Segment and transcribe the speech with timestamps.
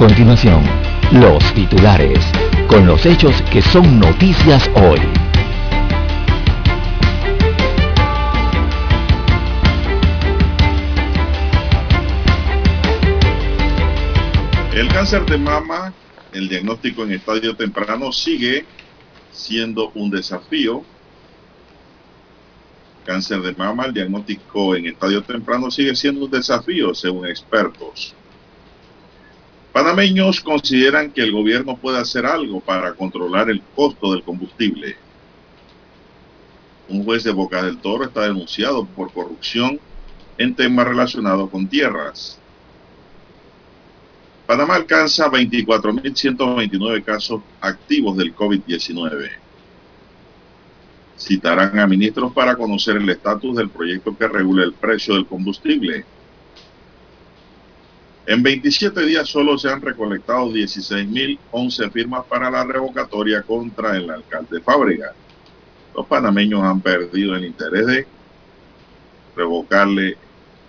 [0.00, 0.64] Continuación,
[1.12, 2.24] los titulares,
[2.68, 4.98] con los hechos que son noticias hoy.
[14.72, 15.92] El cáncer de mama,
[16.32, 18.64] el diagnóstico en estadio temprano sigue
[19.30, 20.82] siendo un desafío.
[23.04, 28.14] Cáncer de mama, el diagnóstico en estadio temprano sigue siendo un desafío, según expertos.
[29.72, 34.96] Panameños consideran que el gobierno puede hacer algo para controlar el costo del combustible.
[36.88, 39.78] Un juez de Boca del Toro está denunciado por corrupción
[40.38, 42.40] en temas relacionados con tierras.
[44.44, 49.30] Panamá alcanza 24.129 casos activos del COVID-19.
[51.16, 56.04] Citarán a ministros para conocer el estatus del proyecto que regula el precio del combustible.
[58.30, 64.60] En 27 días solo se han recolectado 16.011 firmas para la revocatoria contra el alcalde
[64.60, 65.12] Fábrega.
[65.96, 68.06] Los panameños han perdido el interés de
[69.34, 70.16] revocarle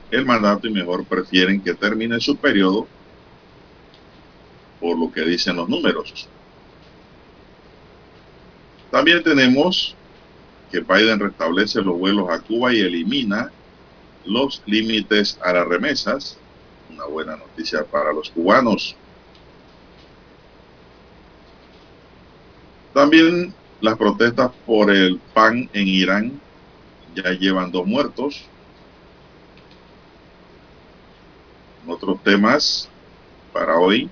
[0.10, 2.88] el mandato y mejor prefieren que termine su periodo
[4.80, 6.28] por lo que dicen los números.
[8.90, 9.96] También tenemos
[10.72, 13.52] que Biden restablece los vuelos a Cuba y elimina
[14.26, 16.41] los límites a las remesas.
[17.06, 18.96] Buena noticia para los cubanos.
[22.94, 26.42] También las protestas por el PAN en Irán
[27.16, 28.44] ya llevan dos muertos.
[31.88, 32.90] Otros temas
[33.52, 34.10] para hoy,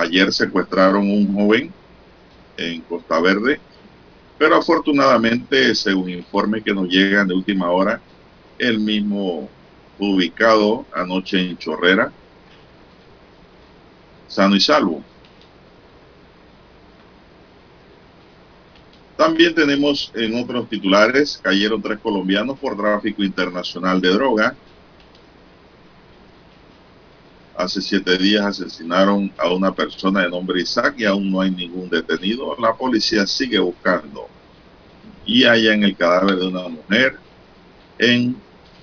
[0.00, 1.70] Ayer secuestraron un joven
[2.56, 3.60] en Costa Verde,
[4.38, 8.00] pero afortunadamente, según informes que nos llegan de última hora,
[8.58, 9.48] el mismo
[10.06, 12.12] ubicado anoche en Chorrera,
[14.26, 15.02] sano y salvo.
[19.20, 24.56] También tenemos en otros titulares, cayeron tres colombianos por tráfico internacional de droga.
[27.54, 31.90] Hace siete días asesinaron a una persona de nombre Isaac y aún no hay ningún
[31.90, 32.56] detenido.
[32.58, 34.26] La policía sigue buscando.
[35.26, 37.18] Y hallan el cadáver de una mujer
[37.98, 38.34] en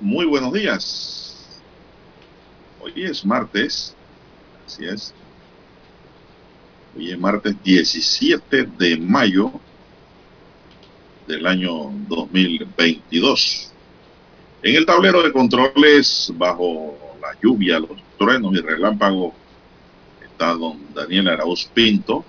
[0.00, 1.36] Muy buenos días.
[2.80, 3.94] Hoy es martes,
[4.66, 5.14] así es.
[6.96, 9.52] Hoy es martes 17 de mayo
[11.28, 13.72] del año 2022.
[14.64, 19.32] En el tablero de controles, bajo la lluvia, los truenos y relámpagos,
[20.24, 22.24] está don Daniel Arauz Pinto.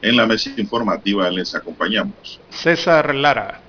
[0.00, 2.40] En la mesa informativa les acompañamos.
[2.50, 3.60] César Lara.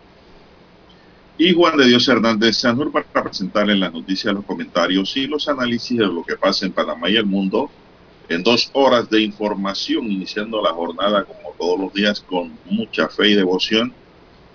[1.38, 5.98] Y Juan de Dios Hernández Sanur para presentarles las noticias, los comentarios y los análisis
[5.98, 7.70] de lo que pasa en Panamá y el mundo
[8.30, 13.30] en dos horas de información, iniciando la jornada como todos los días con mucha fe
[13.30, 13.94] y devoción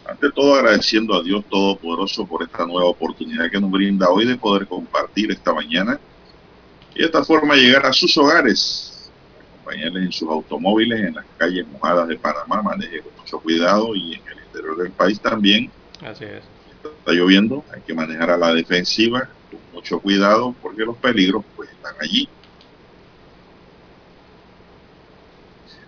[0.09, 4.37] ante todo agradeciendo a Dios Todopoderoso por esta nueva oportunidad que nos brinda hoy de
[4.37, 6.01] poder compartir esta mañana
[6.95, 9.11] y de esta forma llegar a sus hogares,
[9.53, 14.15] acompañarles en sus automóviles, en las calles mojadas de Panamá, maneje con mucho cuidado y
[14.15, 15.71] en el interior del país también.
[16.01, 16.58] Así es.
[17.09, 21.71] Está lloviendo, hay que manejar a la defensiva con mucho cuidado porque los peligros pues
[21.71, 22.29] están allí.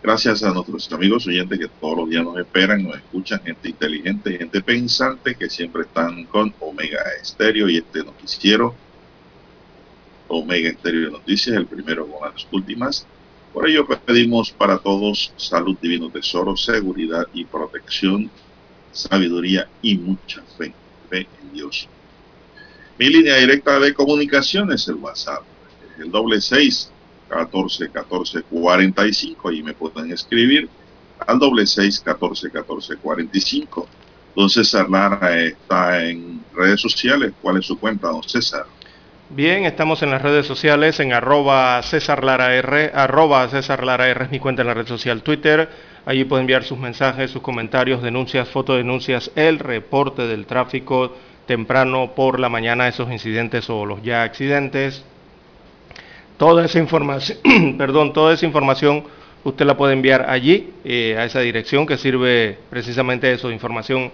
[0.03, 4.39] Gracias a nuestros amigos oyentes que todos los días nos esperan, nos escuchan, gente inteligente,
[4.39, 8.75] gente pensante que siempre están con Omega Estéreo y este noticiero
[10.27, 13.07] Omega Estéreo de Noticias, el primero con las últimas.
[13.53, 18.31] Por ello pedimos para todos salud, divino tesoro, seguridad y protección,
[18.91, 20.73] sabiduría y mucha fe,
[21.11, 21.89] fe en Dios.
[22.99, 25.43] Mi línea directa de comunicaciones, el WhatsApp,
[25.95, 26.91] es el doble seis
[27.29, 30.69] 14 14 45 y me pueden escribir
[31.27, 33.89] al doble seis 14 14 45.
[34.37, 37.33] Don César Lara está en redes sociales.
[37.41, 38.67] ¿Cuál es su cuenta, don César?
[39.32, 42.49] Bien, estamos en las redes sociales en arroba César Lara
[42.93, 45.69] arroba César Lara es mi cuenta en la red social Twitter.
[46.05, 51.17] Allí pueden enviar sus mensajes, sus comentarios, denuncias, fotodenuncias, el reporte del tráfico
[51.47, 55.05] temprano por la mañana, esos incidentes o los ya accidentes,
[56.37, 57.38] Toda esa información,
[57.79, 59.05] perdón, toda esa información
[59.44, 64.11] usted la puede enviar allí, eh, a esa dirección que sirve precisamente de eso, información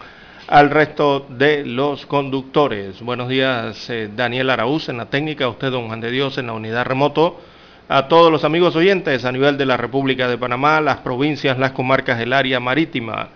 [0.48, 3.00] al resto de los conductores.
[3.00, 6.52] Buenos días, eh, Daniel Araúz en la técnica, usted, don Juan de Dios, en la
[6.52, 7.40] unidad remoto.
[7.88, 11.72] A todos los amigos oyentes a nivel de la República de Panamá, las provincias, las
[11.72, 13.28] comarcas del área marítima,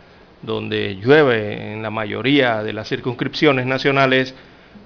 [0.42, 4.34] donde llueve en la mayoría de las circunscripciones nacionales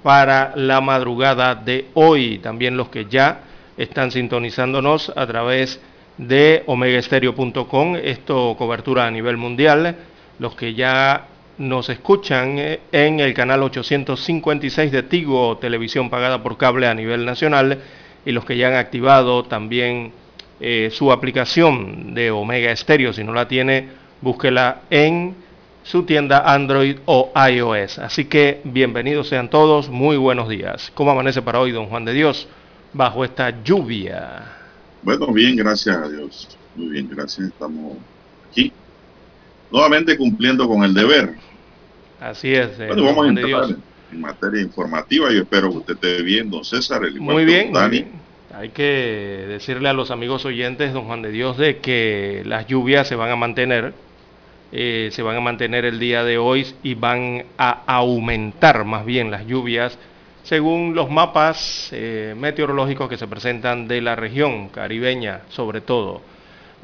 [0.03, 2.39] para la madrugada de hoy.
[2.39, 3.41] También los que ya
[3.77, 5.81] están sintonizándonos a través
[6.17, 9.97] de omegaestereo.com, esto cobertura a nivel mundial,
[10.39, 11.29] los que ya
[11.59, 17.25] nos escuchan eh, en el canal 856 de Tigo, televisión pagada por cable a nivel
[17.25, 17.79] nacional,
[18.25, 20.13] y los que ya han activado también
[20.61, 23.89] eh, su aplicación de Omega Estéreo, si no la tiene,
[24.21, 25.35] búsquela en
[25.83, 27.99] su tienda Android o iOS.
[27.99, 30.91] Así que bienvenidos sean todos, muy buenos días.
[30.95, 32.49] ¿Cómo amanece para hoy, don Juan de Dios?
[32.95, 34.43] bajo esta lluvia?
[35.03, 36.57] Bueno, bien, gracias a Dios.
[36.75, 37.49] Muy bien, gracias.
[37.49, 37.99] Estamos
[38.51, 38.73] aquí.
[39.75, 41.35] Nuevamente cumpliendo con el deber.
[42.21, 42.79] Así es.
[42.79, 43.65] Eh, bueno, vamos a entrar
[44.13, 45.33] en materia informativa.
[45.33, 47.05] Yo espero que usted esté bien, don César.
[47.05, 48.05] El muy bien, Dani.
[48.55, 53.09] Hay que decirle a los amigos oyentes, don Juan de Dios, de que las lluvias
[53.09, 53.95] se van a mantener.
[54.71, 59.33] Eh, se van a mantener el día de hoy y van a aumentar más bien
[59.33, 59.99] las lluvias
[60.45, 66.21] según los mapas eh, meteorológicos que se presentan de la región caribeña, sobre todo.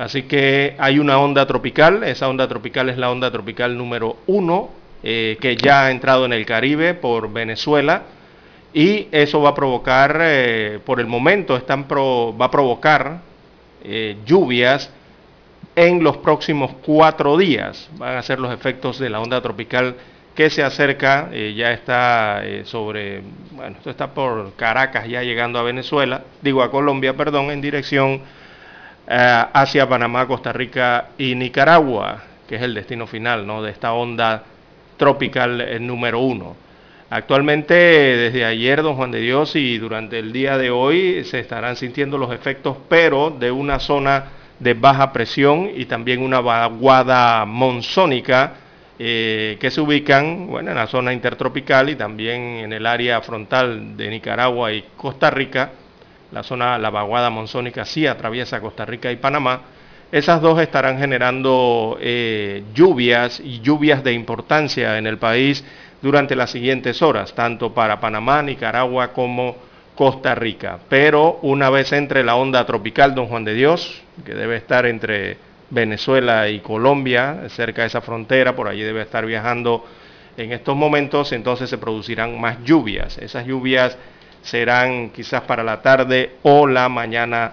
[0.00, 4.70] Así que hay una onda tropical, esa onda tropical es la onda tropical número uno,
[5.02, 8.05] eh, que ya ha entrado en el Caribe por Venezuela,
[8.73, 13.20] y eso va a provocar, eh, por el momento, están va a provocar
[14.25, 14.91] lluvias
[15.76, 17.91] en los próximos cuatro días.
[17.99, 19.97] Van a ser los efectos de la onda tropical
[20.35, 23.20] que se acerca, eh, ya está eh, sobre,
[23.50, 28.12] bueno, esto está por Caracas, ya llegando a Venezuela, digo a Colombia, perdón, en dirección
[28.14, 28.39] eh,
[29.06, 33.62] hacia Panamá, Costa Rica y Nicaragua, que es el destino final ¿no?
[33.62, 34.44] de esta onda
[34.97, 36.56] tropical número uno.
[37.12, 41.75] Actualmente, desde ayer, don Juan de Dios, y durante el día de hoy se estarán
[41.75, 44.26] sintiendo los efectos, pero de una zona
[44.61, 48.52] de baja presión y también una vaguada monzónica,
[48.97, 53.97] eh, que se ubican bueno, en la zona intertropical y también en el área frontal
[53.97, 55.71] de Nicaragua y Costa Rica.
[56.32, 59.62] La zona, la vaguada monzónica sí atraviesa Costa Rica y Panamá.
[60.12, 65.64] Esas dos estarán generando eh, lluvias y lluvias de importancia en el país
[66.02, 69.56] durante las siguientes horas, tanto para Panamá, Nicaragua como
[69.94, 70.78] Costa Rica.
[70.88, 75.37] Pero una vez entre la onda tropical, don Juan de Dios, que debe estar entre
[75.70, 79.84] Venezuela y Colombia, cerca de esa frontera, por allí debe estar viajando
[80.37, 83.18] en estos momentos, entonces se producirán más lluvias.
[83.18, 83.96] Esas lluvias
[84.42, 87.52] serán quizás para la tarde o la mañana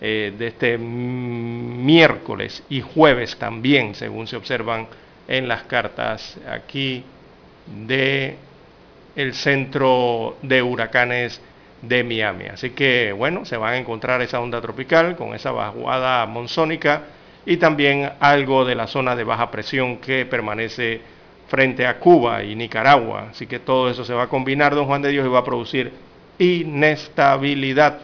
[0.00, 4.86] eh, de este miércoles y jueves también, según se observan
[5.28, 7.04] en las cartas aquí
[7.86, 8.36] de
[9.16, 11.40] el centro de huracanes
[11.82, 12.46] de Miami.
[12.46, 17.02] Así que bueno, se van a encontrar esa onda tropical con esa vaguada monzónica
[17.46, 21.00] y también algo de la zona de baja presión que permanece
[21.48, 23.28] frente a Cuba y Nicaragua.
[23.30, 25.44] Así que todo eso se va a combinar, don Juan de Dios, y va a
[25.44, 25.92] producir
[26.38, 27.98] inestabilidad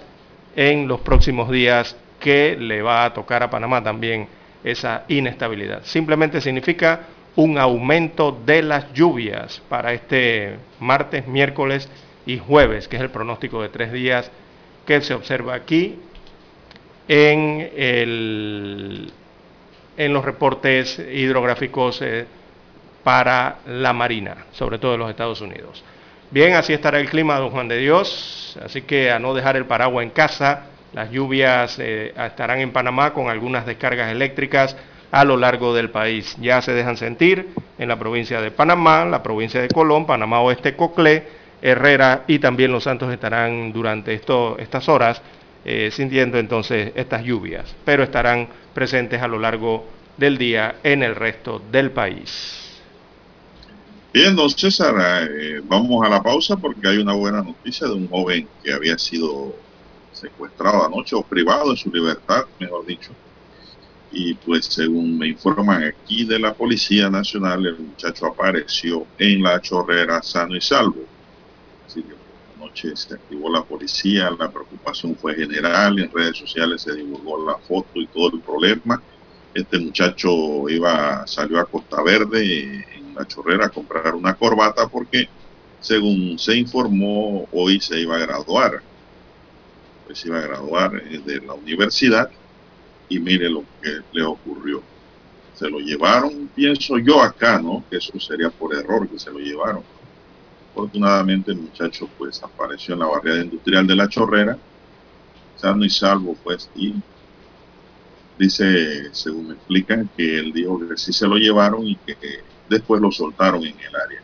[0.56, 4.28] en los próximos días que le va a tocar a Panamá también
[4.62, 5.82] esa inestabilidad.
[5.84, 7.00] Simplemente significa
[7.36, 11.88] un aumento de las lluvias para este martes, miércoles
[12.26, 14.30] y jueves, que es el pronóstico de tres días
[14.86, 15.98] que se observa aquí
[17.08, 19.10] en,
[19.96, 22.26] los reportes hidrográficos eh,
[23.02, 25.82] para la Marina, sobre todo de los Estados Unidos.
[26.32, 29.66] Bien, así estará el clima, don Juan de Dios, así que a no dejar el
[29.66, 34.76] paraguas en casa, las lluvias eh, estarán en Panamá con algunas descargas eléctricas
[35.10, 36.36] a lo largo del país.
[36.40, 37.48] Ya se dejan sentir
[37.80, 41.24] en la provincia de Panamá, la provincia de Colón, Panamá Oeste, Coclé,
[41.62, 45.20] Herrera y también Los Santos estarán durante estas horas
[45.64, 49.84] eh, sintiendo entonces estas lluvias, pero estarán presentes a lo largo
[50.16, 52.69] del día en el resto del país.
[54.12, 58.08] Bien, don César, eh, vamos a la pausa porque hay una buena noticia de un
[58.08, 59.54] joven que había sido
[60.12, 63.12] secuestrado anoche o privado de su libertad, mejor dicho.
[64.10, 69.60] Y pues según me informan aquí de la Policía Nacional, el muchacho apareció en la
[69.60, 71.06] chorrera sano y salvo.
[71.86, 76.82] Así que por anoche se activó la policía, la preocupación fue general, en redes sociales
[76.82, 79.00] se divulgó la foto y todo el problema.
[79.54, 82.84] Este muchacho iba, salió a Costa Verde
[83.20, 85.28] la chorrera a comprar una corbata porque,
[85.80, 88.82] según se informó, hoy se iba a graduar.
[90.12, 92.30] Se iba a graduar eh, de la universidad
[93.08, 94.82] y mire lo que le ocurrió.
[95.54, 97.84] Se lo llevaron, pienso yo acá, ¿no?
[97.88, 99.84] Que eso sería por error que se lo llevaron.
[100.72, 104.56] Afortunadamente el muchacho pues apareció en la barriada industrial de la chorrera,
[105.56, 106.94] sano y salvo pues, y
[108.38, 112.16] dice, según me explican, que él dijo que sí se lo llevaron y que
[112.70, 114.22] después lo soltaron en el área.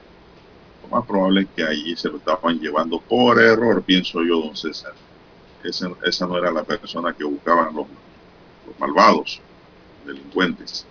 [0.83, 4.57] Lo más probable es que allí se lo estaban llevando por error, pienso yo, don
[4.57, 4.95] César.
[5.65, 7.87] Esa, no era la persona que buscaban los,
[8.67, 9.41] los malvados,
[10.07, 10.87] delincuentes.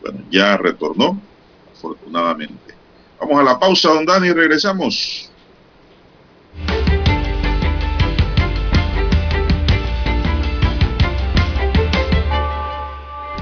[0.00, 1.20] Bueno, ya retornó,
[1.72, 2.74] afortunadamente.
[3.18, 5.28] Vamos a la pausa, don Dani, y regresamos.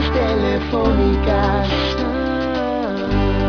[0.00, 1.68] Telefónicas.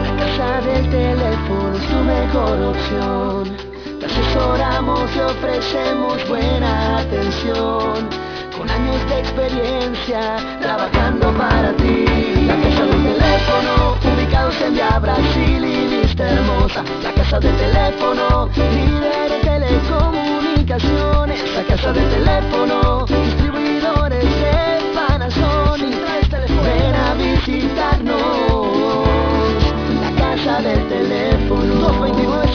[0.03, 3.55] La casa del teléfono es tu mejor opción.
[3.99, 8.09] Te asesoramos y ofrecemos buena atención.
[8.57, 12.05] Con años de experiencia trabajando para ti.
[12.45, 16.83] La casa del teléfono, ubicados en Via Brasil y lista hermosa.
[17.03, 21.39] La casa del teléfono, líder de telecomunicaciones.
[21.55, 24.25] La casa del teléfono, distribuidores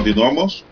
[0.00, 0.64] Continuamos.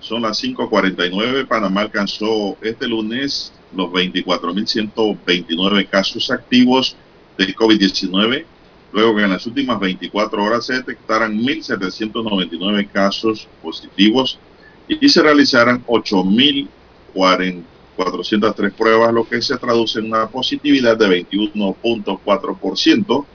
[0.00, 1.46] Son las 5.49.
[1.48, 6.94] Panamá alcanzó este lunes los 24.129 casos activos
[7.38, 8.44] de COVID-19,
[8.92, 14.38] luego que en las últimas 24 horas se detectaran 1.799 casos positivos
[14.86, 17.62] y se realizaran 8.440
[17.94, 23.26] 403 pruebas, lo que se traduce en una positividad de 21.4%.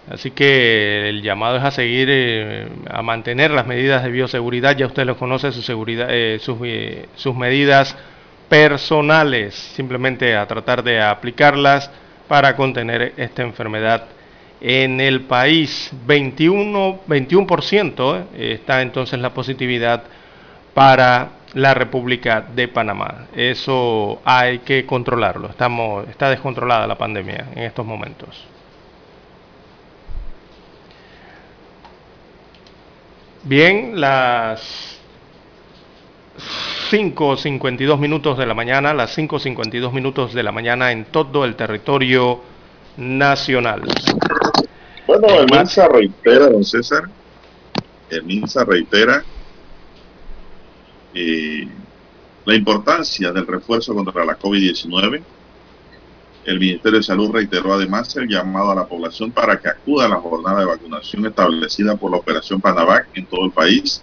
[0.09, 4.75] Así que el llamado es a seguir, eh, a mantener las medidas de bioseguridad.
[4.75, 7.95] Ya usted lo conoce, su seguridad, eh, sus, eh, sus medidas
[8.49, 9.53] personales.
[9.53, 11.91] Simplemente a tratar de aplicarlas
[12.27, 14.05] para contener esta enfermedad
[14.61, 15.91] en el país.
[16.07, 20.03] 21, 21% está entonces la positividad
[20.73, 23.27] para la República de Panamá.
[23.35, 25.49] Eso hay que controlarlo.
[25.49, 28.48] Estamos, está descontrolada la pandemia en estos momentos.
[33.43, 34.99] Bien, las
[36.91, 42.41] 5.52 minutos de la mañana, las 5.52 minutos de la mañana en todo el territorio
[42.97, 43.83] nacional.
[45.07, 47.03] Bueno, el MINSA reitera, don César,
[48.09, 49.23] el MINSA reitera
[51.13, 51.67] eh,
[52.45, 55.21] la importancia del refuerzo contra la COVID-19
[56.49, 60.09] el Ministerio de Salud reiteró además el llamado a la población para que acuda a
[60.09, 64.01] la jornada de vacunación establecida por la Operación Panavac en todo el país,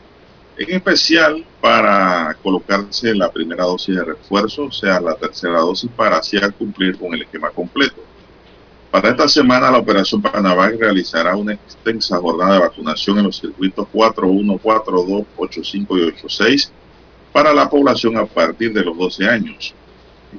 [0.56, 6.18] en especial para colocarse la primera dosis de refuerzo, o sea, la tercera dosis, para
[6.18, 8.00] así cumplir con el esquema completo.
[8.92, 13.88] Para esta semana, la Operación Panavac realizará una extensa jornada de vacunación en los circuitos
[13.92, 16.72] 41, 42, 85 y 86
[17.32, 19.74] para la población a partir de los 12 años.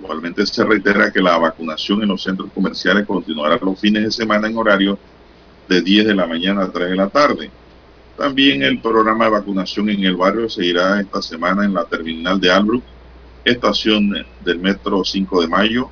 [0.02, 4.48] Igualmente se reitera que la vacunación en los centros comerciales continuará los fines de semana
[4.48, 5.00] en horario
[5.68, 7.50] de 10 de la mañana a 3 de la tarde.
[8.18, 12.52] También el programa de vacunación en el barrio seguirá esta semana en la terminal de
[12.52, 12.84] Albrook,
[13.44, 15.90] estación del metro 5 de Mayo,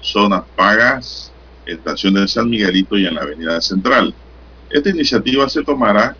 [0.00, 1.32] zonas pagas,
[1.66, 4.14] estación de San Miguelito y en la avenida central.
[4.70, 6.16] Esta iniciativa se tomará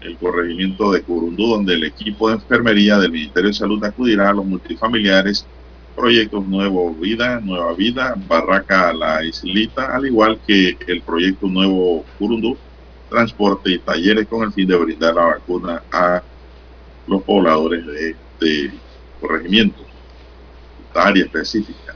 [0.00, 4.34] el corregimiento de Curundú, donde el equipo de enfermería del Ministerio de Salud acudirá a
[4.34, 5.46] los multifamiliares
[5.94, 12.56] proyectos Nuevo Vida, Nueva Vida, Barraca La Islita, al igual que el proyecto Nuevo Curundú,
[13.08, 16.22] transporte y talleres con el fin de brindar la vacuna a
[17.06, 18.72] los pobladores de este
[19.20, 19.80] corregimiento,
[20.88, 21.94] esta área específica.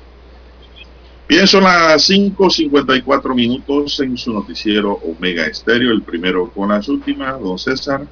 [1.29, 7.39] Bien, son las 5.54 minutos en su noticiero Omega Estéreo, el primero con las últimas,
[7.39, 8.07] don César.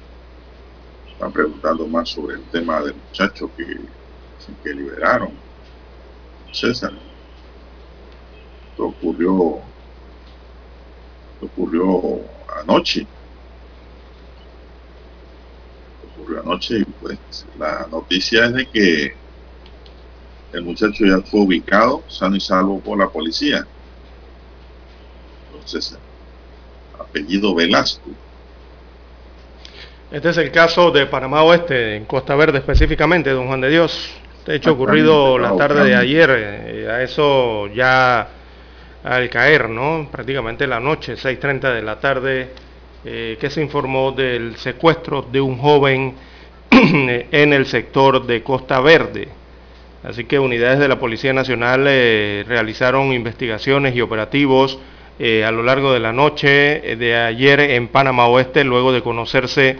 [1.11, 3.65] Están preguntando más sobre el tema del muchacho que,
[4.63, 5.46] que liberaron
[6.57, 6.91] César.
[8.71, 9.59] Esto ocurrió,
[11.41, 12.21] ocurrió
[12.61, 13.05] anoche.
[16.11, 19.15] Ocurrió anoche y pues la noticia es de que
[20.53, 23.67] el muchacho ya fue ubicado sano y salvo por la policía.
[25.53, 25.97] Entonces,
[26.99, 28.09] apellido Velasco.
[30.09, 34.09] Este es el caso de Panamá Oeste, en Costa Verde específicamente, don Juan de Dios.
[34.47, 38.29] De hecho, ocurrido la tarde de ayer, eh, a eso ya
[39.03, 40.07] al caer, ¿no?
[40.09, 42.49] Prácticamente la noche, 6.30 de la tarde,
[43.03, 46.15] eh, que se informó del secuestro de un joven
[46.71, 49.27] en el sector de Costa Verde.
[50.03, 54.79] Así que unidades de la Policía Nacional eh, realizaron investigaciones y operativos
[55.19, 59.77] eh, a lo largo de la noche de ayer en Panamá Oeste, luego de conocerse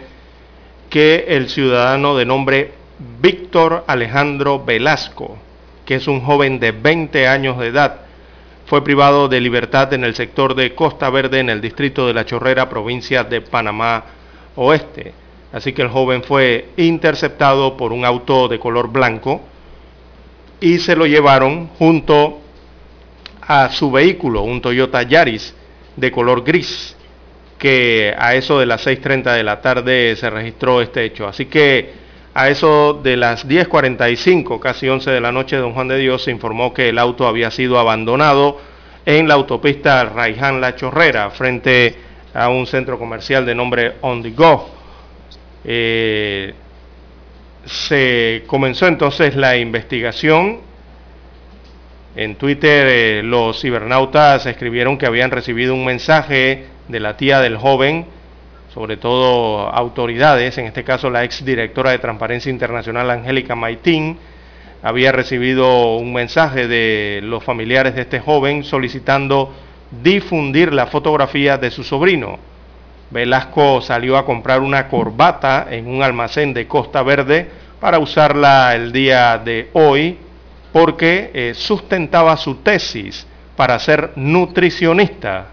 [0.90, 5.38] que el ciudadano de nombre Víctor Alejandro Velasco,
[5.84, 8.00] que es un joven de 20 años de edad,
[8.66, 12.26] fue privado de libertad en el sector de Costa Verde, en el distrito de La
[12.26, 14.04] Chorrera, provincia de Panamá
[14.56, 15.14] Oeste.
[15.52, 19.40] Así que el joven fue interceptado por un auto de color blanco
[20.60, 22.40] y se lo llevaron junto
[23.40, 25.54] a su vehículo, un Toyota Yaris
[25.96, 26.94] de color gris,
[27.58, 31.26] que a eso de las 6.30 de la tarde se registró este hecho.
[31.26, 32.07] Así que
[32.38, 36.30] a eso de las 10.45, casi 11 de la noche, don Juan de Dios se
[36.30, 38.60] informó que el auto había sido abandonado
[39.04, 41.96] en la autopista Raiján La Chorrera, frente
[42.32, 44.70] a un centro comercial de nombre On The Go.
[45.64, 46.54] Eh,
[47.64, 50.60] se comenzó entonces la investigación.
[52.14, 57.56] En Twitter eh, los cibernautas escribieron que habían recibido un mensaje de la tía del
[57.56, 58.06] joven,
[58.78, 64.16] sobre todo autoridades, en este caso la ex directora de Transparencia Internacional Angélica Maitín,
[64.84, 69.52] había recibido un mensaje de los familiares de este joven solicitando
[70.00, 72.38] difundir la fotografía de su sobrino.
[73.10, 78.92] Velasco salió a comprar una corbata en un almacén de Costa Verde para usarla el
[78.92, 80.18] día de hoy
[80.72, 85.48] porque eh, sustentaba su tesis para ser nutricionista,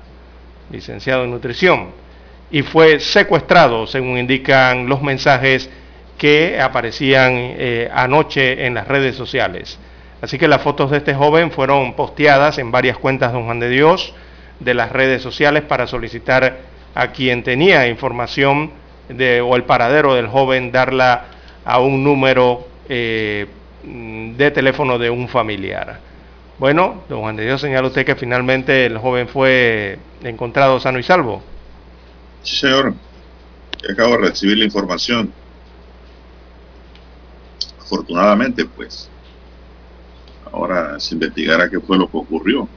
[0.69, 2.04] licenciado en nutrición,
[2.51, 5.69] y fue secuestrado, según indican los mensajes
[6.17, 9.79] que aparecían eh, anoche en las redes sociales.
[10.21, 13.59] Así que las fotos de este joven fueron posteadas en varias cuentas de Don Juan
[13.59, 14.13] de Dios
[14.59, 16.57] de las redes sociales para solicitar
[16.93, 18.71] a quien tenía información
[19.09, 21.25] de, o el paradero del joven darla
[21.65, 23.47] a un número eh,
[23.83, 25.99] de teléfono de un familiar.
[26.57, 31.03] Bueno, don Juan de Dios señala usted que finalmente el joven fue encontrado sano y
[31.03, 31.43] salvo.
[32.45, 32.93] Señor.
[33.89, 35.33] Acabo de recibir la información.
[37.79, 39.09] Afortunadamente, pues,
[40.51, 42.67] ahora se investigará qué fue lo que ocurrió.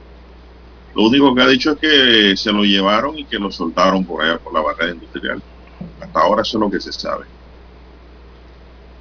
[0.95, 4.23] Lo único que ha dicho es que se lo llevaron y que lo soltaron por
[4.23, 5.41] allá por la barrera industrial.
[6.01, 7.25] Hasta ahora eso es lo que se sabe.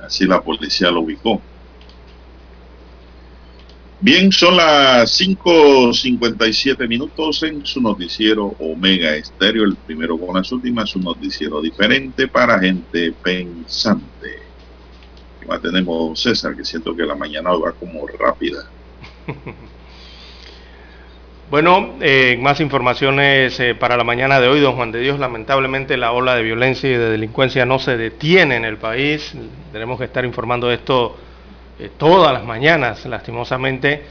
[0.01, 1.43] Así la policía lo ubicó.
[4.01, 10.95] Bien, son las 5.57 minutos en su noticiero Omega Estéreo, el primero con las últimas,
[10.95, 14.39] un noticiero diferente para gente pensante.
[15.41, 16.55] ¿Qué más tenemos, César?
[16.55, 18.71] Que siento que la mañana va como rápida.
[21.51, 25.19] Bueno, eh, más informaciones eh, para la mañana de hoy, don Juan de Dios.
[25.19, 29.33] Lamentablemente la ola de violencia y de delincuencia no se detiene en el país.
[29.73, 31.17] Tenemos que estar informando de esto
[31.79, 34.03] eh, todas las mañanas, lastimosamente.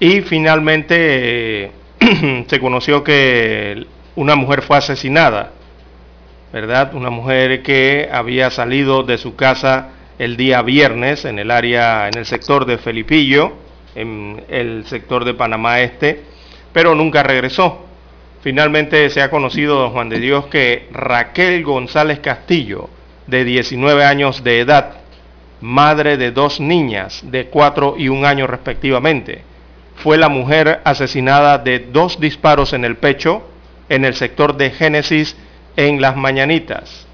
[0.00, 1.70] Y finalmente eh,
[2.46, 5.52] se conoció que una mujer fue asesinada,
[6.52, 6.94] ¿verdad?
[6.94, 12.18] Una mujer que había salido de su casa el día viernes en el área, en
[12.18, 13.52] el sector de Felipillo,
[13.94, 16.22] en el sector de Panamá Este
[16.72, 17.84] pero nunca regresó.
[18.42, 22.88] Finalmente se ha conocido, don Juan de Dios, que Raquel González Castillo,
[23.26, 25.00] de 19 años de edad,
[25.60, 29.42] madre de dos niñas de 4 y 1 año respectivamente,
[29.96, 33.42] fue la mujer asesinada de dos disparos en el pecho
[33.88, 35.36] en el sector de Génesis
[35.76, 37.06] en Las Mañanitas.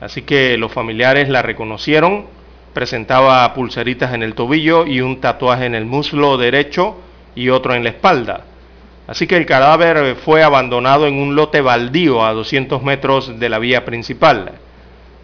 [0.00, 2.26] Así que los familiares la reconocieron,
[2.72, 6.96] presentaba pulseritas en el tobillo y un tatuaje en el muslo derecho
[7.34, 8.44] y otro en la espalda.
[9.06, 13.58] Así que el cadáver fue abandonado en un lote baldío a 200 metros de la
[13.58, 14.52] vía principal.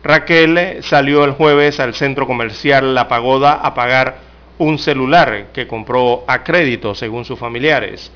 [0.02, 4.18] Raquel salió el jueves al centro comercial La Pagoda a pagar
[4.58, 8.10] un celular que compró a crédito, según sus familiares.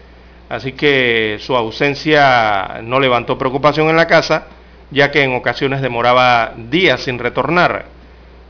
[0.48, 4.46] Así que su ausencia no levantó preocupación en la casa,
[4.90, 7.86] ya que en ocasiones demoraba días sin retornar.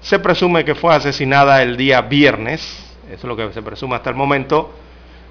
[0.00, 2.60] Se presume que fue asesinada el día viernes,
[3.06, 4.74] eso es lo que se presume hasta el momento,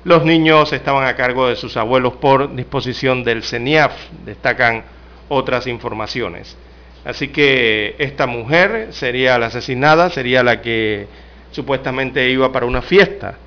[0.04, 3.94] los niños estaban a cargo de sus abuelos por disposición del CENIAF,
[4.26, 4.84] destacan
[5.30, 6.58] otras informaciones.
[7.06, 11.08] Así que esta mujer sería la asesinada, sería la que
[11.52, 13.38] supuestamente iba para una fiesta,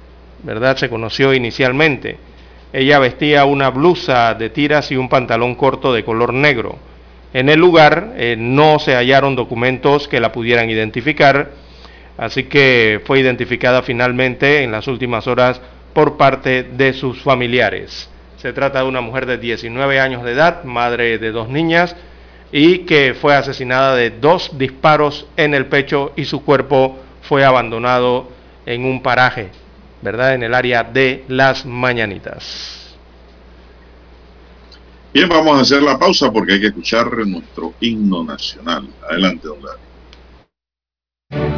[0.43, 0.77] ¿verdad?
[0.77, 2.19] Se conoció inicialmente.
[2.73, 6.79] Ella vestía una blusa de tiras y un pantalón corto de color negro.
[7.33, 11.51] En el lugar eh, no se hallaron documentos que la pudieran identificar,
[12.19, 15.61] así que fue identificada finalmente en las últimas horas
[15.93, 18.11] por parte de sus familiares.
[18.37, 21.97] Se trata de una mujer de 19 años de edad, madre de dos niñas,
[22.53, 28.29] y que fue asesinada de dos disparos en el pecho y su cuerpo fue abandonado
[28.65, 29.51] en un paraje,
[30.03, 30.35] ¿verdad?
[30.35, 32.97] En el área de las Mañanitas.
[35.13, 38.87] Bien, vamos a hacer la pausa porque hay que escuchar nuestro himno nacional.
[39.09, 41.56] Adelante, don Gary.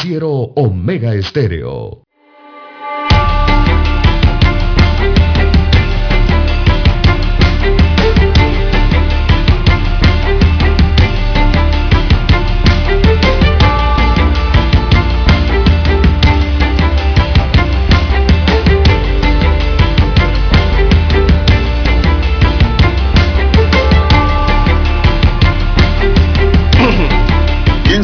[0.00, 2.00] Noticiero Omega Estéreo.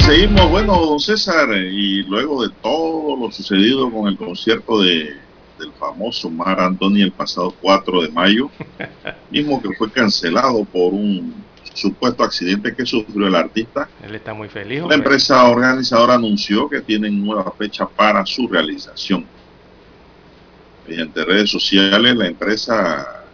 [0.06, 5.16] seguimos, bueno, don César, y luego de todo lo sucedido con el concierto de,
[5.58, 8.50] del famoso Mar Anthony el pasado 4 de mayo,
[9.30, 11.34] mismo que fue cancelado por un
[11.74, 13.88] supuesto accidente que sufrió el artista.
[14.02, 14.82] Él está muy feliz.
[14.88, 19.26] La empresa organizadora anunció que tienen nueva fecha para su realización.
[20.88, 23.24] Mediante redes sociales, la empresa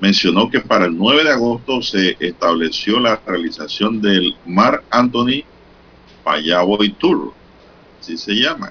[0.00, 5.44] mencionó que para el 9 de agosto se estableció la realización del Mar Anthony
[6.28, 7.32] Payaboy Tour,
[7.98, 8.70] así se llama.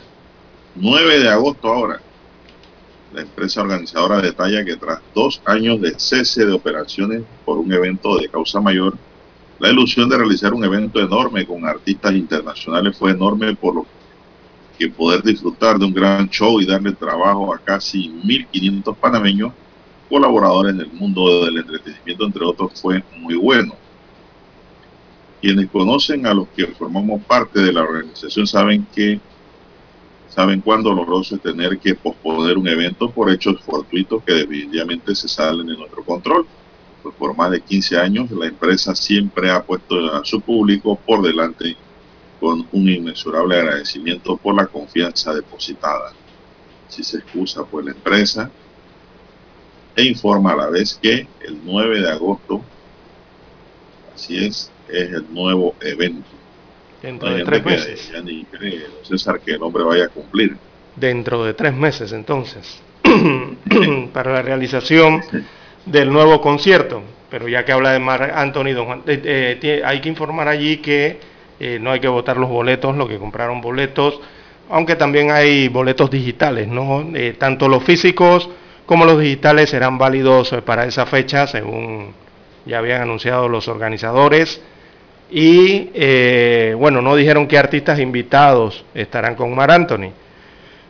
[0.75, 1.99] 9 de agosto ahora.
[3.11, 8.17] La empresa organizadora detalla que tras dos años de cese de operaciones por un evento
[8.17, 8.95] de causa mayor,
[9.57, 13.85] la ilusión de realizar un evento enorme con artistas internacionales fue enorme por lo
[14.77, 19.51] que poder disfrutar de un gran show y darle trabajo a casi 1.500 panameños
[20.07, 23.73] colaboradores en el mundo del entretenimiento, entre otros, fue muy bueno.
[25.41, 29.19] Quienes conocen a los que formamos parte de la organización saben que
[30.29, 35.27] saben cuán doloroso es tener que posponer un evento por hechos fortuitos que definitivamente se
[35.27, 36.45] salen de nuestro control.
[37.03, 41.21] Pues por más de 15 años la empresa siempre ha puesto a su público por
[41.21, 41.75] delante
[42.39, 46.13] con un inmensurable agradecimiento por la confianza depositada.
[46.87, 48.49] Si se excusa por la empresa,
[49.97, 52.61] e informa a la vez que el 9 de agosto,
[54.13, 56.29] así es, es el nuevo evento.
[57.01, 58.11] Dentro de tres meses.
[58.11, 60.57] Ya ni cree, César, que el hombre vaya a cumplir.
[60.95, 62.81] Dentro de tres meses, entonces,
[64.13, 65.21] para la realización
[65.85, 67.03] del nuevo concierto.
[67.29, 70.77] Pero ya que habla de Mar Anthony, don Juan, eh, eh, hay que informar allí
[70.77, 71.19] que
[71.59, 74.19] eh, no hay que votar los boletos, lo que compraron boletos,
[74.69, 77.07] aunque también hay boletos digitales, ¿no?
[77.37, 78.49] tanto los físicos
[78.85, 82.13] como los digitales serán válidos para esa fecha, según
[82.65, 84.61] ya habían anunciado los organizadores.
[85.29, 90.11] Y eh, bueno, no dijeron qué artistas invitados estarán con Mar Anthony.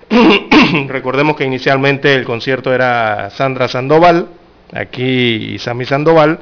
[0.87, 4.27] Recordemos que inicialmente el concierto era Sandra Sandoval,
[4.73, 6.39] aquí Sammy Sandoval,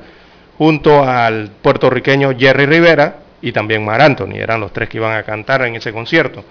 [0.58, 4.36] junto al puertorriqueño Jerry Rivera y también Mar Anthony.
[4.36, 6.43] Eran los tres que iban a cantar en ese concierto.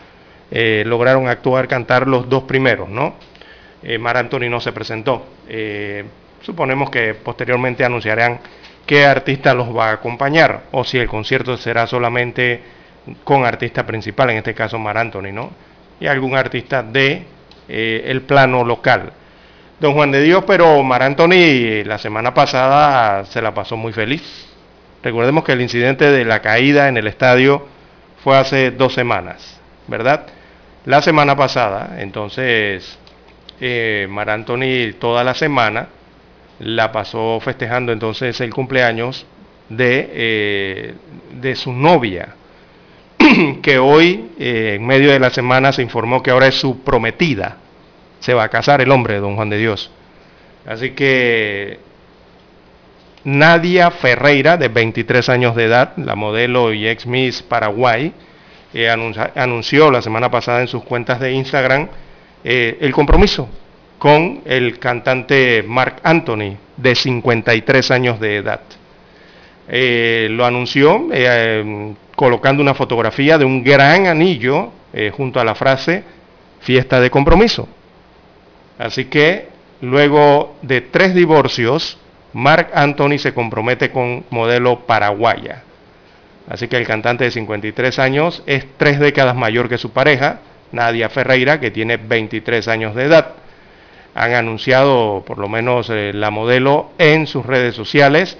[0.50, 3.16] Eh, lograron actuar, cantar los dos primeros, ¿no?
[3.83, 5.26] eh, Mar Anthony no se presentó.
[6.40, 8.38] Suponemos que posteriormente anunciarán
[8.87, 12.62] qué artista los va a acompañar o si el concierto será solamente
[13.23, 15.51] con artista principal, en este caso Mar Anthony, ¿no?
[16.01, 17.25] Y algún artista de
[17.68, 19.12] eh, el plano local.
[19.81, 24.47] Don Juan de Dios, pero Mar Anthony la semana pasada se la pasó muy feliz.
[25.03, 27.66] Recordemos que el incidente de la caída en el estadio
[28.23, 30.27] fue hace dos semanas, ¿verdad?
[30.87, 32.99] La semana pasada, entonces
[33.61, 35.88] eh, Mar Anthony toda la semana
[36.58, 39.26] la pasó festejando entonces el cumpleaños
[39.68, 40.94] de, eh,
[41.40, 42.34] de su novia.
[43.62, 47.58] que hoy, eh, en medio de la semana, se informó que ahora es su prometida.
[48.20, 49.90] Se va a casar el hombre, don Juan de Dios.
[50.66, 51.78] Así que
[53.24, 58.12] Nadia Ferreira, de 23 años de edad, la modelo y ex Miss Paraguay,
[58.72, 61.88] eh, anunció la semana pasada en sus cuentas de Instagram
[62.44, 63.48] el compromiso
[64.04, 68.60] con el cantante Mark Anthony, de 53 años de edad.
[69.66, 71.08] Eh, lo anunció
[72.14, 74.72] colocando una fotografía de un gran anillo
[75.16, 76.04] junto a la frase
[76.60, 77.66] fiesta de compromiso.
[78.78, 79.48] Así que
[79.80, 81.96] luego de tres divorcios,
[82.34, 85.62] Mark Anthony se compromete con modelo paraguaya.
[86.46, 90.40] Así que el cantante de 53 años es tres décadas mayor que su pareja,
[90.72, 93.43] Nadia Ferreira, que tiene 23 años de edad.
[94.14, 98.38] Han anunciado, por lo menos eh, la modelo, en sus redes sociales,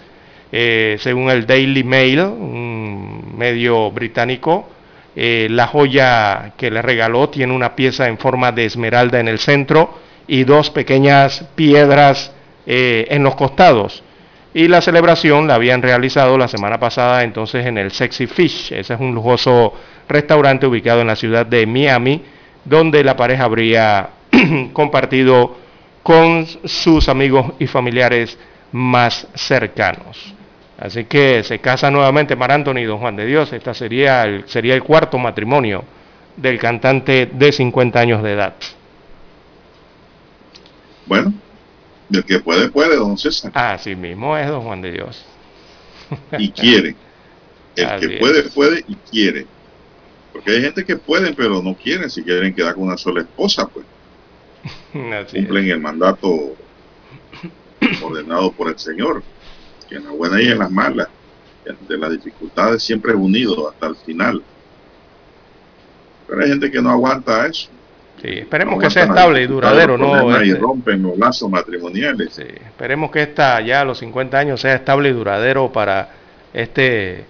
[0.53, 4.69] eh, según el Daily Mail, un medio británico,
[5.17, 9.39] eh, la joya que le regaló tiene una pieza en forma de esmeralda en el
[9.39, 12.33] centro y dos pequeñas piedras
[12.67, 14.03] en los costados.
[14.55, 18.73] Y la celebración la habían realizado la semana pasada entonces en el Sexy Fish.
[18.73, 19.75] Ese es un lujoso
[20.09, 22.23] restaurante ubicado en la ciudad de Miami,
[22.65, 24.09] donde la pareja habría
[24.73, 25.64] compartido
[26.05, 28.39] con sus amigos y familiares
[28.73, 30.35] más cercanos.
[30.79, 33.53] Así que se casa nuevamente Mar Anthony y Don Juan de Dios.
[33.55, 35.83] Esta sería el, sería el cuarto matrimonio
[36.37, 38.55] del cantante de 50 años de edad.
[41.07, 41.33] Bueno,
[42.13, 43.51] el que puede, puede, don César.
[43.55, 45.25] Así mismo es, don Juan de Dios.
[46.39, 46.97] Y quiere.
[47.77, 49.47] El que puede, puede y quiere.
[50.35, 52.11] Porque hay gente que puede, pero no quieren.
[52.11, 53.87] Si quieren quedar con una sola esposa, pues.
[54.93, 56.55] cumplen el mandato
[58.03, 59.23] ordenado por el Señor.
[59.89, 61.09] Que en la buena y en las malas,
[61.89, 64.43] de las dificultades siempre es unido hasta el final.
[66.27, 67.69] Pero hay gente que no aguanta eso
[68.23, 70.43] esperemos que sea estable y duradero, ¿no?
[70.43, 72.33] Y este rompen los lazos matrimoniales.
[72.33, 76.09] Sí, esperemos que esta ya a los 50 años sea estable y duradero para
[76.53, 77.25] este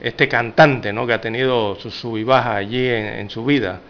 [0.00, 1.06] este cantante, ¿no?
[1.06, 3.80] Que ha tenido su sub y baja allí en, su vida.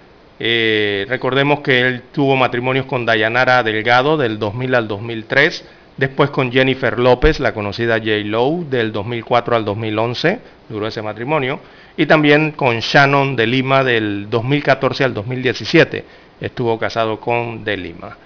[0.41, 5.65] Eh, recordemos que él tuvo matrimonios con Dayanara Delgado del 2000 al 2003,
[5.97, 8.11] después con Jennifer López, la conocida J.
[8.25, 11.61] Lowe, del 2004 al 2011, duró ese matrimonio
[11.97, 16.05] y también con Shannon de Lima del 2014 al 2017.
[16.41, 18.17] Estuvo casado con de Lima.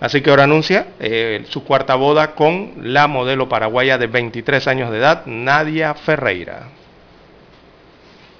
[0.00, 4.90] Así que ahora anuncia eh, su cuarta boda con la modelo paraguaya de 23 años
[4.90, 6.81] de edad, Nadia Ferreira.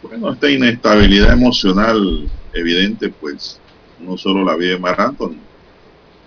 [0.03, 3.61] Bueno, esta inestabilidad emocional evidente, pues
[4.01, 5.37] no solo la vive Mar Anthony,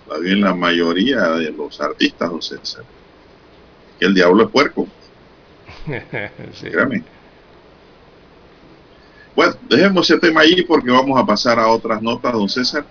[0.08, 2.56] la vive la mayoría de los artistas, no sé,
[3.98, 4.88] que el diablo es puerco.
[6.54, 6.68] sí.
[9.34, 12.86] Bueno, dejemos ese tema ahí porque vamos a pasar a otras notas, don César.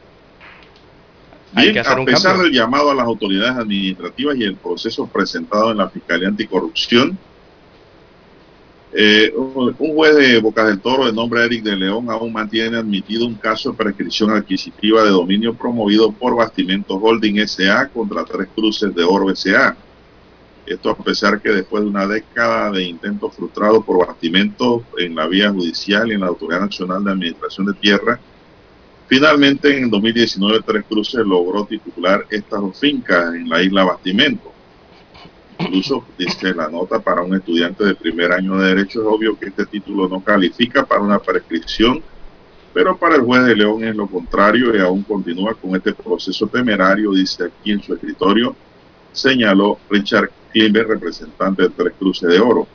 [1.54, 5.90] Bien, a pesar del llamado a las autoridades administrativas y el proceso presentado en la
[5.90, 7.18] Fiscalía Anticorrupción,
[8.98, 13.26] eh, un juez de Boca del Toro de nombre Eric de León aún mantiene admitido
[13.26, 18.96] un caso de prescripción adquisitiva de dominio promovido por Bastimentos Holding SA contra tres cruces
[18.96, 19.76] de Oro SA.
[20.66, 25.28] Esto a pesar que después de una década de intentos frustrados por bastimentos en la
[25.28, 28.18] vía judicial y en la Autoridad Nacional de Administración de Tierra,
[29.08, 34.55] finalmente en 2019 Tres Cruces logró titular estas dos fincas en la isla Bastimento.
[35.60, 39.48] Incluso dice la nota para un estudiante de primer año de Derecho, es obvio que
[39.48, 42.04] este título no califica para una prescripción,
[42.74, 46.48] pero para el juez de León es lo contrario y aún continúa con este proceso
[46.48, 48.56] temerario, dice aquí en su escritorio,
[49.14, 52.68] señaló Richard Klimber, representante de Tres Cruces de Oro.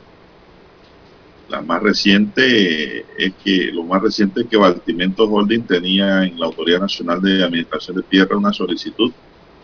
[1.49, 6.47] La más reciente es que lo más reciente es que Baltimento Holding tenía en la
[6.47, 9.11] Autoridad Nacional de Administración de Tierra una solicitud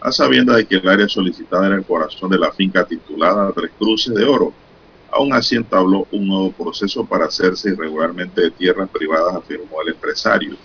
[0.02, 3.72] a sabienda de que el área solicitada era el corazón de la finca titulada Tres
[3.78, 4.54] Cruces de Oro.
[5.12, 10.56] Aún así entabló un nuevo proceso para hacerse irregularmente de tierras privadas, afirmó el empresario.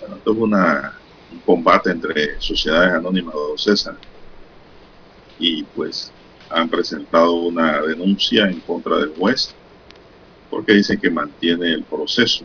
[0.00, 0.98] Bueno, esto es una,
[1.30, 3.96] un combate entre sociedades anónimas, don César
[5.40, 6.12] y pues
[6.50, 9.54] han presentado una denuncia en contra del juez
[10.50, 12.44] porque dicen que mantiene el proceso.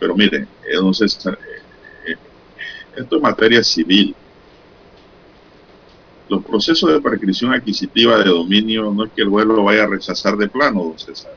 [0.00, 1.32] Pero mire, entonces, eh,
[2.06, 2.16] eh,
[2.96, 4.14] esto es materia civil.
[6.28, 9.86] Los procesos de prescripción adquisitiva de dominio no es que el juez lo vaya a
[9.86, 11.32] rechazar de plano, don César.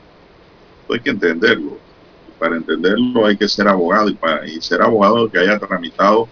[0.81, 1.77] Esto hay que entenderlo.
[2.39, 6.27] Para entenderlo hay que ser abogado y, para, y ser abogado que haya tramitado,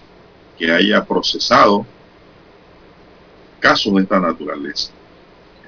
[0.57, 1.85] que haya procesado
[3.59, 4.91] casos de esta naturaleza.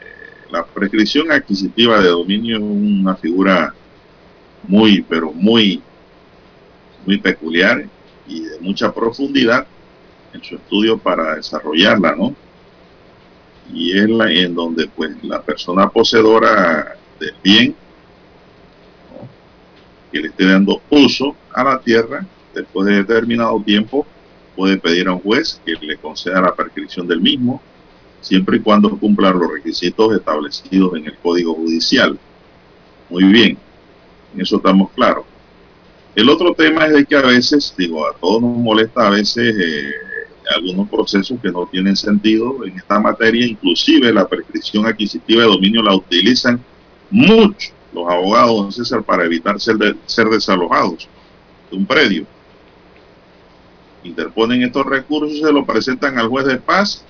[0.01, 3.73] Eh, la prescripción adquisitiva de dominio es una figura
[4.67, 5.81] muy, pero muy
[7.05, 7.85] muy peculiar
[8.27, 9.65] y de mucha profundidad
[10.33, 12.35] en su estudio para desarrollarla, ¿no?
[13.73, 17.75] Y es la, en donde pues la persona poseedora del bien
[20.11, 24.07] que le esté dando uso a la tierra después de determinado tiempo
[24.55, 27.61] puede pedir a un juez que le conceda la prescripción del mismo
[28.21, 32.17] siempre y cuando cumpla los requisitos establecidos en el Código Judicial.
[33.09, 33.57] Muy bien,
[34.33, 35.25] en eso estamos claros.
[36.15, 39.55] El otro tema es de que a veces, digo, a todos nos molesta a veces
[39.57, 39.91] eh,
[40.55, 45.83] algunos procesos que no tienen sentido en esta materia, inclusive la prescripción adquisitiva de dominio
[45.83, 46.63] la utilizan
[47.09, 49.75] mucho los abogados, César, para evitar ser,
[50.05, 51.07] ser desalojados
[51.69, 52.25] de un predio.
[54.03, 57.03] Interponen estos recursos, se lo presentan al juez de paz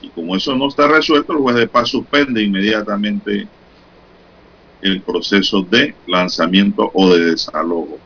[0.00, 3.48] y como eso no está resuelto, el juez de paz suspende inmediatamente
[4.82, 7.98] el proceso de lanzamiento o de desalojo.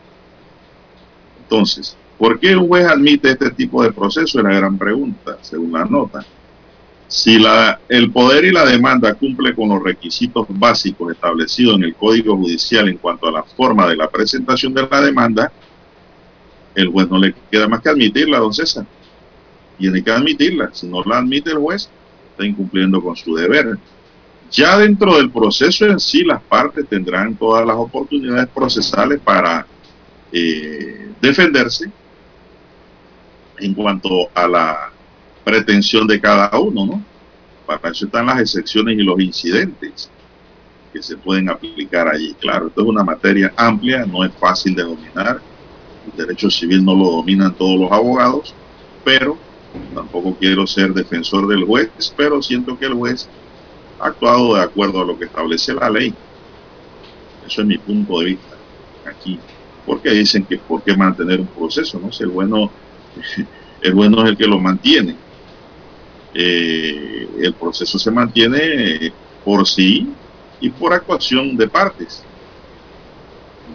[1.42, 4.38] Entonces, ¿por qué un juez admite este tipo de proceso?
[4.38, 6.24] Es la gran pregunta, según la nota.
[7.06, 11.94] Si la, el poder y la demanda cumple con los requisitos básicos establecidos en el
[11.94, 15.50] Código Judicial en cuanto a la forma de la presentación de la demanda,
[16.74, 18.84] el juez no le queda más que admitirla, don César.
[19.78, 20.70] Tiene que admitirla.
[20.72, 21.88] Si no la admite el juez,
[22.32, 23.78] está incumpliendo con su deber.
[24.50, 29.66] Ya dentro del proceso en sí, las partes tendrán todas las oportunidades procesales para
[30.30, 31.90] eh, defenderse
[33.60, 34.92] en cuanto a la
[35.44, 37.04] pretensión de cada uno, ¿no?
[37.66, 40.10] Para eso están las excepciones y los incidentes
[40.92, 42.34] que se pueden aplicar allí.
[42.34, 45.40] Claro, esto es una materia amplia, no es fácil de dominar.
[46.06, 48.54] El derecho civil no lo dominan todos los abogados,
[49.04, 49.36] pero
[49.94, 53.28] tampoco quiero ser defensor del juez, pero siento que el juez
[54.00, 56.14] ha actuado de acuerdo a lo que establece la ley.
[57.46, 58.56] Eso es mi punto de vista
[59.06, 59.38] aquí.
[59.84, 62.12] Porque dicen que por qué mantener un proceso, ¿no?
[62.12, 62.70] Si el bueno,
[63.82, 65.16] el bueno es el que lo mantiene
[66.34, 69.12] eh, el proceso se mantiene
[69.44, 70.08] por sí
[70.60, 72.22] y por actuación de partes.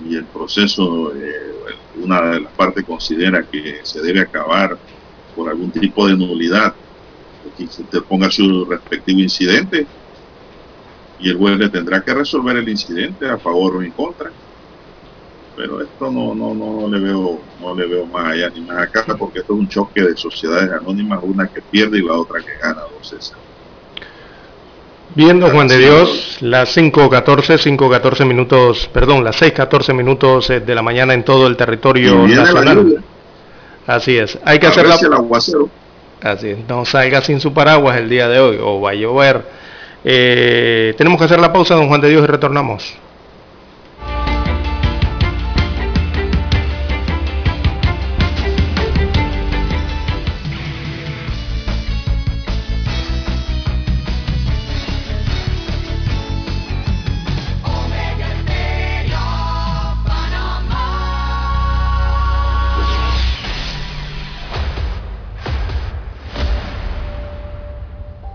[0.08, 1.54] Y el proceso, eh,
[1.96, 4.78] una de las partes considera que se debe acabar
[5.36, 6.74] por algún tipo de nulidad,
[7.58, 9.86] que se te ponga su respectivo incidente
[11.20, 14.32] y el juez le tendrá que resolver el incidente a favor o en contra
[15.56, 19.06] pero esto no, no, no le veo, no le veo más allá ni más acá,
[19.18, 22.58] porque esto es un choque de sociedades anónimas, una que pierde y la otra que
[22.62, 23.38] gana, don César.
[25.16, 30.74] Bien, don Juan de Dios, las 5.14, 5.14 minutos, perdón, las 6.14 minutos eh, de
[30.74, 33.04] la mañana en todo el territorio nacional.
[33.86, 34.96] Así es, hay que hacer la...
[34.96, 35.70] el aguacero.
[36.22, 39.44] Así es, no salga sin su paraguas el día de hoy o va a llover.
[40.04, 42.96] Eh, tenemos que hacer la pausa, don Juan de Dios, y retornamos.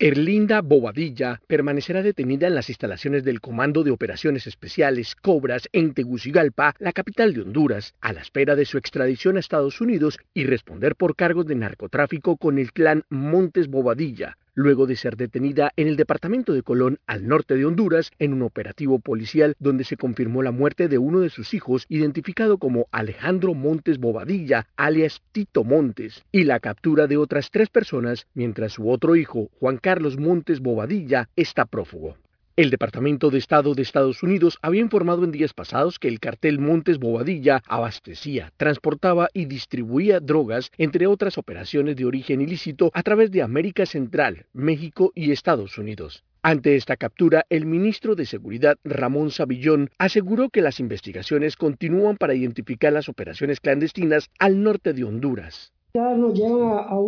[0.00, 6.76] Erlinda Bobadilla permanecerá detenida en las instalaciones del Comando de Operaciones Especiales Cobras en Tegucigalpa,
[6.78, 10.94] la capital de Honduras, a la espera de su extradición a Estados Unidos y responder
[10.94, 15.94] por cargos de narcotráfico con el clan Montes Bobadilla, luego de ser detenida en el
[15.94, 20.50] departamento de Colón, al norte de Honduras, en un operativo policial donde se confirmó la
[20.50, 26.42] muerte de uno de sus hijos, identificado como Alejandro Montes Bobadilla, alias Tito Montes, y
[26.42, 31.64] la captura de otras tres personas, mientras su otro hijo, Juan Carlos Montes Bobadilla, está
[31.64, 32.16] prófugo.
[32.58, 36.58] El Departamento de Estado de Estados Unidos había informado en días pasados que el cartel
[36.58, 43.30] Montes Bobadilla abastecía, transportaba y distribuía drogas, entre otras operaciones de origen ilícito, a través
[43.30, 46.24] de América Central, México y Estados Unidos.
[46.42, 52.34] Ante esta captura, el ministro de Seguridad Ramón Savillón aseguró que las investigaciones continúan para
[52.34, 56.98] identificar las operaciones clandestinas al norte de Honduras nos llevan a,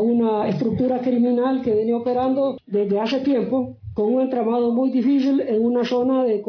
[0.00, 5.62] una estructura criminal que viene operando desde hace tiempo con un entramado muy difícil en
[5.62, 6.42] una zona de,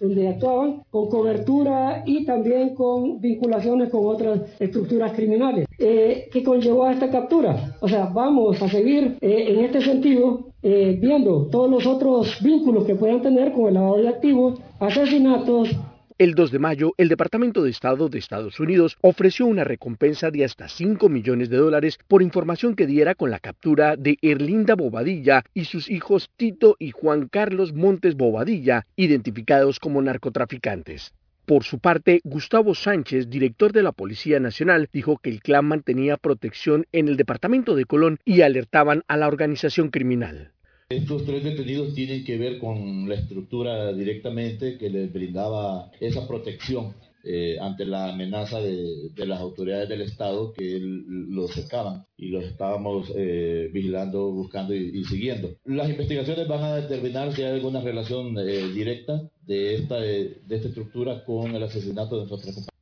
[0.00, 5.66] donde actuaban con cobertura y también con vinculaciones con otras estructuras criminales.
[5.78, 7.76] Eh, ¿Qué conllevó a esta captura?
[7.80, 12.84] O sea, vamos a seguir eh, en este sentido eh, viendo todos los otros vínculos
[12.84, 15.70] que puedan tener con el lavado de activos, asesinatos,
[16.16, 20.44] El 2 de mayo, el Departamento de Estado de Estados Unidos ofreció una recompensa de
[20.44, 25.42] hasta 5 millones de dólares por información que diera con la captura de Erlinda Bobadilla
[25.54, 31.14] y sus hijos Tito y Juan Carlos Montes Bobadilla, identificados como narcotraficantes.
[31.46, 36.16] Por su parte, Gustavo Sánchez, director de la Policía Nacional, dijo que el clan mantenía
[36.16, 40.53] protección en el departamento de Colón y alertaban a la organización criminal.
[40.94, 46.94] Estos tres detenidos tienen que ver con la estructura directamente que les brindaba esa protección
[47.24, 53.10] eh, ante la amenaza de, las autoridades del Estado que los cercaban y los estábamos
[53.16, 55.56] eh, vigilando, buscando y, siguiendo.
[55.64, 60.68] Las investigaciones van a determinar si hay alguna relación eh, directa de esta, de esta
[60.68, 62.73] estructura con el asesinato de nuestros compañeros.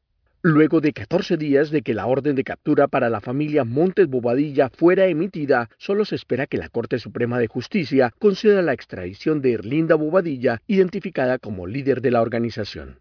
[0.44, 4.70] Luego de 14 días de que la orden de captura para la familia Montes Bobadilla
[4.70, 9.52] fuera emitida, solo se espera que la Corte Suprema de Justicia conceda la extradición de
[9.52, 12.98] Erlinda Bobadilla, identificada como líder de la organización.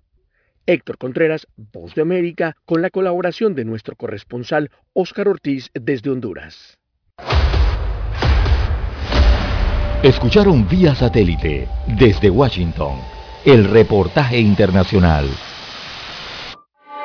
[0.68, 6.78] Héctor Contreras, Voz de América, con la colaboración de nuestro corresponsal Óscar Ortiz desde Honduras.
[10.04, 11.68] Escucharon vía satélite
[11.98, 13.00] desde Washington
[13.46, 15.26] el reportaje internacional.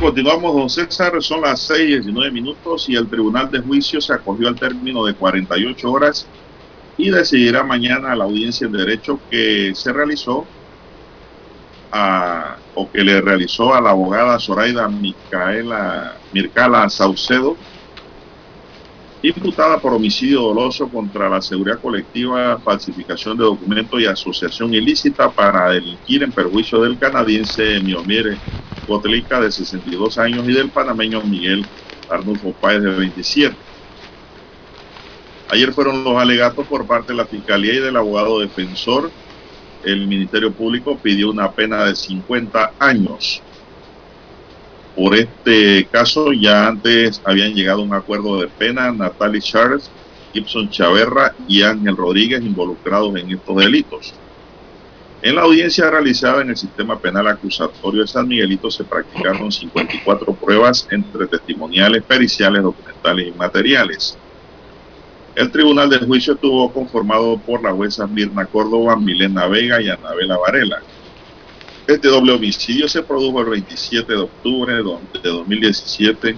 [0.00, 1.12] Continuamos, don César.
[1.22, 5.04] Son las 6 y 19 minutos y el Tribunal de Juicio se acogió al término
[5.04, 6.26] de 48 horas
[6.96, 10.46] y decidirá mañana la audiencia en derecho que se realizó
[11.92, 17.56] a, o que le realizó a la abogada Zoraida Micaela Mircala Saucedo,
[19.22, 25.70] imputada por homicidio doloso contra la seguridad colectiva, falsificación de documentos y asociación ilícita para
[25.70, 28.42] delinquir en perjuicio del canadiense Miomire
[28.86, 31.70] Botelica de 62 años y del panameño Miguel
[32.08, 33.56] Arnulfo Páez de 27.
[35.48, 39.14] Ayer fueron los alegatos por parte de la Fiscalía y del abogado defensor.
[39.82, 43.45] El Ministerio Público pidió una pena de 50 años.
[44.96, 49.92] Por este caso ya antes habían llegado a un acuerdo de pena Natalie Charles,
[50.32, 54.14] Gibson Chaverra y Ángel Rodríguez involucrados en estos delitos.
[55.20, 60.34] En la audiencia realizada en el sistema penal acusatorio de San Miguelito se practicaron 54
[60.34, 64.18] pruebas entre testimoniales, periciales, documentales y materiales.
[65.34, 70.38] El tribunal de juicio estuvo conformado por la jueza Mirna Córdoba, Milena Vega y Anabela
[70.38, 70.86] Varela.
[71.86, 76.36] Este doble homicidio se produjo el 27 de octubre de 2017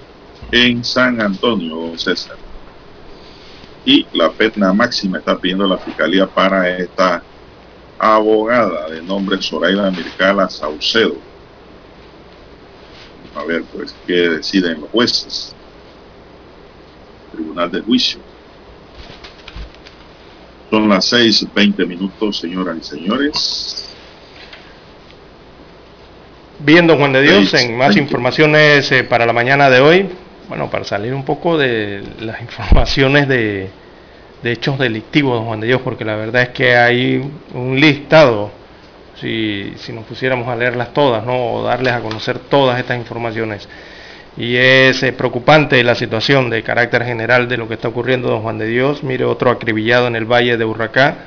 [0.52, 2.36] en San Antonio, César.
[3.86, 7.22] Y la pena máxima está pidiendo la fiscalía para esta
[7.98, 11.16] abogada de nombre Zoraida Mircala Saucedo.
[13.34, 15.54] A ver, pues, qué deciden los jueces.
[17.32, 18.20] Tribunal de Juicio.
[20.68, 23.87] Son las seis veinte minutos, señoras y señores.
[26.60, 30.08] Viendo Juan de Dios, en más informaciones eh, para la mañana de hoy,
[30.48, 33.70] bueno, para salir un poco de las informaciones de,
[34.42, 37.22] de hechos delictivos, Juan de Dios, porque la verdad es que hay
[37.54, 38.50] un listado,
[39.20, 41.54] si, si nos pusiéramos a leerlas todas, ¿no?
[41.54, 43.68] o darles a conocer todas estas informaciones.
[44.36, 48.42] Y es eh, preocupante la situación de carácter general de lo que está ocurriendo, don
[48.42, 49.04] Juan de Dios.
[49.04, 51.18] Mire, otro acribillado en el Valle de Urracá.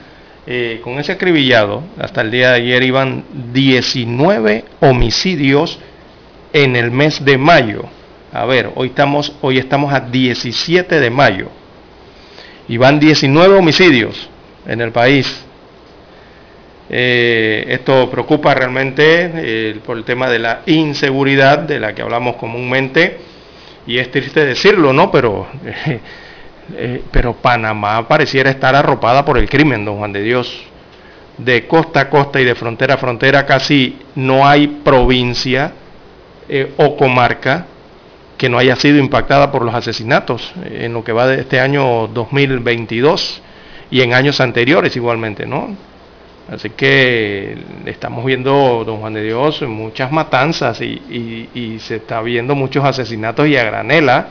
[0.48, 5.80] Eh, con ese acribillado, hasta el día de ayer iban 19 homicidios
[6.52, 7.84] en el mes de mayo.
[8.34, 11.50] A ver, hoy estamos, hoy estamos a 17 de mayo
[12.68, 14.30] y van 19 homicidios
[14.66, 15.46] en el país.
[16.90, 22.36] Eh, esto preocupa realmente eh, por el tema de la inseguridad de la que hablamos
[22.36, 23.20] comúnmente
[23.86, 25.12] y es triste decirlo, ¿no?
[25.12, 25.48] Pero,
[26.74, 30.64] eh, pero Panamá pareciera estar arropada por el crimen, don Juan de Dios.
[31.38, 35.72] De costa a costa y de frontera a frontera casi no hay provincia
[36.48, 37.66] eh, o comarca
[38.38, 42.08] que no haya sido impactada por los asesinatos en lo que va de este año
[42.08, 43.42] 2022
[43.92, 45.76] y en años anteriores igualmente, ¿no?
[46.52, 52.84] Así que estamos viendo, don Juan de Dios, muchas matanzas y, se está viendo muchos
[52.84, 54.28] asesinatos y a granela.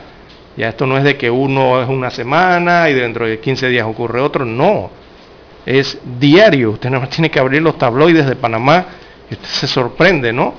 [0.57, 3.85] Ya esto no es de que uno es una semana y dentro de 15 días
[3.87, 4.89] ocurre otro, no.
[5.65, 6.71] Es diario.
[6.71, 8.85] Usted no tiene que abrir los tabloides de Panamá
[9.29, 10.53] y usted se sorprende, ¿no?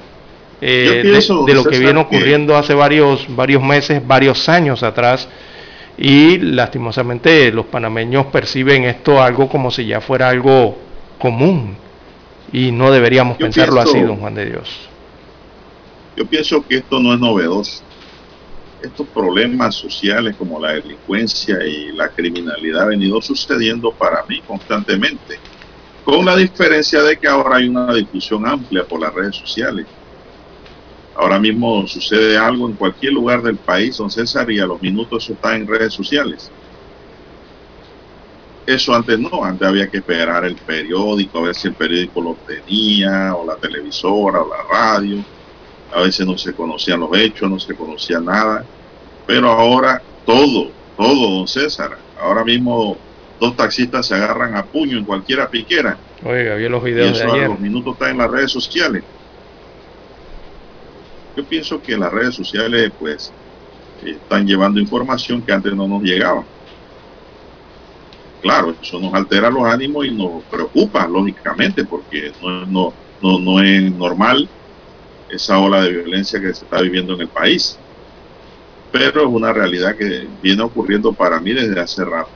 [0.61, 5.29] Eh, de, lo que viene ocurriendo hace varios, varios meses, varios años atrás.
[5.99, 10.79] Y lastimosamente los panameños perciben esto algo como si ya fuera algo
[11.19, 11.77] común
[12.53, 14.89] y no deberíamos pensarlo así, don Juan de Dios.
[16.17, 17.83] Yo pienso que esto no es novedoso.
[18.83, 25.39] Estos problemas sociales como la delincuencia y la criminalidad han venido sucediendo para mí constantemente,
[26.05, 29.87] con la diferencia de que ahora hay una difusión amplia por las redes sociales.
[31.15, 35.25] Ahora mismo sucede algo en cualquier lugar del país, don César, y a los minutos
[35.25, 36.51] eso está en redes sociales.
[38.67, 42.37] Eso antes no, antes había que esperar el periódico, a ver si el periódico lo
[42.47, 45.25] tenía, o la televisora, o la radio.
[45.95, 48.65] A veces no se conocían los hechos, no se conocía nada.
[49.27, 51.99] Pero ahora todo, todo, don César.
[52.21, 52.97] Ahora mismo
[53.41, 55.97] dos taxistas se agarran a puño en cualquiera piquera.
[56.25, 59.03] Oiga, vi los videos y eso a los minutos está en las redes sociales.
[61.37, 63.33] Yo pienso que las redes sociales, pues,
[64.05, 66.45] están llevando información que antes no nos llegaba
[68.43, 73.63] claro, eso nos altera los ánimos y nos preocupa, lógicamente, porque no, no, no, no
[73.63, 74.49] es normal
[75.33, 77.79] esa ola de violencia que se está viviendo en el país.
[78.93, 82.31] Pero es una realidad que viene ocurriendo para mí desde hace rato.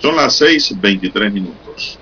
[0.00, 1.98] Son las 6.23 minutos.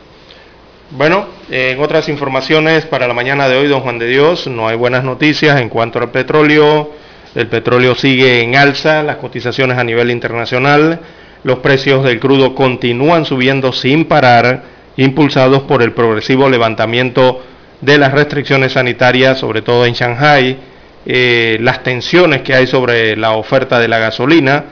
[0.90, 4.76] Bueno, en otras informaciones para la mañana de hoy, don Juan de Dios, no hay
[4.76, 6.92] buenas noticias en cuanto al petróleo.
[7.34, 11.00] El petróleo sigue en alza, las cotizaciones a nivel internacional,
[11.44, 14.64] los precios del crudo continúan subiendo sin parar,
[14.96, 17.40] impulsados por el progresivo levantamiento
[17.82, 20.56] de las restricciones sanitarias, sobre todo en Shanghai,
[21.04, 24.64] eh, las tensiones que hay sobre la oferta de la gasolina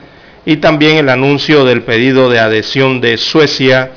[0.45, 3.91] y también el anuncio del pedido de adhesión de Suecia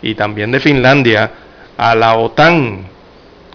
[0.00, 1.30] y también de Finlandia
[1.76, 2.88] a la OTAN.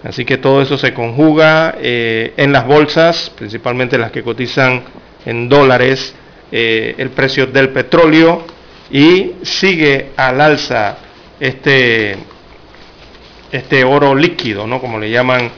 [0.03, 4.83] Así que todo eso se conjuga eh, en las bolsas, principalmente las que cotizan
[5.25, 6.15] en dólares,
[6.51, 8.43] eh, el precio del petróleo
[8.91, 10.97] y sigue al alza
[11.39, 12.15] este,
[13.51, 14.79] este oro líquido, ¿no?
[14.79, 15.49] como le llaman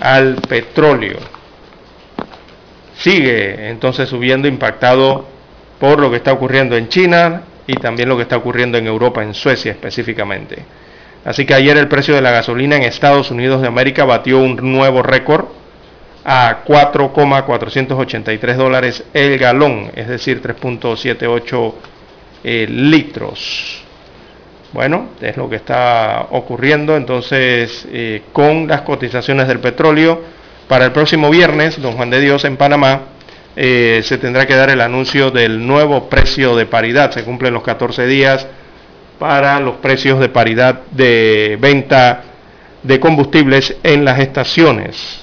[0.00, 1.18] al petróleo.
[2.96, 5.26] Sigue entonces subiendo impactado
[5.78, 9.22] por lo que está ocurriendo en China y también lo que está ocurriendo en Europa,
[9.22, 10.64] en Suecia específicamente.
[11.24, 14.56] Así que ayer el precio de la gasolina en Estados Unidos de América batió un
[14.56, 15.46] nuevo récord
[16.24, 21.74] a 4,483 dólares el galón, es decir, 3.78
[22.44, 23.83] eh, litros.
[24.74, 30.20] Bueno, es lo que está ocurriendo entonces eh, con las cotizaciones del petróleo.
[30.66, 33.02] Para el próximo viernes, don Juan de Dios en Panamá,
[33.54, 37.12] eh, se tendrá que dar el anuncio del nuevo precio de paridad.
[37.12, 38.48] Se cumplen los 14 días
[39.20, 42.24] para los precios de paridad de venta
[42.82, 45.22] de combustibles en las estaciones.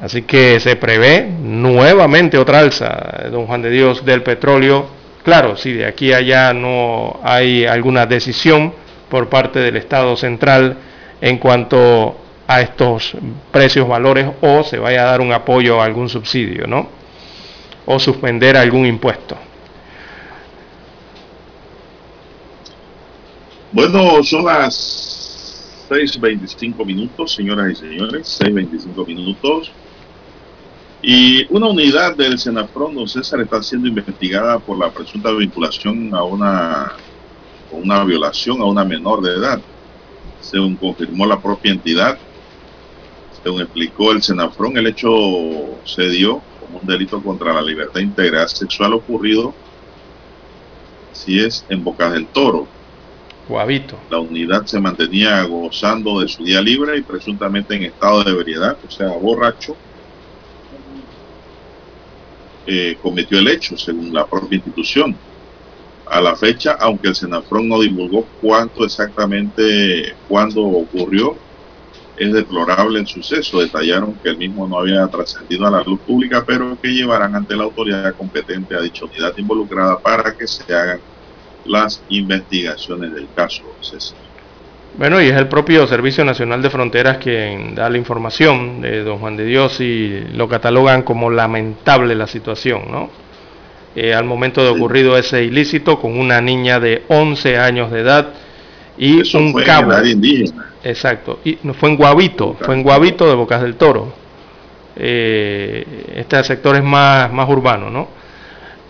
[0.00, 5.01] Así que se prevé nuevamente otra alza, don Juan de Dios, del petróleo.
[5.22, 8.72] Claro, si de aquí a allá no hay alguna decisión
[9.08, 10.76] por parte del Estado central
[11.20, 12.16] en cuanto
[12.48, 13.12] a estos
[13.52, 16.88] precios, valores o se vaya a dar un apoyo a algún subsidio, ¿no?
[17.86, 19.36] O suspender algún impuesto.
[23.70, 29.70] Bueno, son las 6.25 minutos, señoras y señores, 6.25 minutos.
[31.02, 36.22] Y una unidad del Senafrón, don César, está siendo investigada por la presunta vinculación a
[36.22, 36.92] una,
[37.72, 39.60] una violación a una menor de edad.
[40.40, 42.16] Según confirmó la propia entidad,
[43.42, 45.10] según explicó el Senafrón, el hecho
[45.84, 49.52] se dio como un delito contra la libertad integral sexual ocurrido,
[51.12, 52.68] si es en Bocas del Toro,
[54.08, 58.76] la unidad se mantenía gozando de su día libre y presuntamente en estado de ebriedad,
[58.86, 59.76] o sea, borracho.
[62.66, 65.22] Eh, cometió el hecho, según la propia institución.
[66.06, 71.42] A la fecha, aunque el Senafrón no divulgó cuánto exactamente, cuándo ocurrió,
[72.16, 73.60] Es deplorable el suceso.
[73.60, 77.56] Detallaron que el mismo no había trascendido a la luz pública, pero que llevarán ante
[77.56, 81.02] la autoridad competente a dicha unidad involucrada para que se hagan
[81.64, 83.78] las investigaciones del caso,
[84.98, 89.18] Bueno, y es el propio Servicio Nacional de Fronteras quien da la información de don
[89.18, 93.08] Juan de Dios y lo catalogan como lamentable la situación, ¿no?
[93.96, 98.28] Eh, al momento de ocurrido ese ilícito con una niña de 11 años de edad
[98.98, 99.92] y un cabo.
[100.84, 104.12] Exacto, y fue en Guavito, fue en Guavito de Bocas del Toro.
[104.94, 105.86] Eh,
[106.16, 108.08] este sector es más, más urbano, ¿no?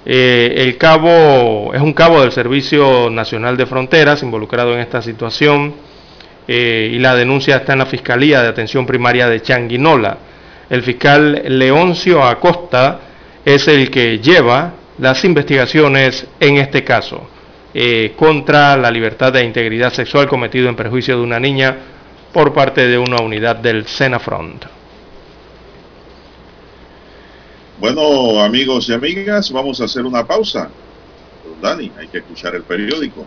[0.04, 5.91] Eh, el cabo es un cabo del Servicio Nacional de Fronteras involucrado en esta situación
[6.46, 10.18] eh, y la denuncia está en la Fiscalía de Atención Primaria de Changuinola.
[10.68, 13.00] El fiscal Leoncio Acosta
[13.44, 17.28] es el que lleva las investigaciones en este caso
[17.74, 21.76] eh, contra la libertad e integridad sexual cometido en perjuicio de una niña
[22.32, 24.64] por parte de una unidad del Senafront.
[27.80, 30.70] Bueno, amigos y amigas, vamos a hacer una pausa.
[31.60, 33.26] Dani, hay que escuchar el periódico.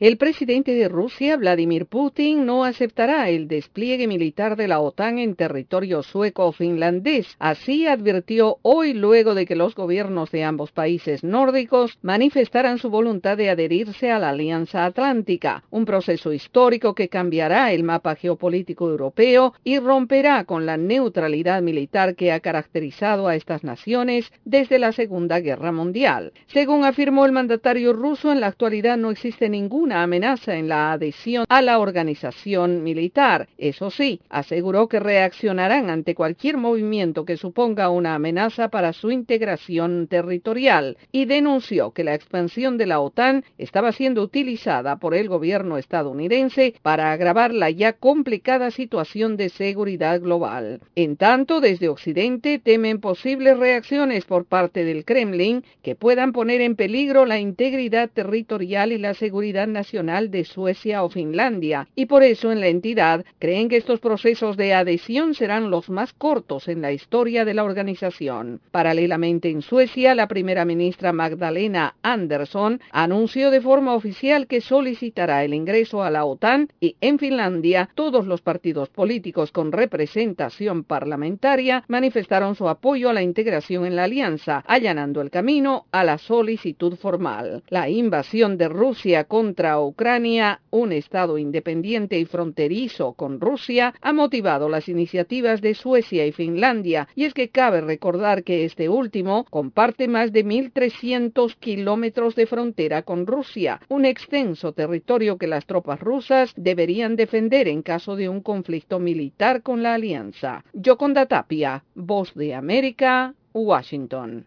[0.00, 5.34] El presidente de Rusia, Vladimir Putin, no aceptará el despliegue militar de la OTAN en
[5.34, 7.36] territorio sueco-finlandés.
[7.38, 13.36] Así advirtió hoy luego de que los gobiernos de ambos países nórdicos manifestaran su voluntad
[13.36, 19.52] de adherirse a la Alianza Atlántica, un proceso histórico que cambiará el mapa geopolítico europeo
[19.64, 25.40] y romperá con la neutralidad militar que ha caracterizado a estas naciones desde la Segunda
[25.40, 26.32] Guerra Mundial.
[26.46, 29.50] Según afirmó el mandatario ruso, en la actualidad no existe
[29.92, 33.48] amenaza en la adhesión a la organización militar.
[33.58, 40.06] Eso sí, aseguró que reaccionarán ante cualquier movimiento que suponga una amenaza para su integración
[40.06, 45.78] territorial y denunció que la expansión de la OTAN estaba siendo utilizada por el gobierno
[45.78, 50.80] estadounidense para agravar la ya complicada situación de seguridad global.
[50.94, 56.76] En tanto, desde Occidente temen posibles reacciones por parte del Kremlin que puedan poner en
[56.76, 62.22] peligro la integridad territorial y la seguridad nacional Nacional de Suecia o Finlandia, y por
[62.22, 66.82] eso en la entidad creen que estos procesos de adhesión serán los más cortos en
[66.82, 68.60] la historia de la organización.
[68.70, 75.54] Paralelamente en Suecia, la primera ministra Magdalena Andersson anunció de forma oficial que solicitará el
[75.54, 82.54] ingreso a la OTAN y en Finlandia todos los partidos políticos con representación parlamentaria manifestaron
[82.54, 87.62] su apoyo a la integración en la alianza, allanando el camino a la solicitud formal.
[87.68, 94.68] La invasión de Rusia contra Ucrania, un Estado independiente y fronterizo con Rusia, ha motivado
[94.68, 100.08] las iniciativas de Suecia y Finlandia, y es que cabe recordar que este último comparte
[100.08, 106.52] más de 1.300 kilómetros de frontera con Rusia, un extenso territorio que las tropas rusas
[106.56, 110.64] deberían defender en caso de un conflicto militar con la alianza.
[110.72, 114.46] Yoconda Tapia, Voz de América, Washington.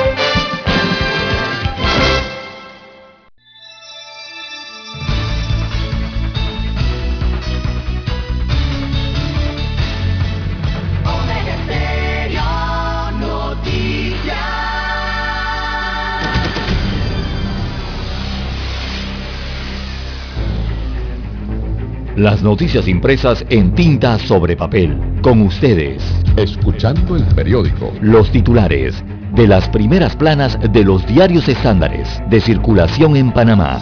[22.21, 24.95] Las noticias impresas en tinta sobre papel.
[25.23, 26.03] Con ustedes.
[26.37, 27.91] Escuchando el periódico.
[27.99, 29.03] Los titulares
[29.33, 33.81] de las primeras planas de los diarios estándares de circulación en Panamá.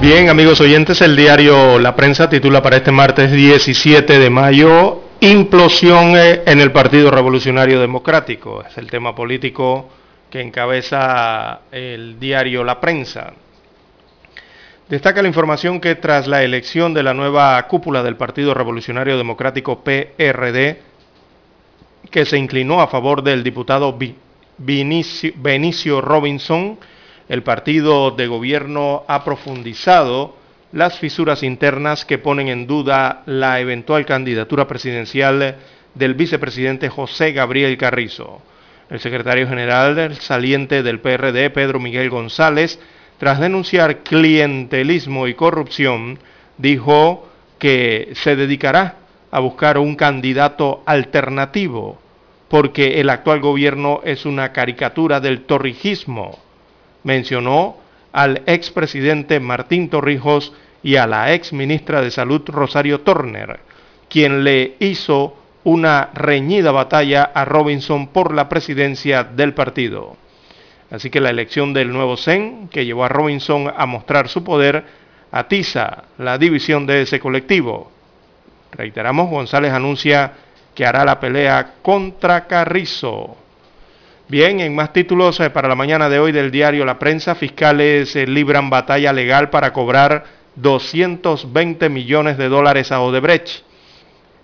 [0.00, 6.16] Bien, amigos oyentes, el diario La Prensa titula para este martes 17 de mayo Implosión
[6.16, 8.64] eh, en el Partido Revolucionario Democrático.
[8.66, 9.90] Es el tema político
[10.30, 13.34] que encabeza el diario La Prensa.
[14.88, 19.84] Destaca la información que tras la elección de la nueva cúpula del Partido Revolucionario Democrático
[19.84, 20.80] PRD,
[22.10, 23.98] que se inclinó a favor del diputado
[24.56, 26.78] Benicio Robinson,
[27.28, 30.39] el partido de gobierno ha profundizado
[30.72, 35.56] las fisuras internas que ponen en duda la eventual candidatura presidencial
[35.94, 38.40] del vicepresidente José Gabriel Carrizo.
[38.88, 42.78] El secretario general saliente del PRD, Pedro Miguel González,
[43.18, 46.18] tras denunciar clientelismo y corrupción,
[46.58, 48.96] dijo que se dedicará
[49.30, 52.00] a buscar un candidato alternativo,
[52.48, 56.38] porque el actual gobierno es una caricatura del torrijismo
[57.02, 57.76] mencionó
[58.12, 60.52] al expresidente Martín Torrijos
[60.82, 63.60] y a la ex ministra de Salud Rosario Turner,
[64.08, 70.16] quien le hizo una reñida batalla a Robinson por la presidencia del partido.
[70.90, 74.84] Así que la elección del nuevo CEN, que llevó a Robinson a mostrar su poder,
[75.30, 77.92] atiza la división de ese colectivo.
[78.72, 80.32] Reiteramos, González anuncia
[80.74, 83.36] que hará la pelea contra Carrizo.
[84.30, 88.14] Bien, en más títulos eh, para la mañana de hoy del diario La Prensa, fiscales
[88.14, 90.22] eh, libran batalla legal para cobrar
[90.54, 93.64] 220 millones de dólares a Odebrecht.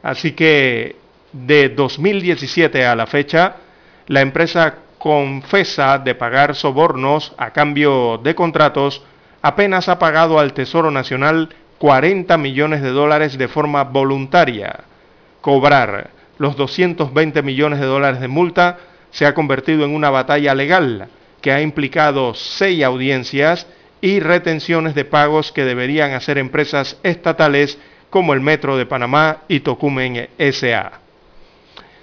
[0.02, 0.96] Así que
[1.30, 3.58] de 2017 a la fecha,
[4.08, 9.04] la empresa confesa de pagar sobornos a cambio de contratos,
[9.40, 14.80] apenas ha pagado al Tesoro Nacional 40 millones de dólares de forma voluntaria.
[15.40, 18.78] Cobrar los 220 millones de dólares de multa
[19.16, 21.08] se ha convertido en una batalla legal
[21.40, 23.66] que ha implicado seis audiencias
[24.02, 27.78] y retenciones de pagos que deberían hacer empresas estatales
[28.10, 31.00] como el Metro de Panamá y Tocumen SA.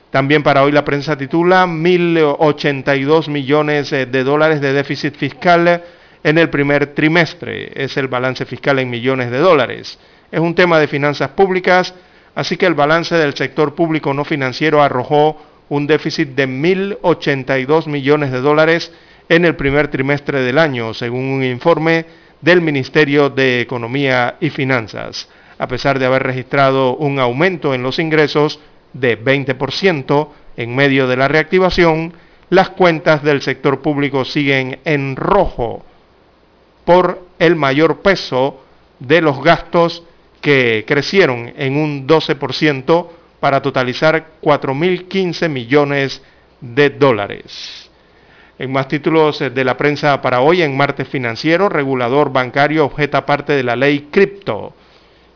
[0.10, 5.84] También para hoy la prensa titula 1.082 millones de dólares de déficit fiscal
[6.24, 7.74] en el primer trimestre.
[7.76, 10.00] Es el balance fiscal en millones de dólares.
[10.32, 11.94] Es un tema de finanzas públicas,
[12.34, 18.32] así que el balance del sector público no financiero arrojó un déficit de 1.082 millones
[18.32, 18.92] de dólares
[19.30, 22.06] en el primer trimestre del año, según un informe
[22.42, 28.00] del Ministerio de Economía y Finanzas, a pesar de haber registrado un aumento en los
[28.00, 28.60] ingresos
[28.92, 32.14] de 20% en medio de la reactivación,
[32.50, 35.84] las cuentas del sector público siguen en rojo
[36.86, 38.62] por el mayor peso
[39.00, 40.04] de los gastos
[40.42, 43.08] que crecieron en un 12%
[43.44, 46.22] para totalizar 4.015 millones
[46.62, 47.90] de dólares.
[48.58, 53.52] En más títulos de la prensa para hoy, en martes financiero, regulador bancario objeta parte
[53.52, 54.74] de la ley cripto.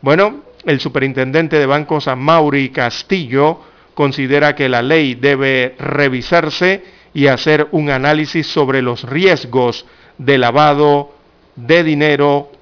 [0.00, 3.60] Bueno, el superintendente de bancos Mauri Castillo
[3.92, 6.82] considera que la ley debe revisarse
[7.12, 9.84] y hacer un análisis sobre los riesgos
[10.16, 11.12] de lavado
[11.56, 12.52] de dinero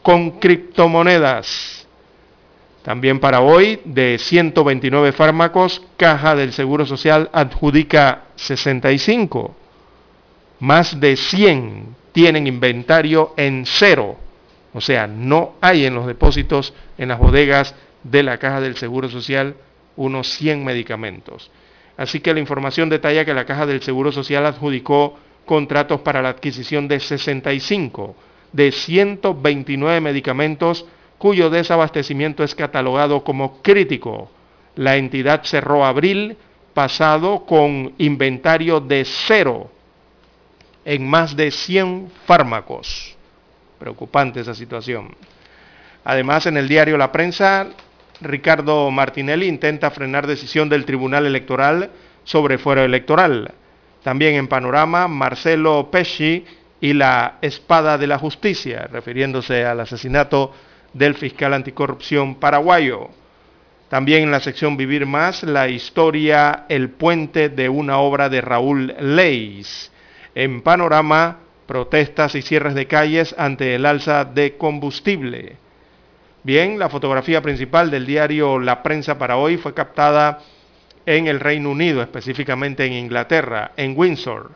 [0.00, 1.85] con criptomonedas.
[2.86, 9.56] También para hoy, de 129 fármacos, Caja del Seguro Social adjudica 65.
[10.60, 14.16] Más de 100 tienen inventario en cero.
[14.72, 17.74] O sea, no hay en los depósitos, en las bodegas
[18.04, 19.56] de la Caja del Seguro Social,
[19.96, 21.50] unos 100 medicamentos.
[21.96, 26.28] Así que la información detalla que la Caja del Seguro Social adjudicó contratos para la
[26.28, 28.14] adquisición de 65
[28.52, 30.86] de 129 medicamentos
[31.18, 34.30] cuyo desabastecimiento es catalogado como crítico.
[34.74, 36.36] La entidad cerró abril
[36.74, 39.70] pasado con inventario de cero
[40.84, 43.16] en más de 100 fármacos.
[43.78, 45.14] Preocupante esa situación.
[46.04, 47.66] Además, en el diario La Prensa,
[48.20, 51.90] Ricardo Martinelli intenta frenar decisión del Tribunal Electoral
[52.24, 53.52] sobre fuero electoral.
[54.02, 56.44] También en Panorama, Marcelo Pesci
[56.80, 60.52] y la espada de la justicia, refiriéndose al asesinato
[60.96, 63.08] del fiscal anticorrupción paraguayo.
[63.88, 68.94] También en la sección Vivir Más, la historia El puente de una obra de Raúl
[68.98, 69.92] Leis.
[70.34, 75.56] En panorama, protestas y cierres de calles ante el alza de combustible.
[76.42, 80.40] Bien, la fotografía principal del diario La Prensa para hoy fue captada
[81.04, 84.52] en el Reino Unido, específicamente en Inglaterra, en Windsor.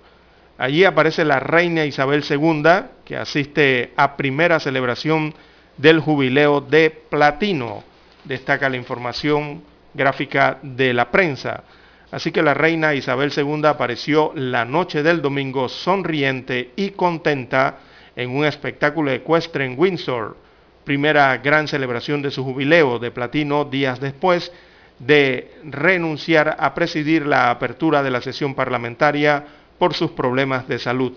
[0.57, 2.63] Allí aparece la reina Isabel II,
[3.05, 5.35] que asiste a primera celebración
[5.81, 7.83] del jubileo de platino.
[8.25, 9.63] Destaca la información
[9.95, 11.65] gráfica de la prensa.
[12.11, 17.79] Así que la reina Isabel II apareció la noche del domingo sonriente y contenta
[18.15, 20.37] en un espectáculo ecuestre en Windsor,
[20.85, 24.53] primera gran celebración de su jubileo de platino días después
[24.99, 29.45] de renunciar a presidir la apertura de la sesión parlamentaria
[29.79, 31.13] por sus problemas de salud.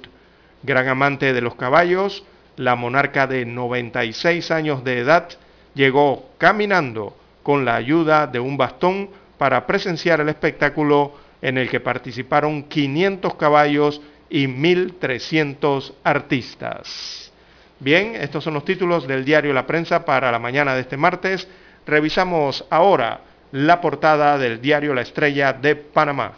[0.61, 2.23] Gran amante de los caballos,
[2.57, 5.29] la monarca de 96 años de edad
[5.73, 11.79] llegó caminando con la ayuda de un bastón para presenciar el espectáculo en el que
[11.79, 17.31] participaron 500 caballos y 1.300 artistas.
[17.79, 21.47] Bien, estos son los títulos del diario La Prensa para la mañana de este martes.
[21.85, 23.19] Revisamos ahora
[23.51, 26.33] la portada del diario La Estrella de Panamá.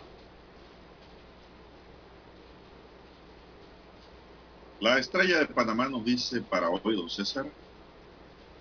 [4.80, 7.46] La Estrella de Panamá nos dice para hoy, don César,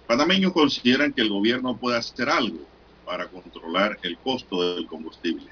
[0.07, 2.61] panameños consideran que el gobierno puede hacer algo
[3.05, 5.47] para controlar el costo del combustible.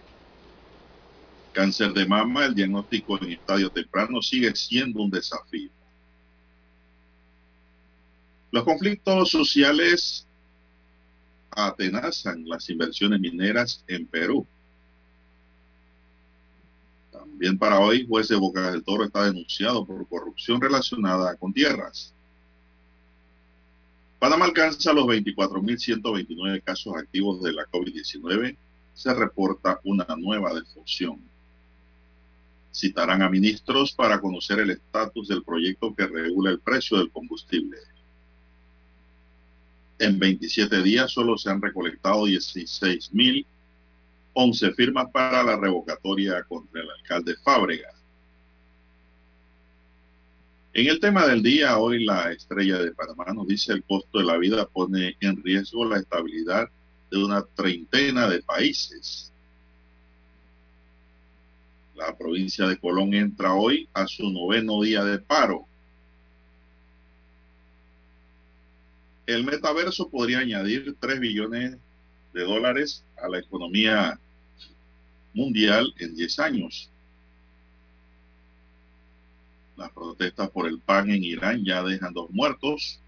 [1.52, 5.70] Cáncer de mama, el diagnóstico en estadio temprano sigue siendo un desafío.
[8.50, 10.26] Los conflictos sociales
[11.50, 14.46] atenazan las inversiones mineras en Perú.
[17.22, 22.12] También para hoy, juez de Boca del Toro está denunciado por corrupción relacionada con tierras.
[24.18, 28.56] Panamá alcanza los 24.129 casos activos de la COVID-19.
[28.94, 31.20] Se reporta una nueva defunción.
[32.74, 37.78] Citarán a ministros para conocer el estatus del proyecto que regula el precio del combustible.
[39.98, 42.26] En 27 días solo se han recolectado
[44.34, 47.92] 16.011 firmas para la revocatoria contra el alcalde Fábrega.
[50.74, 54.24] En el tema del día, hoy la estrella de Panamá nos dice el costo de
[54.24, 56.70] la vida pone en riesgo la estabilidad
[57.10, 59.30] de una treintena de países.
[61.94, 65.66] La provincia de Colón entra hoy a su noveno día de paro.
[69.26, 71.76] El metaverso podría añadir 3 billones
[72.32, 74.18] de dólares a la economía
[75.34, 76.90] mundial en 10 años.
[79.76, 83.00] Las protestas por el PAN en Irán ya dejan dos muertos.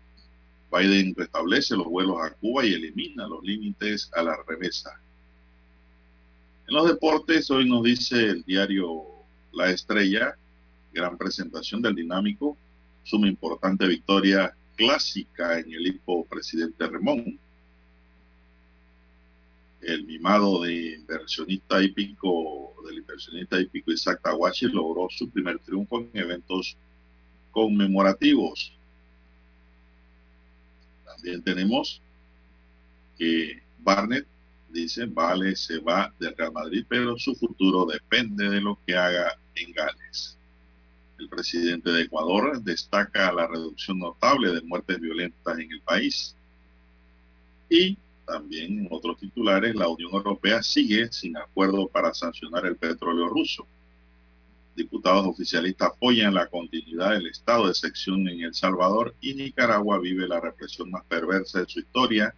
[0.73, 4.99] Biden restablece los vuelos a Cuba y elimina los límites a la remesa.
[6.67, 9.05] En los deportes, hoy nos dice el diario
[9.53, 10.37] La Estrella,
[10.93, 12.57] gran presentación del dinámico,
[13.03, 17.39] suma importante victoria clásica en el hipo presidente Remón.
[19.87, 26.11] El mimado de inversionista hípico, del inversionista hípico Isaac Tawashi logró su primer triunfo en
[26.15, 26.77] eventos
[27.51, 28.73] conmemorativos.
[31.05, 32.01] También tenemos
[33.19, 34.27] que Barnett
[34.75, 39.39] dice, Vale se va de Real Madrid, pero su futuro depende de lo que haga
[39.55, 40.37] en Gales.
[41.19, 46.35] El presidente de Ecuador destaca la reducción notable de muertes violentas en el país.
[47.71, 47.97] Y
[48.27, 53.67] también en otros titulares, la Unión Europea sigue sin acuerdo para sancionar el petróleo ruso.
[54.77, 60.27] Diputados oficialistas apoyan la continuidad del estado de sección en El Salvador y Nicaragua vive
[60.27, 62.35] la represión más perversa de su historia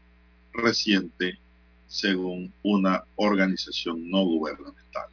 [0.53, 1.39] reciente,
[1.87, 5.09] según una organización no gubernamental.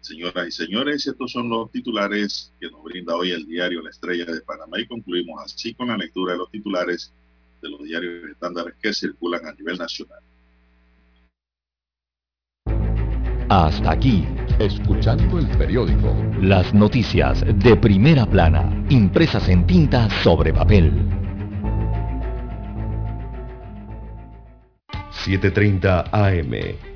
[0.00, 4.26] Señoras y señores, estos son los titulares que nos brinda hoy el diario La Estrella
[4.26, 7.12] de Panamá y concluimos así con la lectura de los titulares
[7.60, 10.20] de los diarios estándares que circulan a nivel nacional.
[13.48, 14.26] Hasta aquí,
[14.58, 16.16] escuchando el periódico.
[16.40, 20.92] Las noticias de primera plana, impresas en tinta sobre papel.
[25.24, 26.95] 7.30 AM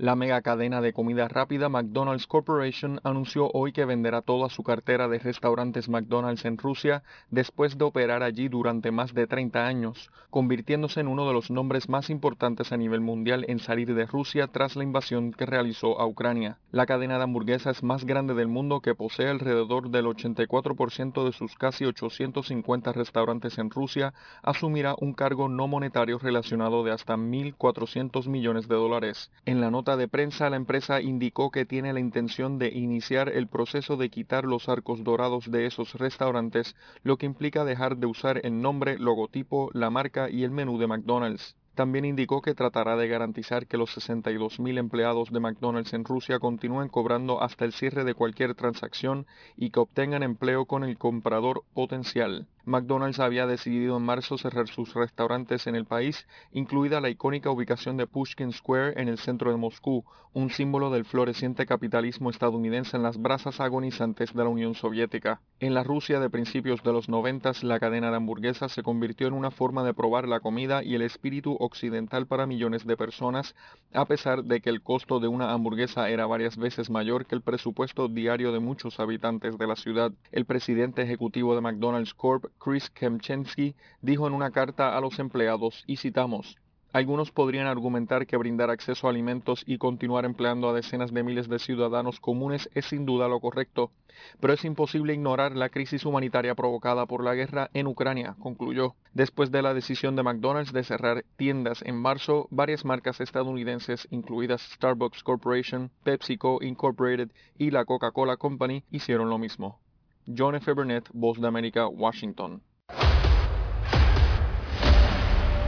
[0.00, 5.08] La mega cadena de comida rápida McDonald's Corporation anunció hoy que venderá toda su cartera
[5.08, 11.00] de restaurantes McDonald's en Rusia después de operar allí durante más de 30 años, convirtiéndose
[11.00, 14.74] en uno de los nombres más importantes a nivel mundial en salir de Rusia tras
[14.74, 16.56] la invasión que realizó a Ucrania.
[16.72, 21.56] La cadena de hamburguesas más grande del mundo que posee alrededor del 84% de sus
[21.56, 28.66] casi 850 restaurantes en Rusia asumirá un cargo no monetario relacionado de hasta 1.400 millones
[28.66, 29.30] de dólares.
[29.44, 33.46] En la nota de prensa, la empresa indicó que tiene la intención de iniciar el
[33.46, 38.40] proceso de quitar los arcos dorados de esos restaurantes, lo que implica dejar de usar
[38.44, 41.56] el nombre, logotipo, la marca y el menú de McDonald's.
[41.74, 46.88] También indicó que tratará de garantizar que los 62.000 empleados de McDonald's en Rusia continúen
[46.88, 49.26] cobrando hasta el cierre de cualquier transacción
[49.56, 52.46] y que obtengan empleo con el comprador potencial.
[52.64, 57.96] McDonald's había decidido en marzo cerrar sus restaurantes en el país, incluida la icónica ubicación
[57.96, 63.02] de Pushkin Square en el centro de Moscú, un símbolo del floreciente capitalismo estadounidense en
[63.02, 65.40] las brasas agonizantes de la Unión Soviética.
[65.58, 69.34] En la Rusia de principios de los noventas, la cadena de hamburguesas se convirtió en
[69.34, 73.56] una forma de probar la comida y el espíritu occidental para millones de personas,
[73.92, 77.42] a pesar de que el costo de una hamburguesa era varias veces mayor que el
[77.42, 80.12] presupuesto diario de muchos habitantes de la ciudad.
[80.30, 85.84] El presidente ejecutivo de McDonald's Corp, Chris Kemchensky dijo en una carta a los empleados,
[85.86, 86.56] y citamos,
[86.92, 91.48] algunos podrían argumentar que brindar acceso a alimentos y continuar empleando a decenas de miles
[91.48, 93.92] de ciudadanos comunes es sin duda lo correcto,
[94.40, 98.96] pero es imposible ignorar la crisis humanitaria provocada por la guerra en Ucrania, concluyó.
[99.14, 104.62] Después de la decisión de McDonald's de cerrar tiendas en marzo, varias marcas estadounidenses, incluidas
[104.62, 109.78] Starbucks Corporation, PepsiCo Incorporated y la Coca-Cola Company, hicieron lo mismo.
[110.26, 110.72] John F.
[110.72, 112.62] Burnett, Voz de América, Washington.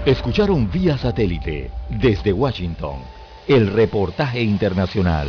[0.05, 2.97] Escucharon vía satélite desde Washington
[3.47, 5.29] el reportaje internacional.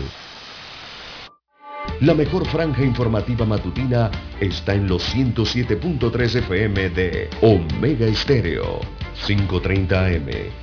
[2.02, 4.10] La mejor franja informativa matutina
[4.40, 8.80] está en los 107.3 FM de Omega Estéreo,
[9.26, 10.63] 530 AM.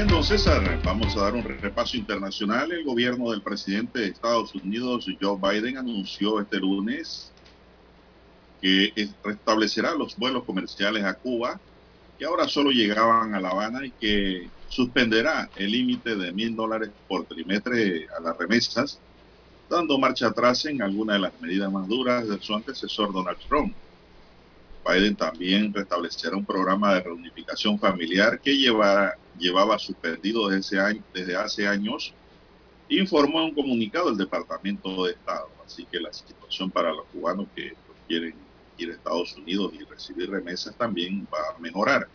[0.00, 2.72] Bien, don César, vamos a dar un repaso internacional.
[2.72, 7.30] El gobierno del presidente de Estados Unidos, Joe Biden, anunció este lunes
[8.62, 11.60] que restablecerá los vuelos comerciales a Cuba,
[12.18, 16.88] que ahora solo llegaban a La Habana y que suspenderá el límite de mil dólares
[17.06, 18.98] por trimestre a las remesas,
[19.68, 23.74] dando marcha atrás en algunas de las medidas más duras de su antecesor Donald Trump.
[24.82, 31.36] Biden también restablecerá un programa de reunificación familiar que llevara, llevaba suspendido desde, año, desde
[31.36, 32.12] hace años,
[32.88, 35.48] informó en un comunicado el Departamento de Estado.
[35.64, 37.72] Así que la situación para los cubanos que
[38.06, 38.34] quieren
[38.78, 42.08] ir a Estados Unidos y recibir remesas también va a mejorar,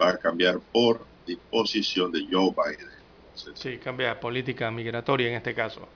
[0.00, 2.88] va a cambiar por disposición de Joe Biden.
[3.34, 5.88] Entonces, sí, cambia política migratoria en este caso.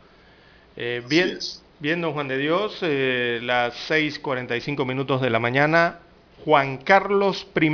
[0.76, 1.38] Eh, bien,
[1.78, 6.00] bien, don Juan de Dios, eh, las 6.45 minutos de la mañana,
[6.44, 7.68] Juan Carlos I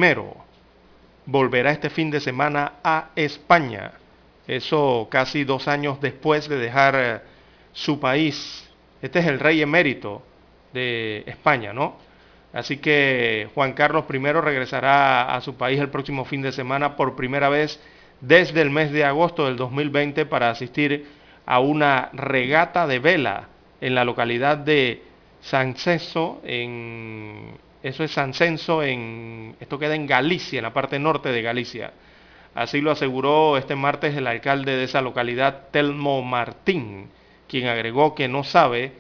[1.27, 3.93] volverá este fin de semana a España.
[4.47, 7.21] Eso casi dos años después de dejar eh,
[7.73, 8.69] su país.
[9.01, 10.23] Este es el rey emérito
[10.73, 11.97] de España, ¿no?
[12.53, 17.17] Así que Juan Carlos I regresará a su país el próximo fin de semana por
[17.17, 17.81] primera vez
[18.21, 21.07] desde el mes de agosto del 2020 para asistir
[21.47, 23.49] a una regata de vela
[23.81, 25.03] en la localidad de
[25.41, 30.99] San Censo, en, eso es San Censo, en, esto queda en Galicia, en la parte
[30.99, 31.93] norte de Galicia.
[32.55, 37.11] Así lo aseguró este martes el alcalde de esa localidad, Telmo Martín,
[37.47, 38.93] quien agregó que no sabe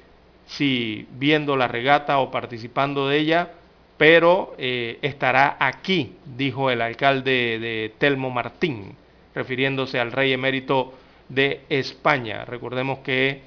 [0.47, 3.52] si viendo la regata o participando de ella,
[3.97, 8.94] pero eh, estará aquí, dijo el alcalde de Telmo Martín,
[9.35, 10.93] refiriéndose al rey emérito
[11.31, 12.44] de España.
[12.44, 13.40] Recordemos que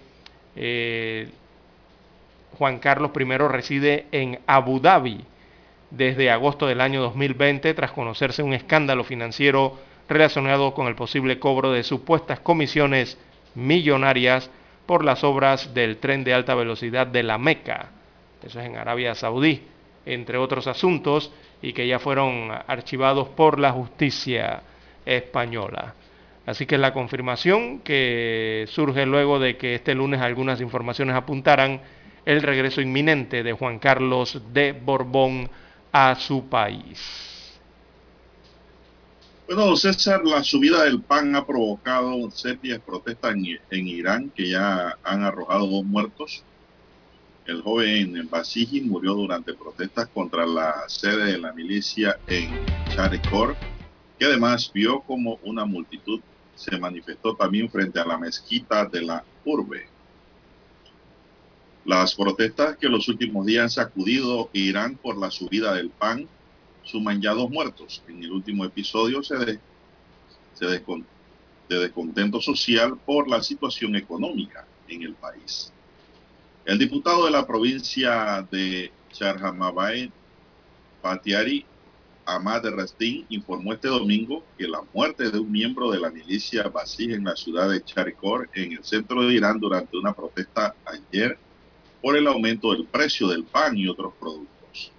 [0.56, 1.30] eh,
[2.58, 5.24] Juan Carlos I reside en Abu Dhabi
[5.92, 9.78] desde agosto del año 2020 tras conocerse un escándalo financiero
[10.10, 13.18] relacionado con el posible cobro de supuestas comisiones
[13.56, 14.50] millonarias
[14.86, 17.90] por las obras del tren de alta velocidad de la Meca,
[18.44, 19.64] eso es en Arabia Saudí,
[20.06, 24.62] entre otros asuntos, y que ya fueron archivados por la justicia
[25.06, 25.96] española.
[26.46, 31.82] Así que la confirmación que surge luego de que este lunes algunas informaciones apuntaran
[32.28, 35.50] el regreso inminente de Juan Carlos de Borbón
[35.94, 37.00] a su país.
[39.48, 45.24] Bueno, César, la subida del pan ha provocado serias protestas en, Irán que ya han
[45.24, 46.44] arrojado dos muertos.
[47.46, 53.56] El joven Basiji murió durante protestas contra la sede de la milicia en Charikor,
[54.20, 56.20] que además vio como una multitud
[56.56, 59.97] se manifestó también frente a la mezquita de la urbe.
[61.88, 66.28] Las protestas que los últimos días han sacudido Irán por la subida del pan
[66.84, 68.04] suman ya dos muertos.
[68.10, 69.60] En el último episodio se, de,
[70.60, 75.72] de descontento social por la situación económica en el país.
[76.66, 80.12] El diputado de la provincia de Charhamabay,
[81.02, 81.66] Patiari
[82.26, 87.14] Ahmad Rastin, informó este domingo que la muerte de un miembro de la milicia Basij
[87.14, 91.40] en la ciudad de Charikor, en el centro de Irán, durante una protesta ayer,
[92.08, 94.94] por el aumento del precio del pan y otros productos.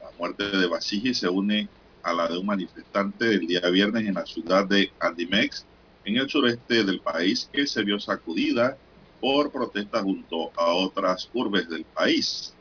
[0.00, 1.68] La muerte de Basiji se une
[2.04, 5.66] a la de un manifestante el día viernes en la ciudad de Andimex,
[6.04, 8.78] en el sureste del país, que se vio sacudida
[9.20, 12.54] por protestas junto a otras urbes del país.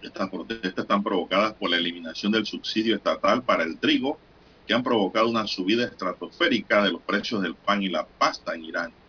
[0.00, 4.18] Estas protestas están provocadas por la eliminación del subsidio estatal para el trigo,
[4.66, 8.64] que han provocado una subida estratosférica de los precios del pan y la pasta en
[8.64, 9.01] Irán.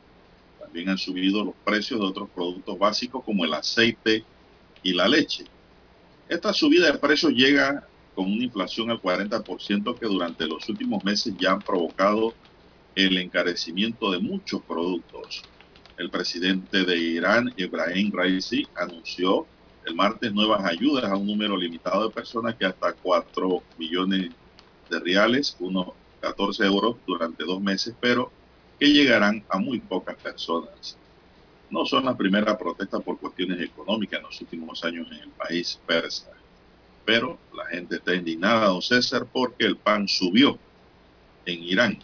[0.73, 4.23] También han subido los precios de otros productos básicos como el aceite
[4.81, 5.45] y la leche.
[6.27, 11.35] Esta subida de precios llega con una inflación al 40% que durante los últimos meses
[11.37, 12.33] ya han provocado
[12.95, 15.43] el encarecimiento de muchos productos.
[15.99, 19.45] El presidente de Irán, Ibrahim Raisi, anunció
[19.85, 24.31] el martes nuevas ayudas a un número limitado de personas que hasta 4 millones
[24.89, 25.89] de reales, unos
[26.21, 28.31] 14 euros durante dos meses, pero
[28.79, 30.97] que llegarán a muy pocas personas.
[31.69, 35.79] No son las primeras protestas por cuestiones económicas en los últimos años en el país
[35.85, 36.29] persa.
[37.05, 40.57] Pero la gente está indignada, don César, porque el pan subió
[41.45, 41.99] en Irán.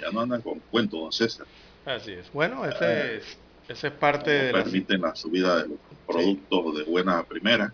[0.00, 1.46] ya no andan con cuento, don César.
[1.84, 2.32] Así es.
[2.32, 3.38] Bueno, ese es,
[3.68, 4.52] ese es parte de...
[4.52, 7.72] Permiten la subida de los productos de buena primera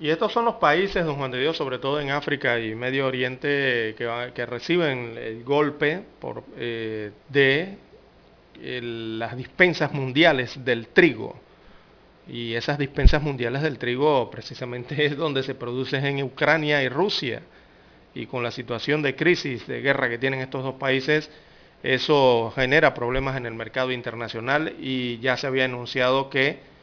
[0.00, 3.06] y estos son los países, don Juan de Dios, sobre todo en África y Medio
[3.06, 6.02] Oriente, que, reciben el golpe
[6.56, 7.78] eh, de
[8.60, 11.38] las dispensas mundiales del trigo.
[12.26, 17.42] Y esas dispensas mundiales del trigo precisamente es donde se producen en Ucrania y Rusia.
[18.14, 21.30] Y con la situación de crisis, de guerra que tienen estos dos países,
[21.84, 26.73] eso genera problemas en el mercado internacional y ya se había anunciado que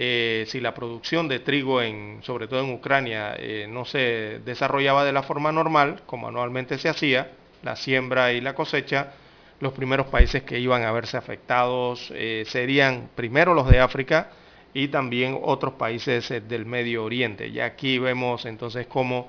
[0.00, 5.04] eh, si la producción de trigo, en, sobre todo en Ucrania, eh, no se desarrollaba
[5.04, 7.32] de la forma normal, como anualmente se hacía,
[7.64, 9.14] la siembra y la cosecha,
[9.58, 14.30] los primeros países que iban a verse afectados eh, serían primero los de África
[14.72, 17.48] y también otros países del Medio Oriente.
[17.48, 19.28] Y aquí vemos entonces cómo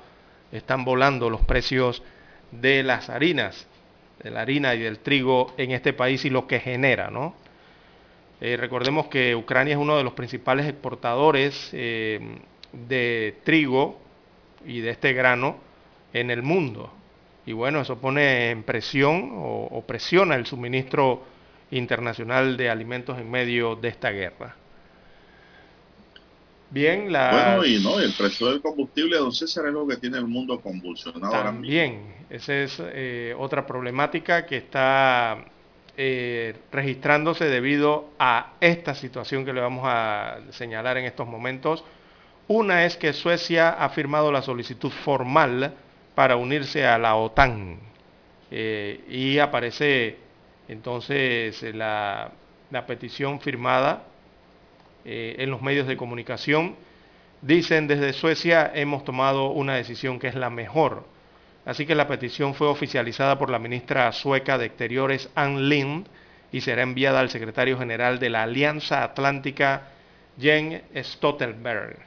[0.52, 2.04] están volando los precios
[2.52, 3.66] de las harinas,
[4.22, 7.34] de la harina y del trigo en este país y lo que genera, ¿no?
[8.42, 12.20] Eh, recordemos que Ucrania es uno de los principales exportadores eh,
[12.72, 14.00] de trigo
[14.66, 15.58] y de este grano
[16.14, 16.92] en el mundo.
[17.46, 21.24] Y bueno, eso pone en presión o, presiona el suministro
[21.72, 24.56] internacional de alimentos en medio de esta guerra.
[26.70, 27.32] Bien, la.
[27.32, 30.62] Bueno, y no, el precio del combustible, don César, es lo que tiene el mundo
[30.62, 35.44] convulsionado También, esa es eh, otra problemática que está
[36.02, 41.84] eh, registrándose debido a esta situación que le vamos a señalar en estos momentos.
[42.48, 45.74] Una es que Suecia ha firmado la solicitud formal
[46.16, 47.80] para unirse a la OTAN
[48.50, 50.16] eh, y aparece
[50.70, 52.32] entonces la,
[52.88, 54.04] petición firmada
[55.04, 56.78] eh, en los medios de comunicación.
[57.42, 61.04] Dicen desde Suecia hemos tomado una decisión que es la mejor.
[61.70, 66.08] Así que la petición fue oficializada por la ministra sueca de Exteriores Ann Lind
[66.52, 69.84] y será enviada al secretario general de la Alianza Atlántica
[70.42, 72.00] Jens Stoltenberg.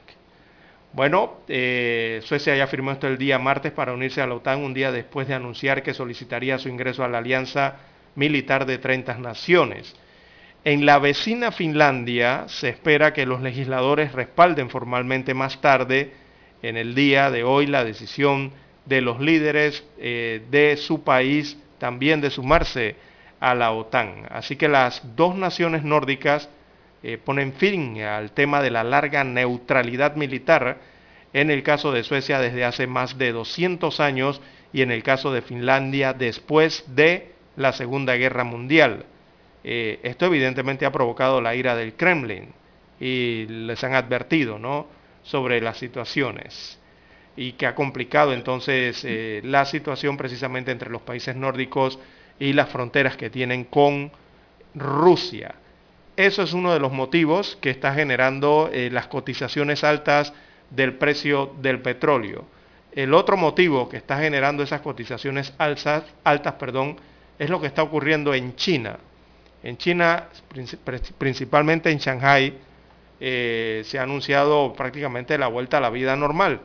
[0.91, 4.73] Bueno, eh, Suecia ya firmó esto el día martes para unirse a la OTAN un
[4.73, 7.77] día después de anunciar que solicitaría su ingreso a la Alianza
[8.15, 9.95] Militar de 30 Naciones.
[10.65, 16.11] En la vecina Finlandia se espera que los legisladores respalden formalmente más tarde
[16.61, 18.51] en el día de hoy la decisión
[18.85, 22.95] de los líderes eh, de su país también de sumarse
[23.39, 24.27] a la OTAN.
[24.29, 26.49] Así que las dos naciones nórdicas
[27.01, 30.77] eh, ponen fin al tema de la larga neutralidad militar
[31.33, 34.41] en el caso de Suecia desde hace más de 200 años
[34.71, 39.05] y en el caso de Finlandia después de la Segunda Guerra Mundial.
[39.63, 42.49] Eh, esto evidentemente ha provocado la ira del Kremlin
[42.99, 44.87] y les han advertido ¿no?
[45.23, 46.79] sobre las situaciones
[47.35, 51.99] y que ha complicado entonces eh, la situación precisamente entre los países nórdicos
[52.39, 54.11] y las fronteras que tienen con
[54.75, 55.55] Rusia.
[56.15, 60.33] Eso es uno de los motivos que está generando eh, las cotizaciones altas
[60.69, 62.45] del precio del petróleo.
[62.91, 66.97] El otro motivo que está generando esas cotizaciones altas, altas perdón,
[67.39, 68.97] es lo que está ocurriendo en China.
[69.63, 70.27] En China,
[71.17, 72.53] principalmente en Shanghai,
[73.19, 76.59] eh, se ha anunciado prácticamente la vuelta a la vida normal.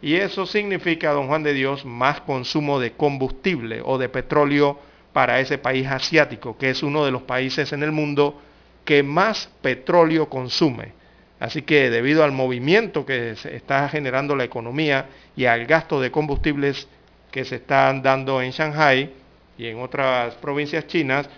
[0.00, 4.78] Y eso significa, don Juan de Dios, más consumo de combustible o de petróleo
[5.12, 8.40] para ese país asiático, que es uno de los países en el mundo
[8.84, 10.92] que más petróleo consume.
[11.40, 15.06] Así que debido al movimiento que se está generando la economía
[15.36, 16.88] y al gasto de combustibles
[17.30, 19.12] que se están dando en Shanghai
[19.56, 21.28] y en otras provincias chinas,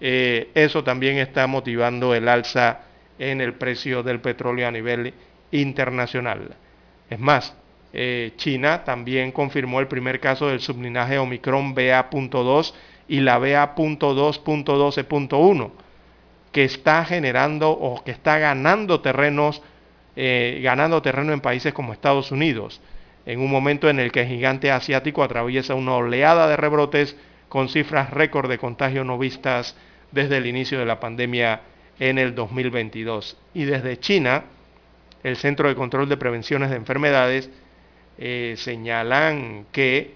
[0.00, 2.80] eh, eso también está motivando el alza
[3.18, 5.14] en el precio del petróleo a nivel
[5.50, 6.56] internacional.
[7.08, 7.54] Es más,
[7.96, 12.74] eh, China también confirmó el primer caso del sublinaje Omicron BA.2
[13.06, 15.70] y la BA.2.12.1,
[16.50, 19.62] que está generando o que está ganando terrenos,
[20.16, 22.80] eh, ganando terreno en países como Estados Unidos,
[23.26, 27.16] en un momento en el que el gigante asiático atraviesa una oleada de rebrotes
[27.48, 29.76] con cifras récord de contagio no vistas
[30.10, 31.60] desde el inicio de la pandemia
[32.00, 33.36] en el 2022.
[33.54, 34.46] Y desde China,
[35.22, 37.50] el Centro de Control de Prevenciones de Enfermedades
[38.18, 40.14] eh, señalan que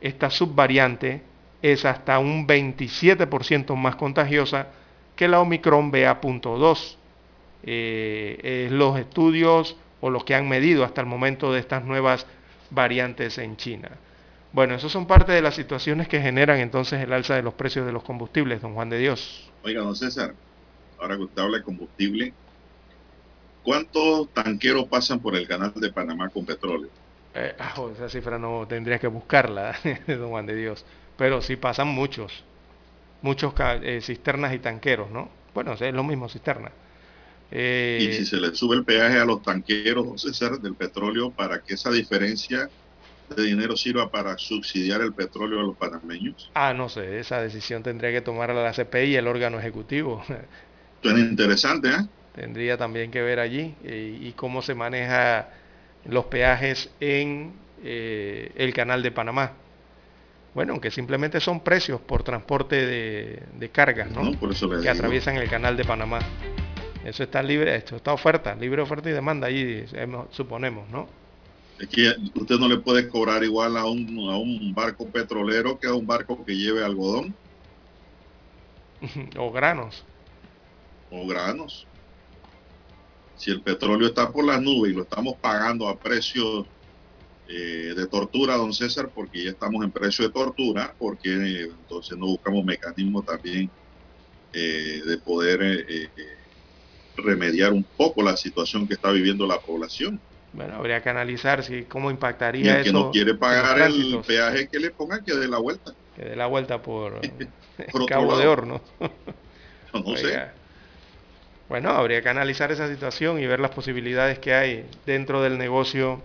[0.00, 1.22] esta subvariante
[1.62, 4.68] es hasta un 27% más contagiosa
[5.16, 6.96] que la Omicron BA.2.
[7.68, 12.26] Eh, los estudios o los que han medido hasta el momento de estas nuevas
[12.70, 13.90] variantes en China.
[14.52, 17.84] Bueno, eso son parte de las situaciones que generan entonces el alza de los precios
[17.86, 19.50] de los combustibles, don Juan de Dios.
[19.62, 20.34] Oiga, don César,
[20.98, 22.32] ahora que usted habla de combustible,
[23.62, 26.88] ¿cuántos tanqueros pasan por el canal de Panamá con petróleo?
[27.38, 29.76] Eh, ah, esa cifra no tendría que buscarla,
[30.06, 30.86] don Juan de Dios.
[31.18, 32.44] Pero sí pasan muchos,
[33.20, 33.52] muchos
[33.82, 35.28] eh, cisternas y tanqueros, ¿no?
[35.54, 36.70] Bueno, es lo mismo cisterna.
[37.50, 41.30] Eh, y si se le sube el peaje a los tanqueros, don César, del petróleo,
[41.30, 42.70] para que esa diferencia
[43.36, 46.50] de dinero sirva para subsidiar el petróleo a los panameños?
[46.54, 50.24] Ah, no sé, esa decisión tendría que tomar la CPI, el órgano ejecutivo.
[51.02, 52.06] Suena interesante, ¿eh?
[52.34, 55.48] Tendría también que ver allí y cómo se maneja
[56.08, 57.52] los peajes en
[57.82, 59.52] eh, el canal de Panamá.
[60.54, 64.32] Bueno, aunque simplemente son precios por transporte de, cargas, ¿no?
[64.80, 66.20] que atraviesan el canal de Panamá.
[67.04, 69.84] Eso está libre, esto está oferta, libre oferta y demanda allí,
[70.30, 71.06] suponemos, ¿no?
[71.78, 75.86] Es que usted no le puede cobrar igual a un, a un barco petrolero que
[75.86, 77.34] a un barco que lleve algodón.
[79.38, 80.04] o granos.
[81.10, 81.86] O granos.
[83.36, 86.66] Si el petróleo está por las nubes y lo estamos pagando a precio
[87.48, 92.16] eh, de tortura, don César, porque ya estamos en precio de tortura, porque eh, entonces
[92.18, 93.70] no buscamos mecanismos también
[94.52, 95.60] eh, de poder
[97.16, 100.20] remediar un poco la situación que está viviendo la población.
[100.52, 104.68] Bueno, habría que analizar si cómo impactaría y el que no quiere pagar el peaje
[104.68, 105.94] que le pongan que dé la vuelta.
[106.16, 107.20] Que dé la vuelta por,
[108.08, 108.80] Cabo de Horno.
[109.92, 110.50] no, sé.
[111.68, 116.22] Bueno, habría que analizar esa situación y ver las posibilidades que hay dentro del negocio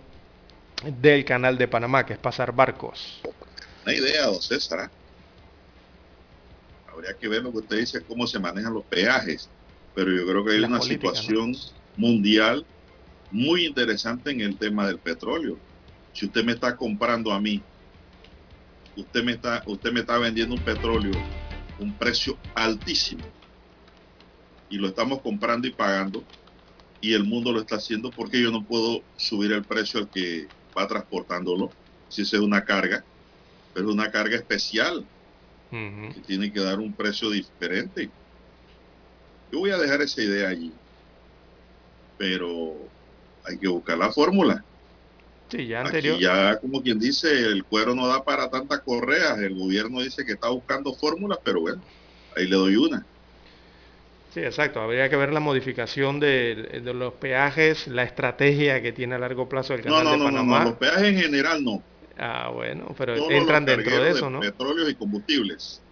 [1.01, 3.21] del canal de Panamá, que es pasar barcos.
[3.83, 4.85] Una idea, don César.
[4.85, 4.89] ¿eh?
[6.93, 9.49] Habría que ver lo que usted dice, cómo se manejan los peajes.
[9.95, 11.53] Pero yo creo que hay una situación
[11.97, 12.65] mundial
[13.31, 15.57] muy interesante en el tema del petróleo.
[16.13, 17.61] Si usted me está comprando a mí,
[18.95, 21.11] usted me está, usted me está vendiendo un petróleo
[21.81, 23.23] un precio altísimo.
[24.71, 26.23] Y lo estamos comprando y pagando.
[27.01, 30.47] Y el mundo lo está haciendo porque yo no puedo subir el precio al que
[30.75, 31.71] va transportándolo.
[32.09, 33.03] Si es una carga.
[33.73, 35.05] Pero es una carga especial.
[35.69, 38.09] Que tiene que dar un precio diferente.
[39.51, 40.71] Yo voy a dejar esa idea allí.
[42.17, 42.75] Pero
[43.43, 44.63] hay que buscar la fórmula.
[45.49, 46.15] Sí, ya anterior.
[46.15, 49.37] Aquí ya, como quien dice, el cuero no da para tantas correas.
[49.39, 51.81] El gobierno dice que está buscando fórmulas, pero bueno,
[52.37, 53.05] ahí le doy una.
[54.31, 54.81] Sí, exacto.
[54.81, 59.47] Habría que ver la modificación de, de los peajes, la estrategia que tiene a largo
[59.49, 60.59] plazo el canal no, no, de no, Panamá.
[60.59, 61.85] No, los peajes en general no.
[62.17, 64.49] Ah, bueno, pero Todos entran dentro de eso, ¿no?
[64.57, 65.85] Petróleos y combustibles.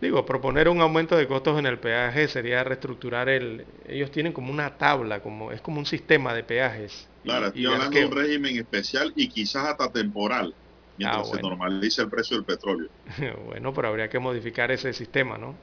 [0.00, 3.66] Digo, proponer un aumento de costos en el peaje sería reestructurar el...
[3.86, 7.10] Ellos tienen como una tabla, como es como un sistema de peajes.
[7.22, 10.56] Claro, Y- estoy y hablando de un régimen especial y quizás hasta temporal,
[10.96, 12.88] mientras Ah, se normalice el precio del petróleo.
[13.44, 15.58] bueno, pero habría que modificar ese sistema, ¿no?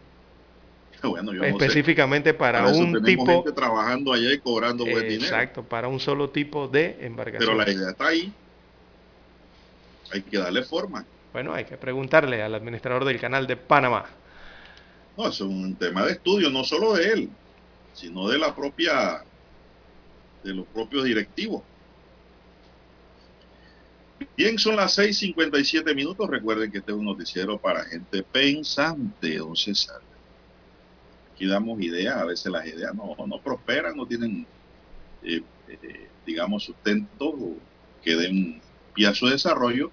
[1.09, 1.49] Bueno, yo no sé.
[1.49, 3.25] Específicamente para, un tipo...
[3.25, 5.23] gente trabajando allá y cobrando buen dinero.
[5.23, 7.55] Exacto, para un solo tipo de embarcación.
[7.55, 8.31] Pero la idea está ahí.
[10.11, 11.05] Hay que darle forma.
[11.33, 14.05] Bueno, hay que preguntarle al administrador del canal de Panamá.
[15.17, 17.29] No, es un tema de estudio, no solo de él,
[17.93, 19.23] sino de la propia,
[20.43, 21.63] de los propios directivos.
[24.37, 26.29] Bien, son las 6:57 minutos.
[26.29, 30.01] Recuerden que este es un noticiero para gente pensante, don César.
[31.41, 34.45] Aquí damos ideas, a veces las ideas no, no prosperan, no tienen,
[35.23, 37.57] eh, eh, digamos, sustento o
[38.03, 38.61] que den
[38.93, 39.89] pie a su desarrollo,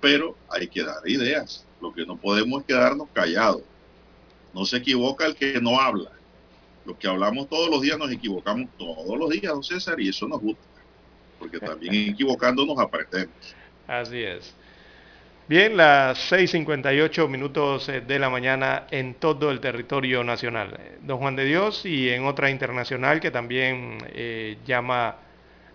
[0.00, 1.66] pero hay que dar ideas.
[1.82, 3.60] Lo que no podemos es quedarnos callados.
[4.54, 6.12] No se equivoca el que no habla.
[6.86, 10.26] Los que hablamos todos los días nos equivocamos todos los días, don César, y eso
[10.26, 10.64] nos gusta,
[11.38, 13.36] porque también equivocándonos aprendemos.
[13.86, 14.54] Así es.
[15.48, 20.76] Bien, las 6.58 minutos eh, de la mañana en todo el territorio nacional.
[20.76, 25.14] Eh, Don Juan de Dios y en otra internacional que también eh, llama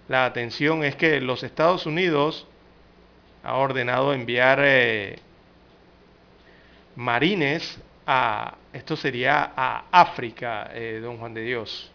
[0.10, 2.46] la atención es que los Estados Unidos
[3.44, 4.60] ha ordenado enviar
[6.98, 10.70] marines a, esto sería a África,
[11.02, 11.90] don Juan de Dios.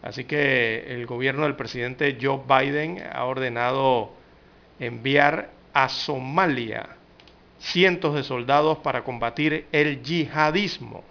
[0.00, 4.12] Así que el gobierno del presidente Joe Biden ha ordenado
[4.78, 6.88] enviar a Somalia
[7.58, 11.04] cientos de soldados para combatir el yihadismo.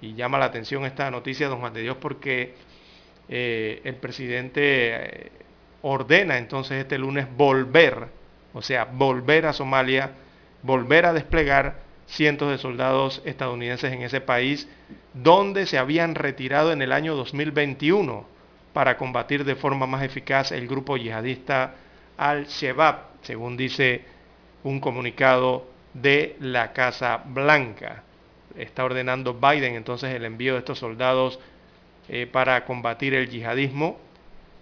[0.00, 2.54] Y llama la atención esta noticia, don Juan de Dios, porque
[3.28, 5.32] eh, el presidente eh,
[5.82, 8.08] ordena entonces este lunes volver,
[8.54, 10.14] o sea, volver a Somalia,
[10.62, 11.76] volver a desplegar
[12.08, 14.68] cientos de soldados estadounidenses en ese país,
[15.14, 18.26] donde se habían retirado en el año 2021
[18.72, 21.74] para combatir de forma más eficaz el grupo yihadista
[22.20, 24.04] Al-Shabaab, según dice
[24.62, 28.02] un comunicado de la Casa Blanca.
[28.58, 31.40] Está ordenando Biden entonces el envío de estos soldados
[32.10, 33.98] eh, para combatir el yihadismo.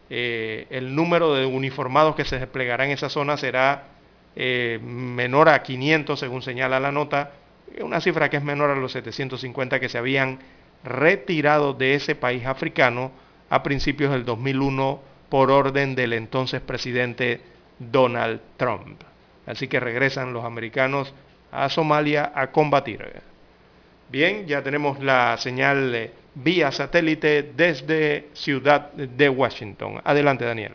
[0.08, 3.88] Eh, el número de uniformados que se desplegará en esa zona será
[4.36, 7.32] eh, menor a 500, según señala la nota,
[7.80, 10.38] una cifra que es menor a los 750 que se habían
[10.84, 13.10] retirado de ese país africano
[13.50, 17.40] a principios del 2001 por orden del entonces presidente
[17.78, 19.02] Donald Trump.
[19.46, 21.12] Así que regresan los americanos
[21.50, 23.04] a Somalia a combatir.
[24.10, 30.00] Bien, ya tenemos la señal eh, vía satélite desde Ciudad de Washington.
[30.04, 30.74] Adelante, Daniel.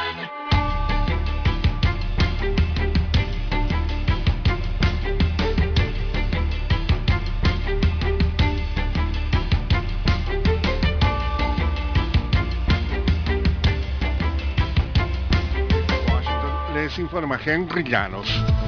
[16.91, 18.60] Les informa Henry.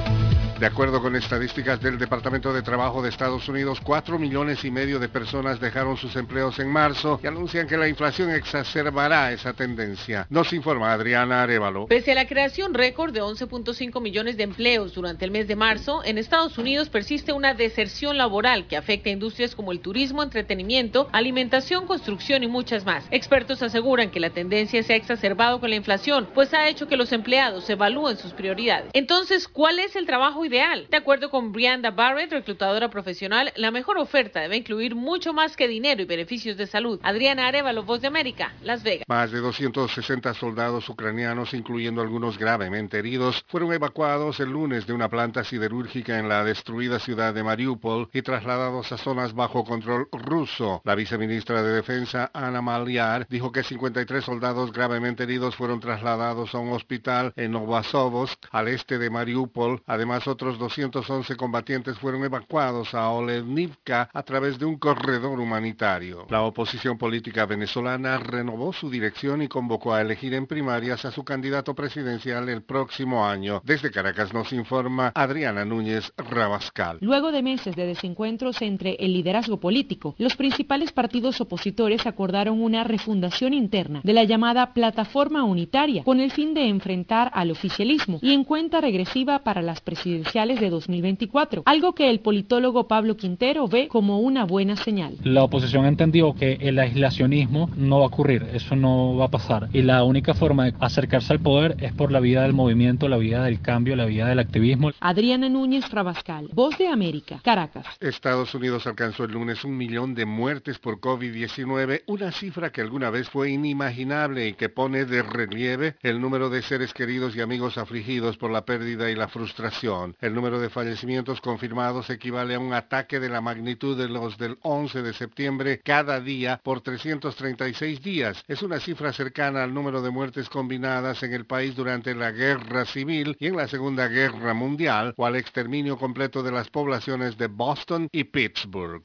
[0.64, 4.98] De acuerdo con estadísticas del Departamento de Trabajo de Estados Unidos, 4 millones y medio
[4.98, 10.26] de personas dejaron sus empleos en marzo y anuncian que la inflación exacerbará esa tendencia.
[10.30, 11.86] Nos informa Adriana Arevalo.
[11.86, 16.02] Pese a la creación récord de 11.5 millones de empleos durante el mes de marzo,
[16.02, 21.10] en Estados Unidos persiste una deserción laboral que afecta a industrias como el turismo, entretenimiento,
[21.12, 23.04] alimentación, construcción y muchas más.
[23.10, 26.96] Expertos aseguran que la tendencia se ha exacerbado con la inflación, pues ha hecho que
[26.96, 28.88] los empleados evalúen sus prioridades.
[28.94, 30.86] Entonces, ¿cuál es el trabajo ideal ideal.
[30.88, 35.66] De acuerdo con Brianda Barrett, reclutadora profesional, la mejor oferta debe incluir mucho más que
[35.66, 37.00] dinero y beneficios de salud.
[37.02, 39.04] Adriana Arevalo, Voz de América, Las Vegas.
[39.08, 45.08] Más de 260 soldados ucranianos, incluyendo algunos gravemente heridos, fueron evacuados el lunes de una
[45.08, 50.82] planta siderúrgica en la destruida ciudad de Mariupol y trasladados a zonas bajo control ruso.
[50.84, 56.58] La viceministra de Defensa, Ana Maliar, dijo que 53 soldados gravemente heridos fueron trasladados a
[56.58, 59.82] un hospital en Novosovsk, al este de Mariupol.
[59.86, 66.26] Además, otros 211 combatientes fueron evacuados a Olenivka a través de un corredor humanitario.
[66.28, 71.24] La oposición política venezolana renovó su dirección y convocó a elegir en primarias a su
[71.24, 73.62] candidato presidencial el próximo año.
[73.64, 76.98] Desde Caracas nos informa Adriana Núñez Rabascal.
[77.00, 82.84] Luego de meses de desencuentros entre el liderazgo político, los principales partidos opositores acordaron una
[82.84, 88.32] refundación interna de la llamada Plataforma Unitaria con el fin de enfrentar al oficialismo y
[88.32, 93.88] en cuenta regresiva para las presidenciales de 2024, algo que el politólogo Pablo Quintero ve
[93.88, 95.16] como una buena señal.
[95.22, 99.68] La oposición entendió que el aislacionismo no va a ocurrir, eso no va a pasar.
[99.72, 103.16] Y la única forma de acercarse al poder es por la vía del movimiento, la
[103.16, 104.90] vía del cambio, la vía del activismo.
[105.00, 107.86] Adriana Núñez Rabascal, Voz de América, Caracas.
[108.00, 113.10] Estados Unidos alcanzó el lunes un millón de muertes por COVID-19, una cifra que alguna
[113.10, 117.78] vez fue inimaginable y que pone de relieve el número de seres queridos y amigos
[117.78, 120.13] afligidos por la pérdida y la frustración.
[120.20, 124.58] El número de fallecimientos confirmados equivale a un ataque de la magnitud de los del
[124.62, 128.44] 11 de septiembre cada día por 336 días.
[128.48, 132.84] Es una cifra cercana al número de muertes combinadas en el país durante la Guerra
[132.84, 137.46] Civil y en la Segunda Guerra Mundial o al exterminio completo de las poblaciones de
[137.46, 139.02] Boston y Pittsburgh.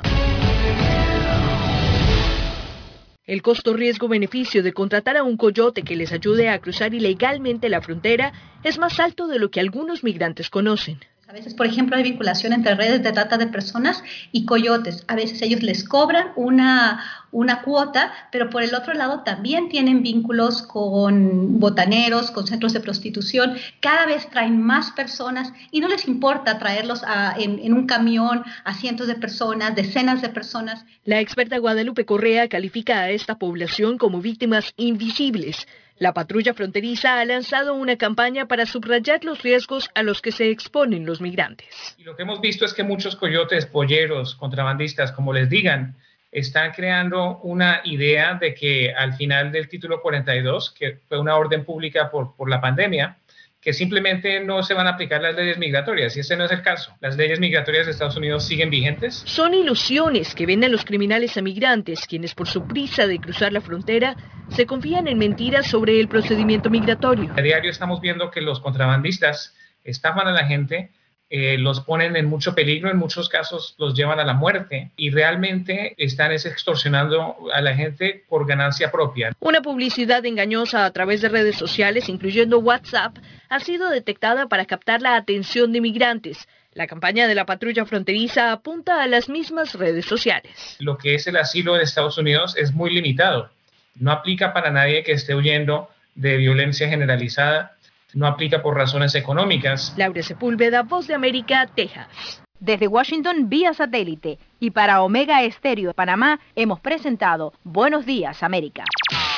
[3.29, 7.79] El costo riesgo-beneficio de contratar a un coyote que les ayude a cruzar ilegalmente la
[7.79, 8.33] frontera
[8.63, 10.97] es más alto de lo que algunos migrantes conocen.
[11.29, 15.03] A veces, por ejemplo, hay vinculación entre redes de trata de personas y coyotes.
[15.07, 20.01] A veces ellos les cobran una, una cuota, pero por el otro lado también tienen
[20.01, 23.53] vínculos con botaneros, con centros de prostitución.
[23.79, 27.03] Cada vez traen más personas y no les importa traerlos
[27.37, 30.83] en un camión a cientos de personas, decenas de personas.
[31.05, 35.67] La experta Guadalupe Correa califica a esta población como víctimas invisibles.
[35.99, 40.49] La patrulla fronteriza ha lanzado una campaña para subrayar los riesgos a los que se
[40.49, 41.95] exponen los migrantes.
[41.97, 45.97] Y lo que hemos visto es que muchos coyotes, polleros, contrabandistas, como les digan,
[46.31, 51.65] están creando una idea de que al final del título 42, que fue una orden
[51.65, 53.17] pública por, por la pandemia,
[53.61, 56.15] que simplemente no se van a aplicar las leyes migratorias.
[56.15, 56.95] Y ese no es el caso.
[57.01, 59.21] Las leyes migratorias de Estados Unidos siguen vigentes.
[59.25, 63.61] Son ilusiones que venden los criminales a migrantes, quienes por su prisa de cruzar la
[63.61, 64.15] frontera
[64.49, 67.33] se confían en mentiras sobre el procedimiento migratorio.
[67.35, 70.91] A diario estamos viendo que los contrabandistas estafan a la gente,
[71.31, 75.11] eh, los ponen en mucho peligro, en muchos casos los llevan a la muerte y
[75.11, 79.31] realmente están es extorsionando a la gente por ganancia propia.
[79.39, 85.01] Una publicidad engañosa a través de redes sociales, incluyendo WhatsApp, ha sido detectada para captar
[85.01, 86.47] la atención de migrantes.
[86.73, 90.77] La campaña de la patrulla fronteriza apunta a las mismas redes sociales.
[90.79, 93.49] Lo que es el asilo en Estados Unidos es muy limitado.
[93.95, 97.75] No aplica para nadie que esté huyendo de violencia generalizada,
[98.13, 99.93] no aplica por razones económicas.
[99.97, 102.41] Laura Sepúlveda, Voz de América, Texas.
[102.59, 108.83] Desde Washington vía satélite y para Omega Estéreo de Panamá hemos presentado Buenos Días América.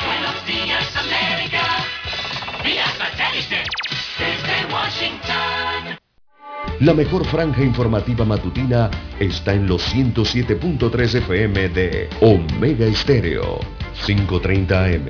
[0.05, 1.61] Buenos días, América.
[2.63, 3.63] Vía satélite.
[4.17, 5.99] Desde Washington.
[6.79, 8.89] La mejor franja informativa matutina
[9.19, 13.59] está en los 107.3 FM de Omega Estéreo,
[14.03, 15.09] 530 AM.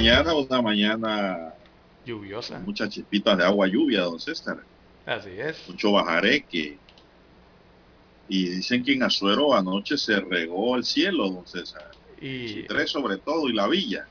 [0.00, 1.54] mañana, una mañana
[2.06, 2.58] Lluviosa.
[2.60, 4.58] muchas chispitas de agua lluvia, don César.
[5.04, 5.68] Así es.
[5.68, 6.78] Mucho bajareque.
[8.28, 11.90] Y dicen que en Azuero anoche se regó el cielo, don César.
[12.20, 14.06] y Tres sobre todo y la villa.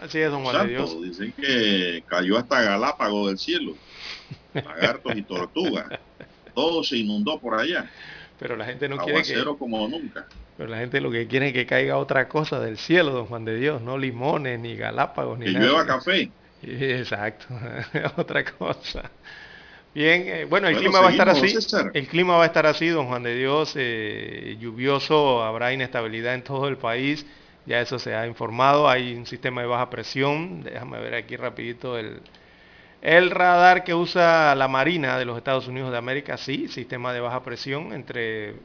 [0.00, 1.02] así es, don Juan de Santo, Dios.
[1.02, 3.74] dicen que cayó hasta Galápagos del cielo.
[4.52, 5.86] Lagartos y tortugas.
[6.54, 7.90] Todo se inundó por allá.
[8.38, 10.26] Pero la gente no quiere que, como nunca.
[10.58, 13.46] Pero la gente lo que quiere es que caiga otra cosa del cielo, don Juan
[13.46, 15.66] de Dios, no limones, ni galápagos, ni Que nada.
[15.66, 16.34] llueva café.
[16.62, 17.46] Exacto,
[18.18, 19.12] otra cosa.
[19.94, 21.48] Bien, eh, bueno, el Bueno, clima va a estar así.
[21.48, 21.90] César.
[21.94, 26.44] El clima va a estar así, don Juan de Dios, eh, lluvioso, habrá inestabilidad en
[26.44, 27.26] todo el país.
[27.66, 28.88] Ya eso se ha informado.
[28.88, 30.62] Hay un sistema de baja presión.
[30.62, 32.22] Déjame ver aquí rapidito el,
[33.02, 36.36] el radar que usa la Marina de los Estados Unidos de América.
[36.36, 38.56] Sí, sistema de baja presión entre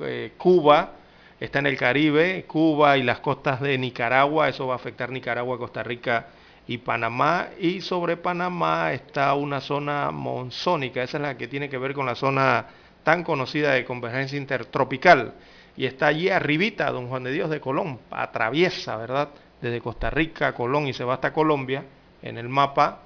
[0.00, 0.92] eh, Cuba,
[1.40, 4.48] está en el Caribe, Cuba y las costas de Nicaragua.
[4.48, 6.26] Eso va a afectar Nicaragua, Costa Rica
[6.66, 7.48] y Panamá.
[7.58, 11.02] Y sobre Panamá está una zona monzónica.
[11.02, 12.66] Esa es la que tiene que ver con la zona
[13.02, 15.34] tan conocida de convergencia intertropical.
[15.76, 17.98] Y está allí arribita, don Juan de Dios de Colón.
[18.10, 19.30] Atraviesa, ¿verdad?
[19.60, 21.84] Desde Costa Rica a Colón y se va hasta Colombia
[22.22, 23.00] en el mapa.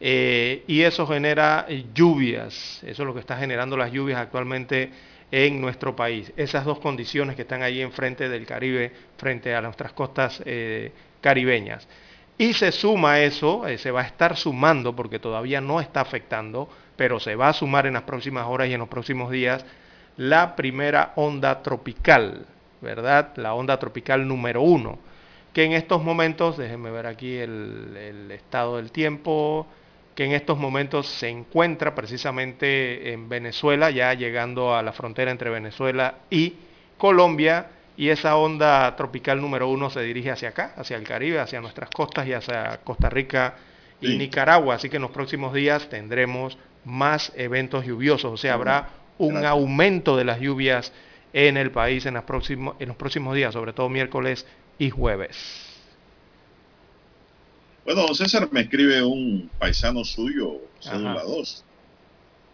[0.00, 2.82] Eh, y eso genera lluvias.
[2.84, 4.90] Eso es lo que está generando las lluvias actualmente
[5.34, 6.32] en nuestro país.
[6.36, 11.88] Esas dos condiciones que están ahí enfrente del Caribe, frente a nuestras costas eh, caribeñas.
[12.38, 16.68] Y se suma eso, eh, se va a estar sumando, porque todavía no está afectando,
[16.94, 19.66] pero se va a sumar en las próximas horas y en los próximos días,
[20.16, 22.46] la primera onda tropical,
[22.80, 23.32] ¿verdad?
[23.34, 25.00] La onda tropical número uno,
[25.52, 29.66] que en estos momentos, déjenme ver aquí el, el estado del tiempo,
[30.14, 35.50] que en estos momentos se encuentra precisamente en Venezuela, ya llegando a la frontera entre
[35.50, 36.54] Venezuela y
[36.98, 37.66] Colombia,
[37.96, 41.90] y esa onda tropical número uno se dirige hacia acá, hacia el Caribe, hacia nuestras
[41.90, 43.54] costas y hacia Costa Rica
[44.00, 44.18] y Sí.
[44.18, 44.74] Nicaragua.
[44.76, 48.88] Así que en los próximos días tendremos más eventos lluviosos, o sea, habrá
[49.18, 49.50] un Gracias.
[49.52, 50.92] aumento de las lluvias
[51.32, 54.44] en el país en, las próximo- en los próximos días, sobre todo miércoles
[54.78, 55.73] y jueves.
[57.84, 61.24] Bueno, don César me escribe un paisano suyo, cédula Ajá.
[61.24, 61.64] 2.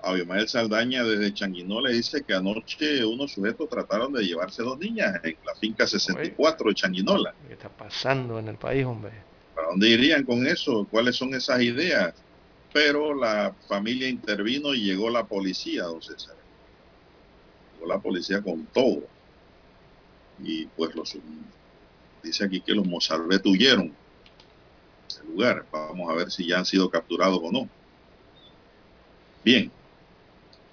[0.02, 5.20] Abimael Saldaña desde Changuinó le dice que anoche unos sujetos trataron de llevarse dos niñas
[5.22, 7.34] en la finca 64 de Changuinola.
[7.46, 9.12] ¿Qué está pasando en el país, hombre?
[9.54, 10.86] ¿Para dónde irían con eso?
[10.90, 12.14] ¿Cuáles son esas ideas?
[12.72, 16.34] Pero la familia intervino y llegó la policía, don César.
[17.74, 19.02] Llegó la policía con todo.
[20.42, 21.16] Y pues los
[22.22, 23.94] dice aquí que los mozalbet huyeron
[25.24, 25.66] lugar.
[25.72, 27.68] Vamos a ver si ya han sido capturados o no.
[29.44, 29.72] Bien.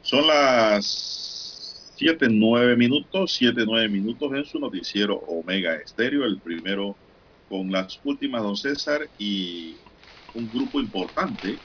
[0.02, 6.95] Son las 7, 9 minutos, 7, 9 minutos en su noticiero Omega Estéreo, el primero
[7.49, 9.82] con las últimas, don César, y
[10.34, 11.57] un grupo importante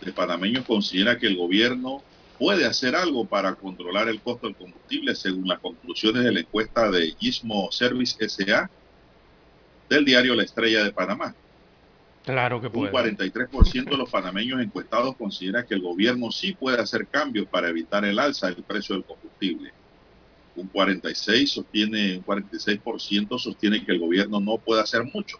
[0.00, 2.04] de panameños considera que el gobierno
[2.38, 6.90] puede hacer algo para controlar el costo del combustible, según las conclusiones de la encuesta
[6.90, 8.70] de Gizmo Service SA
[9.88, 11.36] del diario La Estrella de Panamá.
[12.24, 12.92] Claro que Un puede.
[12.92, 18.04] 43% de los panameños encuestados considera que el gobierno sí puede hacer cambios para evitar
[18.04, 19.72] el alza del precio del combustible.
[20.56, 25.36] Un 46 sostiene, un 46% sostiene que el gobierno no puede hacer mucho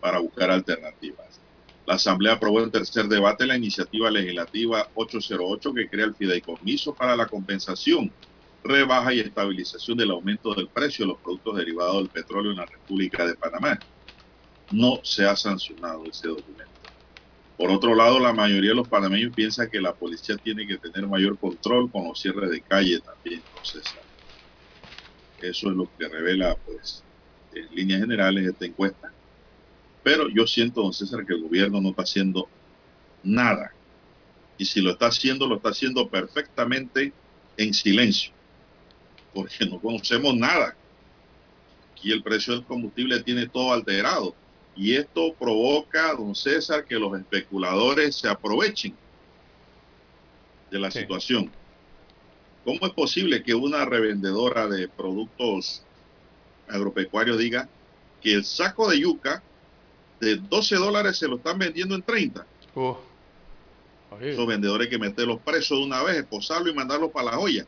[0.00, 1.40] para buscar alternativas.
[1.86, 7.16] La Asamblea aprobó en tercer debate la iniciativa legislativa 808 que crea el fideicomiso para
[7.16, 8.12] la compensación,
[8.62, 12.66] rebaja y estabilización del aumento del precio de los productos derivados del petróleo en la
[12.66, 13.78] República de Panamá
[14.70, 16.70] no se ha sancionado ese documento.
[17.56, 21.06] Por otro lado, la mayoría de los panameños piensa que la policía tiene que tener
[21.06, 24.02] mayor control con los cierres de calle también, César.
[25.42, 27.04] Eso es lo que revela, pues,
[27.54, 29.12] en líneas generales esta encuesta.
[30.02, 32.48] Pero yo siento, don César, que el gobierno no está haciendo
[33.22, 33.72] nada.
[34.56, 37.12] Y si lo está haciendo, lo está haciendo perfectamente
[37.56, 38.32] en silencio.
[39.34, 40.74] Porque no conocemos nada.
[41.92, 44.34] Aquí el precio del combustible tiene todo alterado.
[44.74, 48.98] Y esto provoca, don César, que los especuladores se aprovechen
[50.70, 51.00] de la Sí.
[51.00, 51.52] situación.
[52.64, 55.86] ¿Cómo es posible que una revendedora de productos
[56.66, 57.68] agropecuarios diga
[58.20, 59.42] que el saco de yuca
[60.20, 62.46] de 12 dólares se lo están vendiendo en 30?
[62.74, 62.98] Uf.
[64.10, 67.32] Oye, Esos vendedores hay que meter los precios de una vez, esposarlo y mandarlo para
[67.32, 67.66] la olla.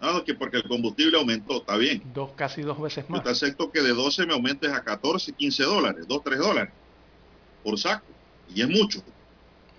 [0.00, 2.02] No, que porque el combustible aumentó, está bien.
[2.14, 3.24] dos, casi dos veces Yo más.
[3.24, 6.72] te acepto que de 12 me aumentes a 14, 15 dólares, 2, 3 dólares
[7.62, 8.06] por saco.
[8.54, 9.02] Y es mucho.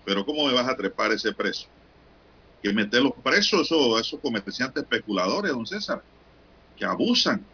[0.05, 1.67] Pero ¿cómo me vas a trepar ese precio?
[2.61, 6.03] Que meter los precios eso, esos comerciantes especuladores, don César,
[6.77, 7.45] que abusan.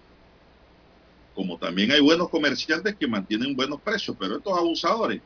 [1.35, 5.21] Como también hay buenos comerciantes que mantienen buenos precios, pero estos abusadores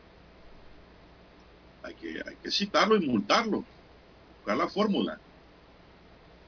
[1.84, 3.64] hay que, hay que citarlo y multarlo.
[4.38, 5.20] Buscar la fórmula.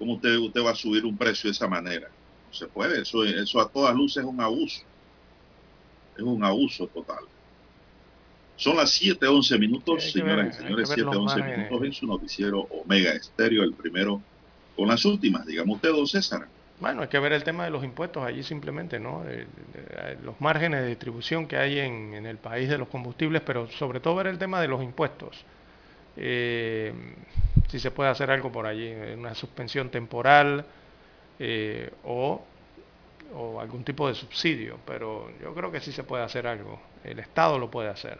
[0.01, 2.07] ¿Cómo usted, usted va a subir un precio de esa manera?
[2.47, 4.81] No se puede, eso, eso a todas luces es un abuso.
[6.15, 7.19] Es un abuso total.
[8.55, 11.57] Son las 7:11 minutos, señoras ver- y señores, que ver los 7:11 márgenes.
[11.69, 14.23] minutos en su noticiero Omega Estéreo, el primero
[14.75, 15.45] con las últimas.
[15.45, 16.47] Digamos usted, don César.
[16.79, 19.23] Bueno, hay que ver el tema de los impuestos allí simplemente, ¿no?
[19.27, 19.45] Eh,
[19.75, 23.67] eh, los márgenes de distribución que hay en, en el país de los combustibles, pero
[23.69, 25.45] sobre todo ver el tema de los impuestos.
[26.17, 26.93] Eh,
[27.69, 30.65] si se puede hacer algo por allí, una suspensión temporal
[31.39, 32.43] eh, o,
[33.59, 36.81] algún tipo de subsidio, pero yo creo que sí se puede hacer algo.
[37.03, 38.19] El Estado lo puede hacer.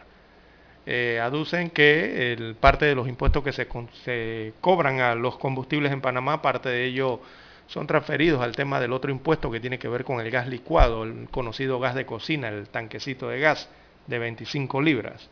[0.85, 3.67] Eh, aducen que el, parte de los impuestos que se,
[4.03, 7.21] se cobran a los combustibles en Panamá, parte de ello
[7.67, 11.03] son transferidos al tema del otro impuesto que tiene que ver con el gas licuado,
[11.03, 13.69] el conocido gas de cocina, el tanquecito de gas
[14.07, 15.29] de 25 libras.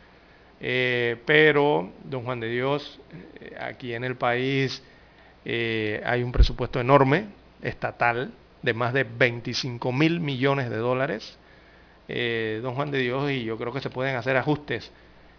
[0.62, 3.00] Eh, pero, don Juan de Dios,
[3.40, 4.84] eh, aquí en el país
[5.46, 7.28] eh, hay un presupuesto enorme,
[7.62, 8.32] estatal,
[8.62, 11.38] de más de 25 mil millones de dólares,
[12.08, 14.92] eh, don Juan de Dios, y yo creo que se pueden hacer ajustes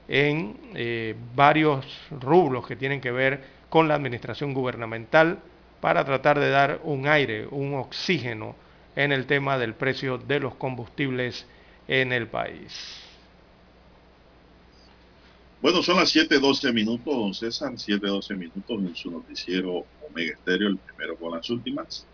[0.09, 5.39] en eh, varios rubros que tienen que ver con la administración gubernamental
[5.81, 8.57] para tratar de dar un aire, un oxígeno
[8.97, 11.47] en el tema del precio de los combustibles
[11.87, 13.10] en el país.
[15.61, 20.79] Bueno, son las 7:12 minutos, don César, 7:12 minutos en su noticiero Omega Estéreo, el
[20.79, 22.07] primero con las últimas.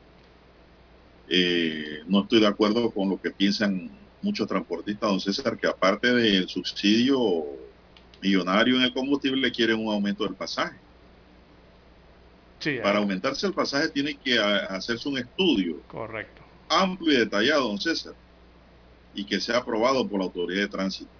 [1.28, 3.90] Eh, no estoy de acuerdo con lo que piensan
[4.22, 7.44] muchos transportistas, don César, que aparte del subsidio
[8.20, 10.78] millonario en el combustible, quieren un aumento del pasaje.
[12.58, 16.42] Sí, Para ahí- aumentarse el pasaje tiene que hacerse un estudio correcto.
[16.68, 18.14] amplio y detallado, don César,
[19.14, 21.10] y que sea aprobado por la autoridad de tránsito.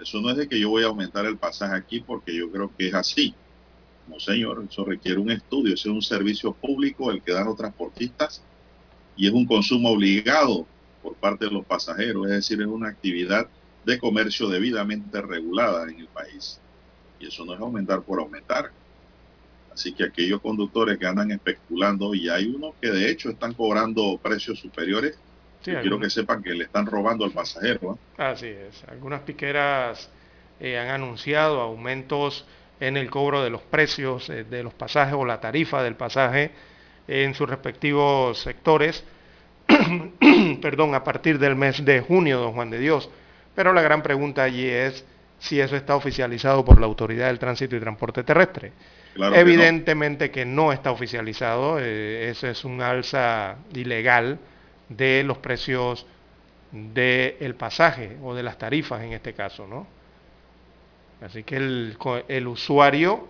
[0.00, 2.70] Eso no es de que yo voy a aumentar el pasaje aquí porque yo creo
[2.76, 3.34] que es así.
[4.08, 7.56] No, señor, eso requiere un estudio, ese es un servicio público el que dan los
[7.56, 8.42] transportistas
[9.16, 10.66] y es un consumo obligado
[11.02, 13.48] por parte de los pasajeros, es decir, es una actividad
[13.84, 16.60] de comercio debidamente regulada en el país.
[17.18, 18.70] Y eso no es aumentar por aumentar.
[19.72, 24.18] Así que aquellos conductores que andan especulando, y hay unos que de hecho están cobrando
[24.18, 25.18] precios superiores,
[25.66, 27.98] Sí, yo quiero que sepan que le están robando al pasajero.
[28.18, 28.28] ¿ah?
[28.30, 28.84] Así es.
[28.86, 30.08] Algunas piqueras
[30.60, 32.46] eh, han anunciado aumentos
[32.78, 36.52] en el cobro de los precios eh, de los pasajes o la tarifa del pasaje
[37.08, 39.02] en sus respectivos sectores,
[40.62, 43.10] perdón, a partir del mes de junio, don Juan de Dios.
[43.56, 45.04] Pero la gran pregunta allí es
[45.40, 48.70] si eso está oficializado por la Autoridad del Tránsito y Transporte Terrestre.
[49.14, 49.50] Claro que no.
[49.50, 50.72] Evidentemente que no.
[50.72, 54.38] está oficializado, eh, eso es un alza ilegal
[54.88, 56.06] de los precios
[56.72, 59.86] del pasaje o de las tarifas en este caso, ¿no?
[61.20, 61.96] Así que el,
[62.28, 63.28] el usuario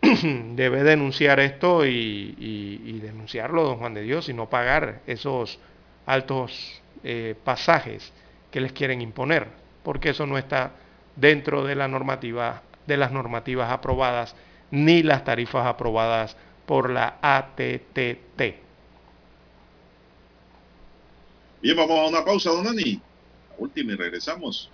[0.02, 1.90] debe denunciar esto y,
[2.38, 5.58] y- y denunciarlo, don Juan de Dios, y no pagar esos
[6.06, 8.12] altos eh, pasajes
[8.50, 9.48] que les quieren imponer,
[9.82, 10.72] porque eso no está
[11.16, 14.36] dentro de la normativa, de las normativas aprobadas,
[14.70, 18.63] ni las tarifas aprobadas por la ATTT.
[21.64, 23.02] Bien, vamos a una pausa, don Nani.
[23.48, 24.70] La última y regresamos.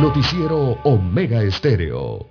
[0.00, 2.30] Noticiero Omega Estéreo.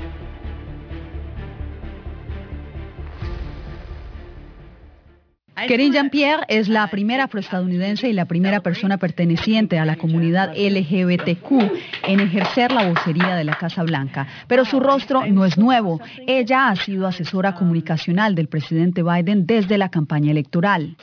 [5.67, 11.51] Kerin Jean-Pierre es la primera afroestadounidense y la primera persona perteneciente a la comunidad LGBTQ
[12.07, 14.27] en ejercer la vocería de la Casa Blanca.
[14.47, 15.99] Pero su rostro no es nuevo.
[16.27, 20.95] Ella ha sido asesora comunicacional del presidente Biden desde la campaña electoral.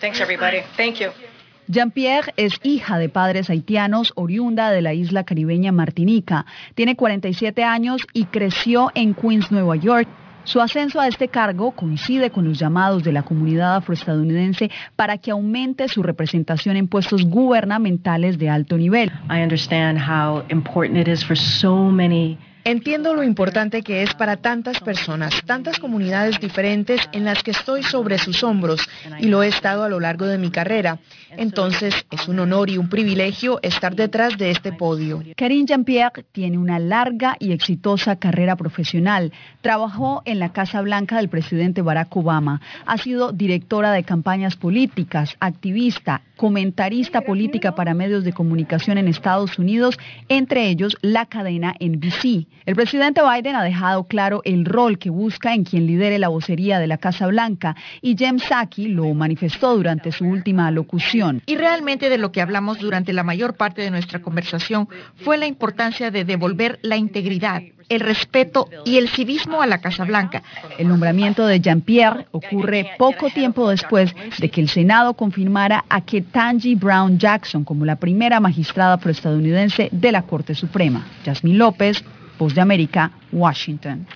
[1.70, 6.46] Jean-Pierre es hija de padres haitianos, oriunda de la isla caribeña Martinica.
[6.74, 10.08] Tiene 47 años y creció en Queens, Nueva York.
[10.48, 15.30] Su ascenso a este cargo coincide con los llamados de la comunidad afroestadounidense para que
[15.30, 19.12] aumente su representación en puestos gubernamentales de alto nivel.
[19.28, 24.36] I understand how important it is for so many Entiendo lo importante que es para
[24.36, 28.86] tantas personas, tantas comunidades diferentes en las que estoy sobre sus hombros
[29.20, 30.98] y lo he estado a lo largo de mi carrera.
[31.30, 35.22] Entonces es un honor y un privilegio estar detrás de este podio.
[35.36, 39.32] Karine Jean-Pierre tiene una larga y exitosa carrera profesional.
[39.60, 42.60] Trabajó en la Casa Blanca del presidente Barack Obama.
[42.86, 49.58] Ha sido directora de campañas políticas, activista, comentarista política para medios de comunicación en Estados
[49.58, 49.98] Unidos,
[50.28, 52.46] entre ellos la cadena NBC.
[52.68, 56.78] El presidente Biden ha dejado claro el rol que busca en quien lidere la vocería
[56.78, 61.40] de la Casa Blanca y Jem Psaki lo manifestó durante su última locución.
[61.46, 65.46] Y realmente de lo que hablamos durante la mayor parte de nuestra conversación fue la
[65.46, 70.42] importancia de devolver la integridad, el respeto y el civismo a la Casa Blanca.
[70.78, 76.74] El nombramiento de Jean-Pierre ocurre poco tiempo después de que el Senado confirmara a Ketanji
[76.74, 81.06] Brown Jackson como la primera magistrada afroestadounidense de la Corte Suprema.
[81.24, 82.04] Yasmín López,
[82.38, 84.06] De América, Washington.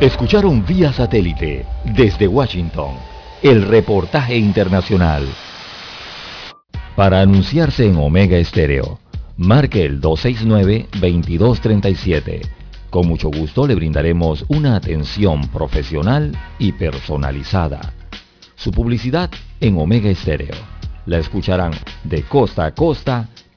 [0.00, 2.92] Escucharon vía satélite desde Washington
[3.42, 5.26] el reportaje internacional.
[6.94, 9.00] Para anunciarse en Omega Estéreo,
[9.36, 12.48] marque el 269-2237.
[12.88, 17.92] Con mucho gusto le brindaremos una atención profesional y personalizada.
[18.54, 19.28] Su publicidad
[19.60, 20.54] en Omega Estéreo.
[21.06, 21.72] La escucharán
[22.04, 23.28] de costa a costa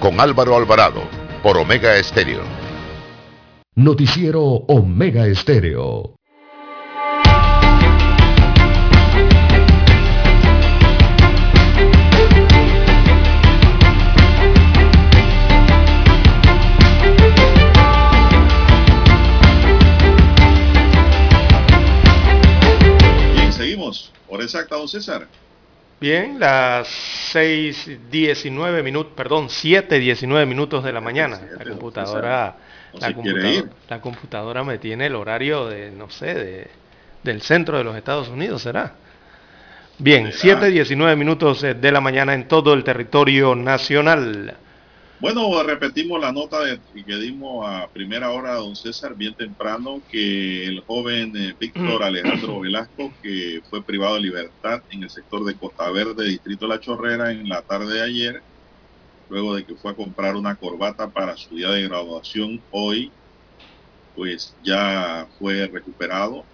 [0.00, 1.02] con Álvaro Alvarado,
[1.42, 2.42] por Omega Estéreo.
[3.74, 6.14] Noticiero Omega Estéreo.
[23.34, 24.12] Bien, seguimos.
[24.28, 25.28] Hora exacta, don César.
[25.98, 26.88] Bien, las
[27.34, 31.40] 6.19 minutos, perdón, 7.19 minutos de la mañana.
[31.58, 32.56] La computadora,
[33.00, 36.70] la, computadora la computadora me tiene el horario de, no sé, de,
[37.22, 38.92] del centro de los Estados Unidos, ¿será?
[39.98, 44.54] Bien, 7.19 minutos eh, de la mañana en todo el territorio nacional.
[45.18, 50.66] Bueno, repetimos la nota de- que dimos a primera hora, don César, bien temprano, que
[50.66, 55.56] el joven eh, Víctor Alejandro Velasco, que fue privado de libertad en el sector de
[55.58, 58.44] Costa Verde, distrito de La Chorrera, en la tarde de ayer,
[59.28, 63.16] luego de que fue a comprar una corbata para su día de graduación hoy,
[64.14, 66.48] pues ya fue recuperado.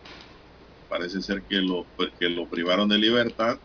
[0.89, 3.60] Parece ser que lo, que lo privaron de libertad,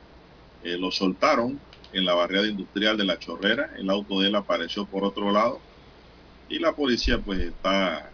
[0.62, 1.67] eh, lo soltaron
[1.98, 3.74] en la barriada industrial de La Chorrera.
[3.78, 5.60] El auto de él apareció por otro lado
[6.50, 8.10] y la policía pues está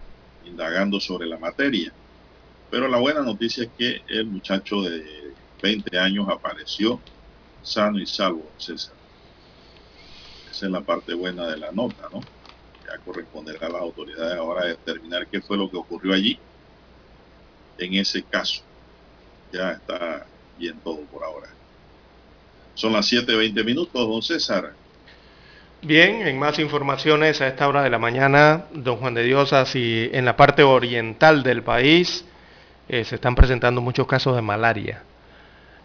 [0.46, 1.92] indagando sobre la materia.
[2.70, 7.00] Pero la buena noticia es que el muchacho de 20 años apareció
[7.62, 8.96] sano y salvo, César.
[10.50, 12.22] Esa es la parte buena de la nota, ¿no?
[12.86, 16.40] Ya corresponderá a las autoridades ahora determinar qué fue lo que ocurrió allí
[17.78, 18.62] en ese caso.
[19.52, 20.26] Ya está
[20.58, 21.50] bien todo por ahora.
[22.76, 24.74] Son las 7.20 minutos, don César.
[25.86, 30.10] Bien, en más informaciones a esta hora de la mañana, don Juan de Dios, así
[30.14, 32.26] en la parte oriental del país
[32.88, 35.04] eh, se están presentando muchos casos de malaria.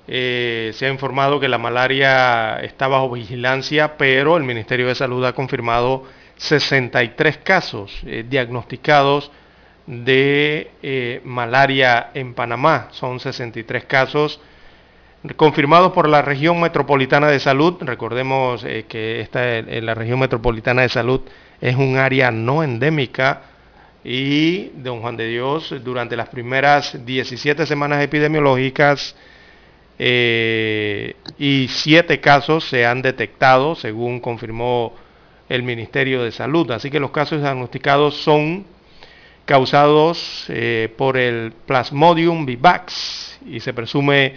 [0.06, 5.24] Eh, se ha informado que la malaria está bajo vigilancia, pero el Ministerio de Salud
[5.24, 6.04] ha confirmado
[6.36, 9.32] 63 casos eh, diagnosticados
[9.86, 12.88] de malaria en Panamá.
[12.92, 14.40] Son 63 casos
[15.36, 17.76] confirmados por la región metropolitana de salud.
[17.80, 21.20] Recordemos eh, que esta, en la región metropolitana de salud
[21.60, 23.42] es un área no endémica
[24.04, 29.16] y don Juan de Dios durante las primeras 17 semanas epidemiológicas
[29.98, 34.94] eh, y siete casos se han detectado según confirmó
[35.48, 36.70] el Ministerio de Salud.
[36.70, 38.64] Así que los casos diagnosticados son
[39.44, 44.34] causados eh, por el Plasmodium vivax y se presume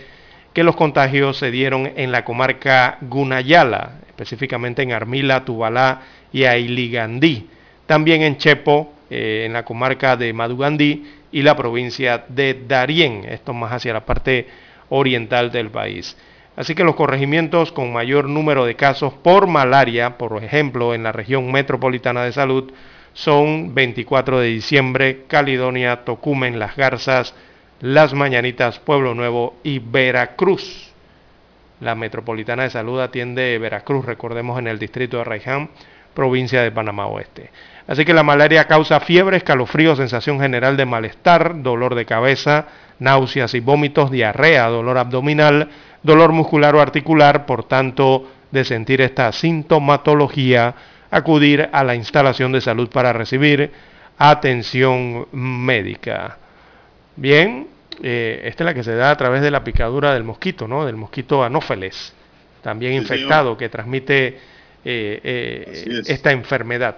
[0.54, 6.02] que los contagios se dieron en la comarca Gunayala, específicamente en Armila, Tubalá
[6.32, 7.48] y Ailigandí,
[7.86, 13.54] también en Chepo, eh, en la comarca de Madugandí y la provincia de Darién, esto
[13.54, 14.48] más hacia la parte
[14.90, 16.18] oriental del país.
[16.56, 21.14] Así que los corregimientos con mayor número de casos por malaria, por ejemplo, en la
[21.14, 22.72] región metropolitana de salud,
[23.14, 27.34] son 24 de diciembre, Caledonia, Tocumen, Las Garzas,
[27.82, 30.92] Las Mañanitas, Pueblo Nuevo y Veracruz.
[31.80, 35.72] La metropolitana de salud atiende Veracruz, recordemos en el distrito de Raiján,
[36.14, 37.50] provincia de Panamá Oeste.
[37.88, 42.68] Así que la malaria causa fiebre, escalofrío, sensación general de malestar, dolor de cabeza,
[43.00, 45.70] náuseas y vómitos, diarrea, dolor abdominal,
[46.04, 50.76] dolor muscular o articular, por tanto, de sentir esta sintomatología,
[51.10, 53.72] acudir a la instalación de salud para recibir
[54.20, 56.38] atención médica.
[57.16, 57.71] Bien,
[58.02, 60.86] eh, esta es la que se da a través de la picadura del mosquito, ¿no?
[60.86, 62.14] Del mosquito anófeles,
[62.62, 63.58] también Sí, infectado, señor.
[63.58, 64.28] que transmite
[64.84, 66.10] eh, eh, es.
[66.10, 66.98] esta enfermedad.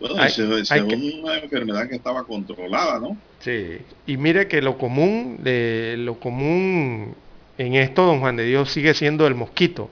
[0.00, 0.28] Bueno, Hay-
[0.60, 3.16] es hay que- una enfermedad que estaba controlada, ¿no?
[3.40, 7.14] Sí, y mire que lo común, de, lo común
[7.58, 9.90] en esto, don Juan de Dios, sigue siendo el mosquito,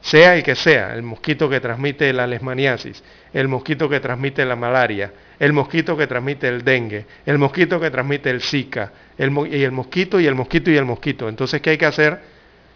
[0.00, 3.02] sea el que sea, el mosquito que transmite la leishmaniasis,
[3.32, 7.90] el mosquito que transmite la malaria, el mosquito que transmite el dengue, el mosquito que
[7.90, 11.28] transmite el zika, el, y el mosquito y el mosquito y el mosquito.
[11.30, 12.20] Entonces, ¿qué hay que hacer?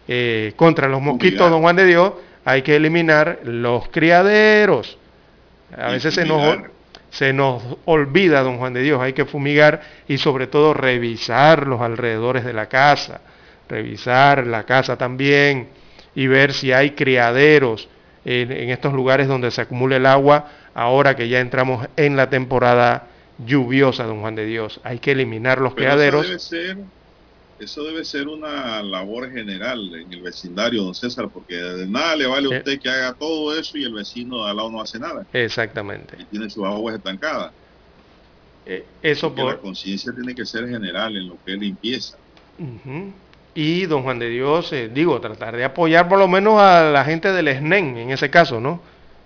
[0.07, 2.13] Eh, contra los mosquitos, don Juan de Dios,
[2.43, 4.97] hay que eliminar los criaderos.
[5.77, 6.57] A Y veces se nos,
[7.11, 11.81] se nos olvida, don Juan de Dios, hay que fumigar y sobre todo revisar los
[11.81, 13.21] alrededores de la casa,
[13.69, 15.69] revisar la casa también
[16.15, 17.89] y ver si hay criaderos
[18.25, 22.29] en, en estos lugares donde se acumula el agua, ahora que ya entramos en la
[22.29, 23.07] temporada
[23.43, 24.79] lluviosa, don Juan de Dios.
[24.83, 26.77] Hay que eliminar los Pero eso debe ser,
[27.59, 32.27] eso debe ser una labor general en el vecindario, don César, porque de nada le
[32.27, 34.99] vale a usted que haga todo eso y el vecino de al lado no hace
[34.99, 36.17] nada Exactamente.
[36.19, 37.51] y tiene sus aguas estancadas.
[38.65, 39.61] Eh, eso Porque la por...
[39.61, 42.17] conciencia tiene que ser general en lo que es limpieza.
[43.53, 47.05] Y don Juan de Dios, eh, digo, tratar de apoyar por lo menos a la
[47.05, 48.81] gente del SNEN en ese caso, ¿no?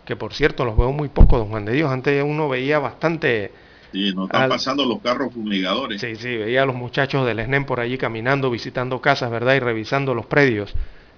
[0.10, 1.92] Que por cierto, los veo muy poco, don Juan de Dios.
[1.92, 3.52] Antes uno veía bastante...
[3.92, 6.02] Sí, no están Al- pasando los carros fumigadores.
[6.02, 9.54] Sí, sí, veía a los muchachos del SNEN por allí caminando, visitando casas, ¿verdad?
[9.54, 10.74] Y revisando los predios.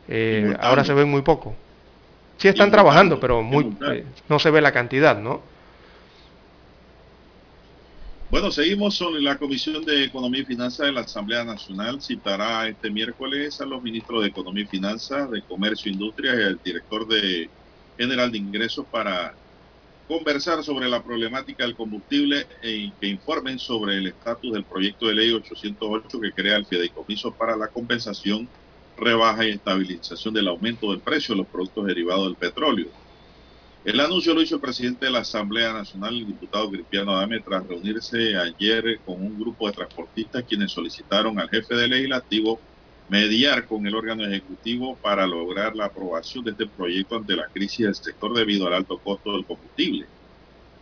[0.10, 1.56] Eh, ahora se ven muy poco.
[2.36, 5.40] Sí están trabajando, pero muy, eh, no se ve la cantidad, ¿no?
[8.30, 12.02] Bueno, seguimos con la Comisión de Economía y Finanzas de la Asamblea Nacional.
[12.02, 16.44] Citará este miércoles a los ministros de Economía y Finanzas, de Comercio e Industria y
[16.44, 17.50] al director de
[18.02, 19.36] General de Ingresos para
[20.08, 25.16] conversar sobre la problemática del combustible y que informen sobre el estatus del proyecto de
[25.16, 28.50] ley 808 que crea el fideicomiso para la compensación,
[28.98, 32.92] rebaja y estabilización del aumento del precio de los productos derivados del petróleo.
[33.84, 37.66] El anuncio lo hizo el presidente de la Asamblea Nacional, el diputado Cristiano Adame, tras
[37.68, 42.64] reunirse ayer con un grupo de transportistas quienes solicitaron al jefe del legislativo
[43.12, 47.86] mediar con el órgano ejecutivo para lograr la aprobación de este proyecto ante la crisis
[47.86, 50.08] del sector debido al alto costo del combustible.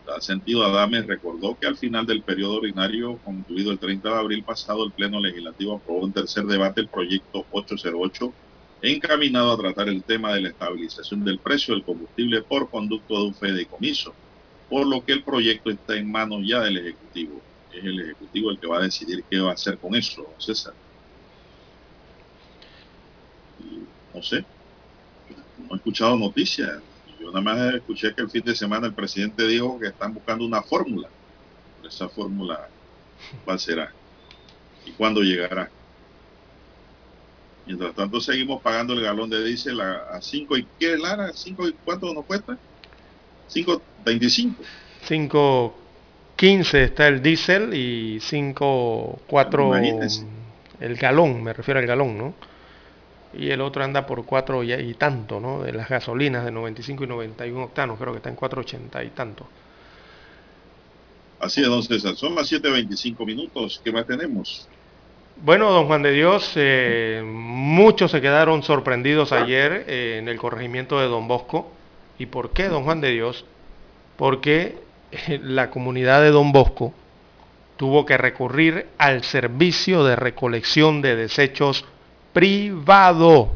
[0.06, 4.44] Tal sentido, Adame recordó que al final del periodo ordinario, concluido el 30 de abril
[4.44, 8.32] pasado, el Pleno Legislativo aprobó en tercer debate el proyecto 808
[8.82, 13.24] encaminado a tratar el tema de la estabilización del precio del combustible por conducto de
[13.24, 14.14] un fideicomiso,
[14.68, 17.42] por lo que el proyecto está en manos ya del Ejecutivo.
[17.72, 20.74] Es el Ejecutivo el que va a decidir qué va a hacer con eso, César.
[24.14, 24.44] No sé,
[25.58, 26.80] no he escuchado noticias.
[27.20, 30.44] Yo nada más escuché que el fin de semana el presidente dijo que están buscando
[30.44, 31.08] una fórmula.
[31.86, 32.68] Esa fórmula,
[33.44, 33.92] ¿cuál será?
[34.86, 35.70] ¿Y cuándo llegará?
[37.66, 41.30] Mientras tanto seguimos pagando el galón de diésel a, a 5 y ¿qué Lara?
[41.32, 42.56] ¿5 y cuánto nos cuesta?
[43.52, 44.54] 5.25.
[45.08, 50.26] 5.15 está el diésel y 5.4 Imagínese.
[50.80, 52.34] el galón, me refiero al galón, ¿no?
[53.32, 55.62] Y el otro anda por 4 y, y tanto, ¿no?
[55.62, 59.46] De las gasolinas de 95 y 91 octanos, creo que está en 4.80 y tanto.
[61.40, 62.16] Así es, don César.
[62.16, 63.80] Son las 7.25 minutos.
[63.82, 64.68] ¿Qué más tenemos?
[65.42, 71.00] Bueno, don Juan de Dios, eh, muchos se quedaron sorprendidos ayer eh, en el corregimiento
[71.00, 71.72] de Don Bosco.
[72.18, 73.46] ¿Y por qué, don Juan de Dios?
[74.18, 74.76] Porque
[75.10, 76.92] eh, la comunidad de Don Bosco
[77.78, 81.86] tuvo que recurrir al servicio de recolección de desechos
[82.32, 83.50] privado.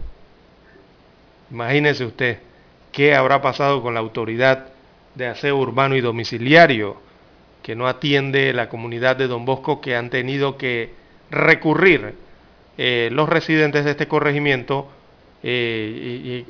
[1.50, 2.38] Imagínese usted
[2.92, 4.68] qué habrá pasado con la autoridad
[5.14, 6.96] de aseo urbano y domiciliario
[7.62, 10.92] que no atiende la comunidad de Don Bosco que han tenido que
[11.30, 12.14] recurrir
[12.76, 14.88] eh, los residentes de este corregimiento
[15.42, 16.44] eh,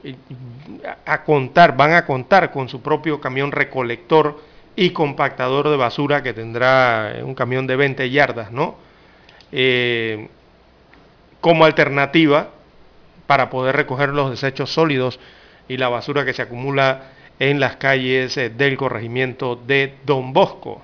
[1.05, 4.40] a contar, van a contar con su propio camión recolector
[4.76, 8.76] y compactador de basura que tendrá un camión de 20 yardas, ¿no?
[9.52, 10.28] Eh,
[11.44, 12.52] como alternativa
[13.26, 15.20] para poder recoger los desechos sólidos
[15.68, 20.82] y la basura que se acumula en las calles eh, del corregimiento de Don Bosco.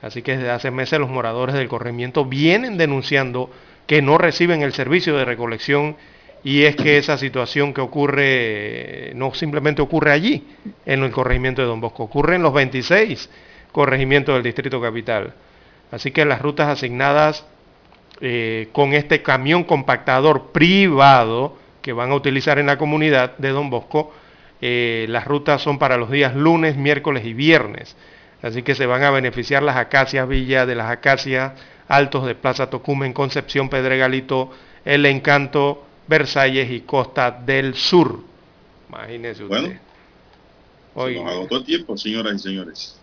[0.00, 3.50] Así que desde hace meses los moradores del corregimiento vienen denunciando
[3.88, 5.96] que no reciben el servicio de recolección
[6.44, 10.46] y es que esa situación que ocurre eh, no simplemente ocurre allí,
[10.86, 13.28] en el corregimiento de Don Bosco, ocurre en los 26
[13.72, 15.34] corregimientos del Distrito Capital.
[15.90, 17.44] Así que las rutas asignadas
[18.20, 23.70] eh, con este camión compactador privado que van a utilizar en la comunidad de Don
[23.70, 24.12] Bosco,
[24.60, 27.96] eh, las rutas son para los días lunes, miércoles y viernes.
[28.42, 31.52] Así que se van a beneficiar las acacias Villa de las Acacias,
[31.88, 34.50] Altos de Plaza Tocumen, Concepción, Pedregalito,
[34.84, 38.20] El Encanto, Versalles y Costa del Sur.
[38.88, 39.78] Imagínese usted.
[40.94, 42.99] Bueno, se nos agotó el tiempo, señoras y señores.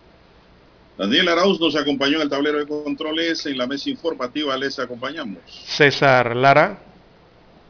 [0.97, 3.45] Daniel Arauz nos acompañó en el tablero de controles.
[3.45, 5.39] En la mesa informativa les acompañamos.
[5.65, 6.79] César Lara.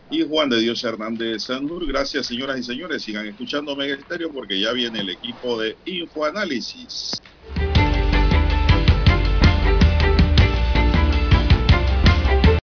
[0.10, 1.86] Y Juan de Dios Hernández Sandur.
[1.86, 3.04] Gracias, señoras y señores.
[3.04, 7.22] Sigan escuchando Mega Estéreo porque ya viene el equipo de Infoanálisis.